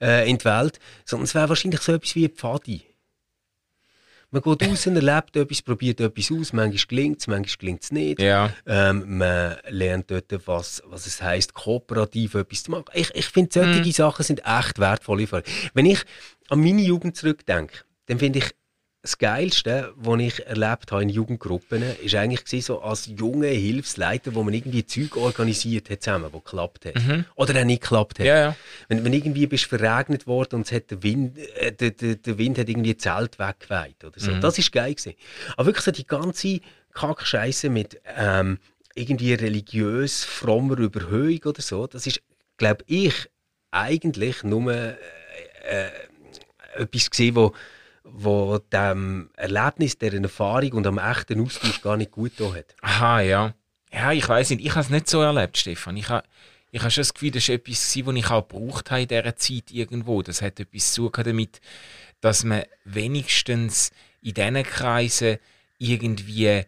äh, 0.00 0.28
in 0.28 0.38
die 0.38 0.44
Welt, 0.44 0.78
sondern 1.04 1.24
es 1.24 1.34
wäre 1.34 1.48
wahrscheinlich 1.48 1.80
so 1.80 1.92
etwas 1.92 2.14
wie 2.14 2.28
Pfadi. 2.28 2.89
Man 4.32 4.42
geht 4.42 4.68
raus, 4.68 4.86
erlebt 4.86 5.36
etwas, 5.36 5.62
probiert 5.62 6.00
etwas 6.00 6.30
aus. 6.30 6.52
Manchmal 6.52 6.86
gelingt 6.88 7.20
es, 7.20 7.26
manchmal 7.26 7.56
gelingt 7.58 7.82
es 7.82 7.90
nicht. 7.90 8.20
Ja. 8.20 8.52
Ähm, 8.64 9.18
man 9.18 9.56
lernt 9.68 10.10
dort, 10.10 10.46
was, 10.46 10.82
was 10.86 11.06
es 11.06 11.20
heisst, 11.20 11.52
kooperativ 11.54 12.34
etwas 12.34 12.62
zu 12.62 12.70
machen. 12.70 12.84
Ich, 12.94 13.12
ich 13.14 13.26
finde, 13.26 13.50
solche 13.52 13.80
mhm. 13.80 13.92
Sachen 13.92 14.24
sind 14.24 14.42
echt 14.44 14.78
wertvoll. 14.78 15.26
Wenn 15.74 15.86
ich 15.86 16.04
an 16.48 16.60
meine 16.60 16.82
Jugend 16.82 17.16
zurückdenke, 17.16 17.78
dann 18.06 18.18
finde 18.18 18.38
ich, 18.38 18.50
das 19.02 19.16
Geilste, 19.16 19.94
was 19.96 20.20
ich 20.20 20.46
erlebt 20.46 20.92
habe 20.92 21.02
in 21.02 21.08
Jugendgruppen, 21.08 21.82
ist 22.02 22.14
eigentlich 22.14 22.64
so 22.64 22.82
als 22.82 23.06
junger 23.06 23.48
Hilfsleiter, 23.48 24.34
wo 24.34 24.42
man 24.42 24.52
irgendwie 24.52 24.84
Zeug 24.84 25.16
organisiert 25.16 25.88
hat 25.88 26.02
zusammen, 26.02 26.28
wo 26.32 26.40
geklappt 26.40 26.84
hat. 26.84 26.96
Mhm. 26.96 27.24
Oder 27.34 27.60
auch 27.60 27.64
nicht 27.64 27.80
geklappt 27.80 28.18
hat. 28.18 28.26
Ja, 28.26 28.38
ja. 28.38 28.56
Wenn, 28.88 29.02
wenn 29.02 29.12
irgendwie 29.14 29.46
bist 29.46 29.64
verregnet 29.64 30.26
worden 30.26 30.56
und 30.56 30.66
es 30.66 30.72
hat 30.72 30.90
der, 30.90 31.02
Wind, 31.02 31.38
äh, 31.38 31.72
der, 31.72 31.92
der, 31.92 32.16
der 32.16 32.36
Wind 32.36 32.58
hat 32.58 32.68
irgendwie 32.68 32.94
Zelt 32.96 33.38
weggeweht 33.38 34.04
oder 34.04 34.20
so. 34.20 34.32
Mhm. 34.32 34.42
Das 34.42 34.58
ist 34.58 34.70
geil 34.70 34.94
gewesen. 34.94 35.14
Aber 35.56 35.66
wirklich 35.66 35.84
so 35.84 35.92
die 35.92 36.06
ganze 36.06 36.60
Kackscheiße 36.92 37.70
mit 37.70 37.98
ähm, 38.16 38.58
irgendwie 38.94 39.32
religiös 39.32 40.24
frommer 40.24 40.78
Überhöhung 40.78 41.40
oder 41.46 41.62
so, 41.62 41.86
das 41.86 42.06
ist, 42.06 42.20
glaube 42.58 42.84
ich, 42.86 43.14
eigentlich 43.70 44.42
nur 44.42 44.70
äh, 44.72 44.96
äh, 45.64 45.90
etwas 46.74 47.08
gesehen, 47.10 47.36
wo 47.36 47.54
wo 48.04 48.58
dem 48.58 49.30
Erlebnis, 49.36 49.98
der 49.98 50.14
Erfahrung 50.14 50.72
und 50.72 50.86
am 50.86 50.98
echten 50.98 51.40
Austausch 51.40 51.80
gar 51.82 51.96
nicht 51.96 52.10
gut 52.10 52.32
hat. 52.40 52.74
Aha, 52.80 53.20
ja. 53.20 53.54
Ja, 53.92 54.12
ich 54.12 54.28
weiß 54.28 54.50
nicht, 54.50 54.64
ich 54.64 54.70
habe 54.70 54.80
es 54.80 54.90
nicht 54.90 55.08
so 55.08 55.20
erlebt, 55.20 55.58
Stefan. 55.58 55.96
Ich 55.96 56.08
habe 56.08 56.24
ich 56.72 56.80
habe 56.80 56.90
schon 56.90 57.02
das 57.02 57.14
Gefühl, 57.14 57.32
das 57.32 57.48
war 57.48 57.56
etwas, 57.56 57.96
was 58.04 58.14
ich 58.14 58.30
auch 58.30 58.48
gebraucht 58.48 58.90
habe 58.90 59.02
in 59.02 59.08
dieser 59.08 59.36
Zeit 59.36 59.70
irgendwo. 59.72 60.22
Das 60.22 60.40
hat 60.40 60.60
etwas 60.60 60.92
zu 60.92 61.08
tun 61.08 61.24
damit, 61.24 61.60
dass 62.20 62.44
man 62.44 62.62
wenigstens 62.84 63.90
in 64.22 64.34
diesen 64.34 64.62
Kreisen 64.62 65.38
irgendwie 65.78 66.62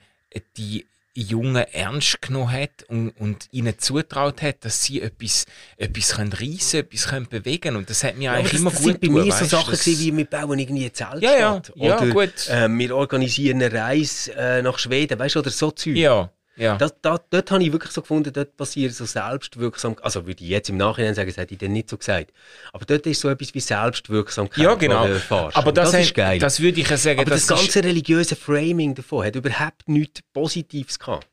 die 0.56 0.86
Jungen 1.14 1.56
ernst 1.56 2.22
genommen 2.22 2.50
hat 2.52 2.84
und, 2.88 3.10
und 3.18 3.48
ihnen 3.50 3.78
zutraut 3.78 4.40
hat, 4.42 4.64
dass 4.64 4.82
sie 4.82 5.02
etwas, 5.02 5.44
etwas 5.76 6.14
können 6.16 6.32
reissen, 6.32 6.80
etwas 6.80 7.06
können 7.08 7.26
bewegen 7.28 7.76
Und 7.76 7.90
das 7.90 8.02
hat 8.02 8.16
mir 8.16 8.32
eigentlich 8.32 8.52
das, 8.52 8.60
immer 8.60 8.70
das 8.70 8.78
gut 8.80 8.86
sind 8.92 9.00
bei 9.00 9.06
getan, 9.08 9.24
mir 9.26 9.32
so 9.32 9.40
weißt, 9.40 9.50
Sachen 9.50 9.70
das- 9.72 9.86
wie 9.86 10.16
wir 10.16 10.24
bauen 10.24 10.58
irgendwie 10.58 10.82
eine 10.84 10.92
Zeltstadt. 10.92 11.22
Ja, 11.22 11.38
ja. 11.38 11.62
Ja, 11.76 11.96
oder 11.98 12.10
gut. 12.10 12.48
Äh, 12.48 12.68
wir 12.70 12.96
organisieren 12.96 13.62
eine 13.62 13.72
Reise 13.72 14.34
äh, 14.34 14.62
nach 14.62 14.78
Schweden, 14.78 15.18
weißt 15.18 15.34
du, 15.34 15.38
oder 15.40 15.50
so 15.50 15.70
Zeug. 15.70 15.96
Ja, 15.96 16.30
ja. 16.56 16.76
Das, 16.76 16.94
da, 17.00 17.18
dort 17.30 17.50
habe 17.50 17.62
ich 17.62 17.72
wirklich 17.72 17.92
so 17.92 18.02
gefunden, 18.02 18.32
dort 18.32 18.56
passiert 18.56 18.92
so 18.92 19.06
selbstwirksam. 19.06 19.96
Also 20.02 20.26
würde 20.26 20.44
ich 20.44 20.50
jetzt 20.50 20.68
im 20.68 20.76
Nachhinein 20.76 21.14
sagen, 21.14 21.28
das 21.28 21.38
hätte 21.38 21.54
ich 21.54 21.58
dann 21.58 21.72
nicht 21.72 21.88
so 21.88 21.96
gesagt. 21.96 22.32
Aber 22.72 22.84
dort 22.84 23.06
ist 23.06 23.20
so 23.20 23.28
etwas 23.30 23.54
wie 23.54 23.60
Selbstwirksamkeit. 23.60 24.62
ja, 24.62 24.74
genau. 24.74 25.08
Aber 25.30 25.72
das, 25.72 25.92
das 25.92 26.00
ist 26.02 26.14
geil. 26.14 26.38
das 26.38 26.60
würde 26.60 26.80
ich 26.80 26.88
ja 26.88 26.96
sagen, 26.96 27.20
Aber 27.20 27.30
das, 27.30 27.46
das, 27.46 27.60
ist, 27.60 27.72
ganze 27.72 27.88
religiöse 27.88 28.36
Framing 28.36 28.94
davon 28.94 29.24
hat 29.24 29.34
überhaupt 29.34 29.88
nichts 29.88 30.20
Positives 30.32 30.98
gehabt. 30.98 31.26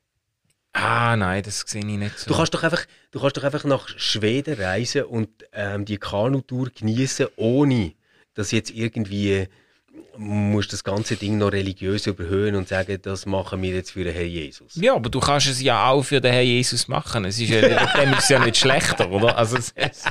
Ah, 0.72 1.16
nein, 1.18 1.44
das 1.44 1.62
sehe 1.62 1.82
ich 1.82 1.86
nicht 1.86 2.20
so. 2.20 2.30
Du 2.30 2.38
kannst 2.38 2.54
doch 2.54 2.64
einfach, 2.64 2.86
du 3.12 3.20
kannst 3.20 3.36
doch 3.36 3.44
einfach 3.44 3.64
nach 3.66 3.90
Schweden 3.98 4.54
reisen 4.62 5.04
und 5.04 5.30
ähm, 5.52 5.84
die 5.84 5.98
Kanutour 5.98 6.70
genießen, 6.70 7.28
ohne 7.36 7.94
dass 8.36 8.52
jetzt 8.52 8.72
irgendwie 8.72 9.48
musst 10.18 10.74
das 10.74 10.84
ganze 10.84 11.16
Ding 11.16 11.38
noch 11.38 11.52
religiös 11.52 12.08
überhöhen 12.08 12.56
und 12.56 12.68
sagen, 12.68 13.00
das 13.02 13.26
machen 13.26 13.62
wir 13.62 13.72
jetzt 13.72 13.92
für 13.92 14.04
den 14.04 14.14
Herr 14.14 14.26
Jesus. 14.26 14.76
Ja, 14.76 14.96
aber 14.96 15.10
du 15.10 15.20
kannst 15.20 15.48
es 15.48 15.62
ja 15.62 15.88
auch 15.88 16.04
für 16.04 16.22
den 16.22 16.34
Herr 16.34 16.42
Jesus 16.42 16.88
machen. 16.88 17.26
Es 17.26 17.40
ist 17.40 17.50
ja, 17.50 17.62
dann 17.96 18.14
ist 18.14 18.30
ja 18.30 18.44
nicht 18.44 18.58
schlechter, 18.58 19.10
oder? 19.10 19.38
Also, 19.38 19.58
es, 19.58 19.72
es 19.76 20.06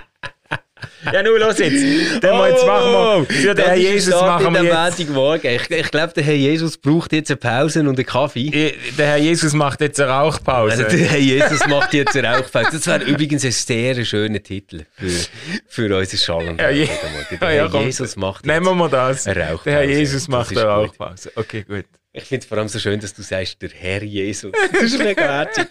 ja, 1.13 1.23
nur 1.23 1.39
los 1.39 1.59
jetzt. 1.59 2.23
Dann 2.23 2.39
mal, 2.39 2.51
jetzt 2.51 2.67
machen 2.67 2.93
wir, 2.93 3.27
für 3.27 3.55
den 3.55 3.65
Herr 3.65 3.77
Jesus 3.77 4.15
machen 4.15 4.55
wir 4.55 4.63
jetzt. 4.63 4.99
Montagmorgen. 4.99 5.51
Ich, 5.55 5.71
ich 5.71 5.91
glaube, 5.91 6.13
der 6.15 6.25
Herr 6.25 6.35
Jesus 6.35 6.77
braucht 6.77 7.13
jetzt 7.13 7.31
eine 7.31 7.37
Pause 7.37 7.81
und 7.81 7.89
einen 7.89 8.07
Kaffee. 8.07 8.47
Eh, 8.53 8.75
Der 8.97 9.07
Herr 9.07 9.17
Jesus 9.17 9.53
macht 9.53 9.81
jetzt 9.81 10.01
eine 10.01 10.13
Also, 10.13 10.37
Rauchpause. 10.37 10.85
der 10.85 10.99
Herr 11.07 11.19
Jesus 11.19 11.67
macht 11.67 11.95
jetzt 11.95 12.17
eine 12.17 12.29
Rauchpause. 12.37 12.69
Das 12.73 12.87
wäre 12.87 13.05
übrigens 13.05 13.45
ein 13.45 13.53
sehr 13.53 14.05
schöner 14.05 14.43
Titel 14.43 14.85
für, 14.97 15.11
für 15.69 15.97
unser 15.97 16.17
Schallen. 16.17 16.59
Ja, 16.59 16.71
je- 16.71 16.89
Der 17.31 17.39
Herr 17.41 17.53
ja, 17.53 17.69
komm. 17.69 17.85
Jesus 17.85 18.17
macht 18.17 18.47
jetzt 18.47 18.55
Nehmen 18.61 18.77
wir 18.79 18.89
das. 18.89 19.27
eine 19.27 19.41
Rauchpause. 19.41 19.61
Der 19.65 19.73
Herr 19.75 19.85
Jesus 19.85 20.29
macht 20.29 20.51
eine. 20.57 20.63
Rauchpause. 20.65 21.33
Okay, 21.37 21.65
gut. 21.69 21.85
Ich 22.19 22.25
finde 22.25 22.43
es 22.43 22.47
vor 22.47 22.59
allem 22.59 22.69
so 22.69 22.79
schön, 22.79 23.01
dass 23.01 23.15
du 23.15 23.23
sagst, 23.23 23.63
der 23.63 23.71
Herr 23.71 24.03
Jesus. 24.03 24.53
Das 24.73 24.83
ist 24.83 24.99
mega 24.99 25.23
herzig. 25.23 25.67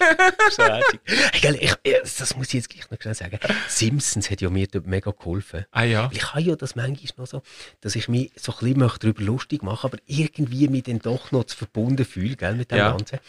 Hey, 1.34 1.58
ich, 1.60 1.74
das 2.18 2.36
muss 2.36 2.48
ich 2.48 2.54
jetzt 2.56 2.70
gleich 2.70 2.90
noch 2.90 3.02
schnell 3.02 3.14
sagen. 3.14 3.40
Simpsons 3.68 4.30
hat 4.30 4.42
ja 4.42 4.50
mir 4.50 4.68
dort 4.68 4.88
mega 4.88 5.12
geholfen. 5.12 5.66
Ah 5.72 5.84
ja. 5.84 6.10
Ich 6.14 6.34
habe 6.34 6.42
ja 6.42 6.56
das 6.56 6.76
manchmal 6.76 7.14
noch 7.18 7.28
so, 7.28 7.42
dass 7.82 7.96
ich 7.96 8.08
mich 8.08 8.32
so 8.36 8.54
ein 8.54 8.74
bisschen 8.74 8.92
darüber 9.00 9.24
lustig 9.24 9.64
machen 9.64 9.88
aber 9.88 9.98
irgendwie 10.06 10.68
mich 10.68 10.84
dann 10.84 11.00
doch 11.00 11.32
noch 11.32 11.46
zu 11.46 11.56
verbunden 11.58 12.06
fühle 12.06 12.36
gell, 12.36 12.56
mit 12.56 12.72
dem 12.72 12.78
Ja. 12.78 12.92
Ganzen. 12.92 13.20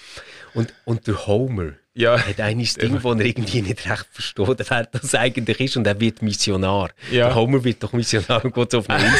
Und, 0.54 0.72
und 0.84 1.06
der 1.06 1.26
Homer 1.26 1.72
Ja. 1.98 2.16
hat 2.16 2.40
eigentlich 2.40 2.74
das 2.74 2.82
Ding, 2.84 2.94
das 2.94 3.04
er 3.04 3.20
irgendwie 3.20 3.62
nicht 3.62 3.90
recht 3.90 4.06
versteht, 4.12 4.70
wer 4.70 4.84
das 4.84 5.14
eigentlich 5.16 5.60
ist 5.60 5.76
und 5.76 5.86
er 5.86 5.98
wird 6.00 6.22
Missionar. 6.22 6.90
Ja. 7.10 7.26
Der 7.26 7.34
Homer 7.34 7.62
wird 7.64 7.82
doch 7.82 7.92
Missionar 7.92 8.44
und 8.44 8.54
geht 8.54 8.70
so 8.70 8.78
auf 8.78 8.88
eine 8.88 9.04
Insel. 9.04 9.18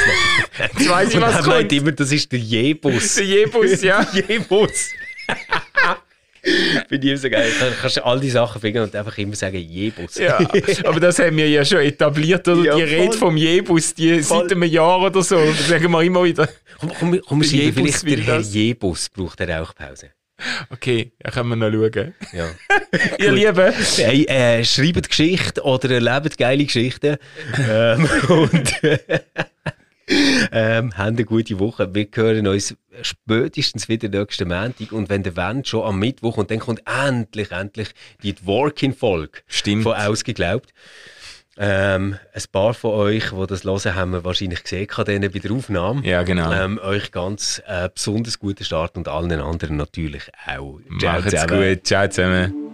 Jetzt 0.60 0.88
weiss 0.88 1.08
ich, 1.10 1.16
und 1.16 1.22
was 1.22 1.34
er 1.34 1.46
meint 1.46 1.68
kommt. 1.68 1.72
immer, 1.72 1.92
das 1.92 2.12
ist 2.12 2.30
der 2.30 2.38
Jebus. 2.38 3.16
Der 3.16 3.24
Jebus, 3.24 3.82
ja. 3.82 4.06
Jebus. 4.28 4.90
Finde 6.88 7.12
ich 7.12 7.20
so 7.20 7.28
geil. 7.28 7.50
Dann 7.58 7.72
kannst 7.80 7.96
du 7.96 8.04
all 8.06 8.20
die 8.20 8.30
Sachen 8.30 8.60
finden 8.60 8.82
und 8.84 8.94
einfach 8.94 9.18
immer 9.18 9.34
sagen 9.34 9.58
Jebus. 9.58 10.14
Ja, 10.16 10.38
aber 10.84 11.00
das 11.00 11.18
haben 11.18 11.36
wir 11.36 11.48
ja 11.48 11.64
schon 11.64 11.80
etabliert, 11.80 12.46
oder? 12.46 12.62
Ja, 12.62 12.76
die 12.76 12.82
Rede 12.82 13.06
voll. 13.12 13.18
vom 13.18 13.36
Jebus, 13.36 13.92
die 13.92 14.22
Voll. 14.22 14.42
seit 14.42 14.52
einem 14.52 14.62
Jahr 14.62 15.00
oder 15.00 15.20
so, 15.22 15.36
das 15.36 15.66
sagen 15.68 15.90
wir 15.90 16.02
immer 16.02 16.22
wieder. 16.24 16.48
Komm, 16.78 16.92
komm, 16.98 17.20
komm, 17.26 17.40
Der 17.40 17.48
Jebus 17.50 18.00
vielleicht 18.02 18.28
der 18.28 18.34
Herr. 18.36 18.40
Jebus 18.40 19.08
braucht 19.10 19.40
eine 19.40 19.58
Rauchpause. 19.58 20.10
Okay, 20.70 21.12
ja, 21.24 21.30
können 21.30 21.48
wir 21.48 21.56
noch 21.56 21.72
schauen. 21.72 22.14
Ja. 22.32 22.48
Ihr 23.18 23.32
Lieben, 23.32 23.72
Hey, 23.96 24.24
äh, 24.26 24.64
schreibt 24.64 25.08
Geschichten 25.08 25.60
oder 25.60 25.90
erlebt 25.90 26.38
geile 26.38 26.64
Geschichten. 26.64 27.16
ähm, 27.68 28.08
und 28.28 28.72
ähm, 30.52 30.96
habt 30.96 31.08
eine 31.08 31.24
gute 31.24 31.58
Woche. 31.58 31.92
Wir 31.92 32.06
hören 32.14 32.46
uns 32.46 32.76
spätestens 33.02 33.88
wieder 33.88 34.08
nächsten 34.08 34.48
Montag. 34.48 34.92
Und 34.92 35.08
wenn 35.08 35.22
der 35.22 35.36
Wendt 35.36 35.68
schon 35.68 35.84
am 35.84 35.98
Mittwoch 35.98 36.36
und 36.36 36.50
dann 36.50 36.60
kommt 36.60 36.82
endlich, 36.86 37.50
endlich 37.50 37.88
die 38.22 38.34
Dworkin-Folge 38.34 39.40
von 39.48 39.94
Ausgeglaubt. 39.94 40.72
Ähm, 41.60 42.16
ein 42.32 42.42
paar 42.52 42.72
von 42.72 42.92
euch, 42.92 43.30
die 43.30 43.46
das 43.46 43.64
hören, 43.64 43.94
haben 43.94 44.12
wir 44.12 44.24
wahrscheinlich 44.24 44.62
gesehen 44.62 44.86
denen 45.04 45.32
bei 45.32 45.38
der 45.40 45.50
Aufnahme. 45.50 46.06
Ja, 46.06 46.22
genau. 46.22 46.52
Ähm, 46.52 46.78
euch 46.80 47.10
ganz 47.10 47.60
äh, 47.66 47.88
besonders 47.92 48.38
guten 48.38 48.64
Start 48.64 48.96
und 48.96 49.08
allen 49.08 49.40
anderen 49.40 49.76
natürlich 49.76 50.30
auch. 50.46 50.78
macht's 51.02 51.46
gut. 51.48 51.86
Ciao 51.86 52.08
zusammen. 52.08 52.67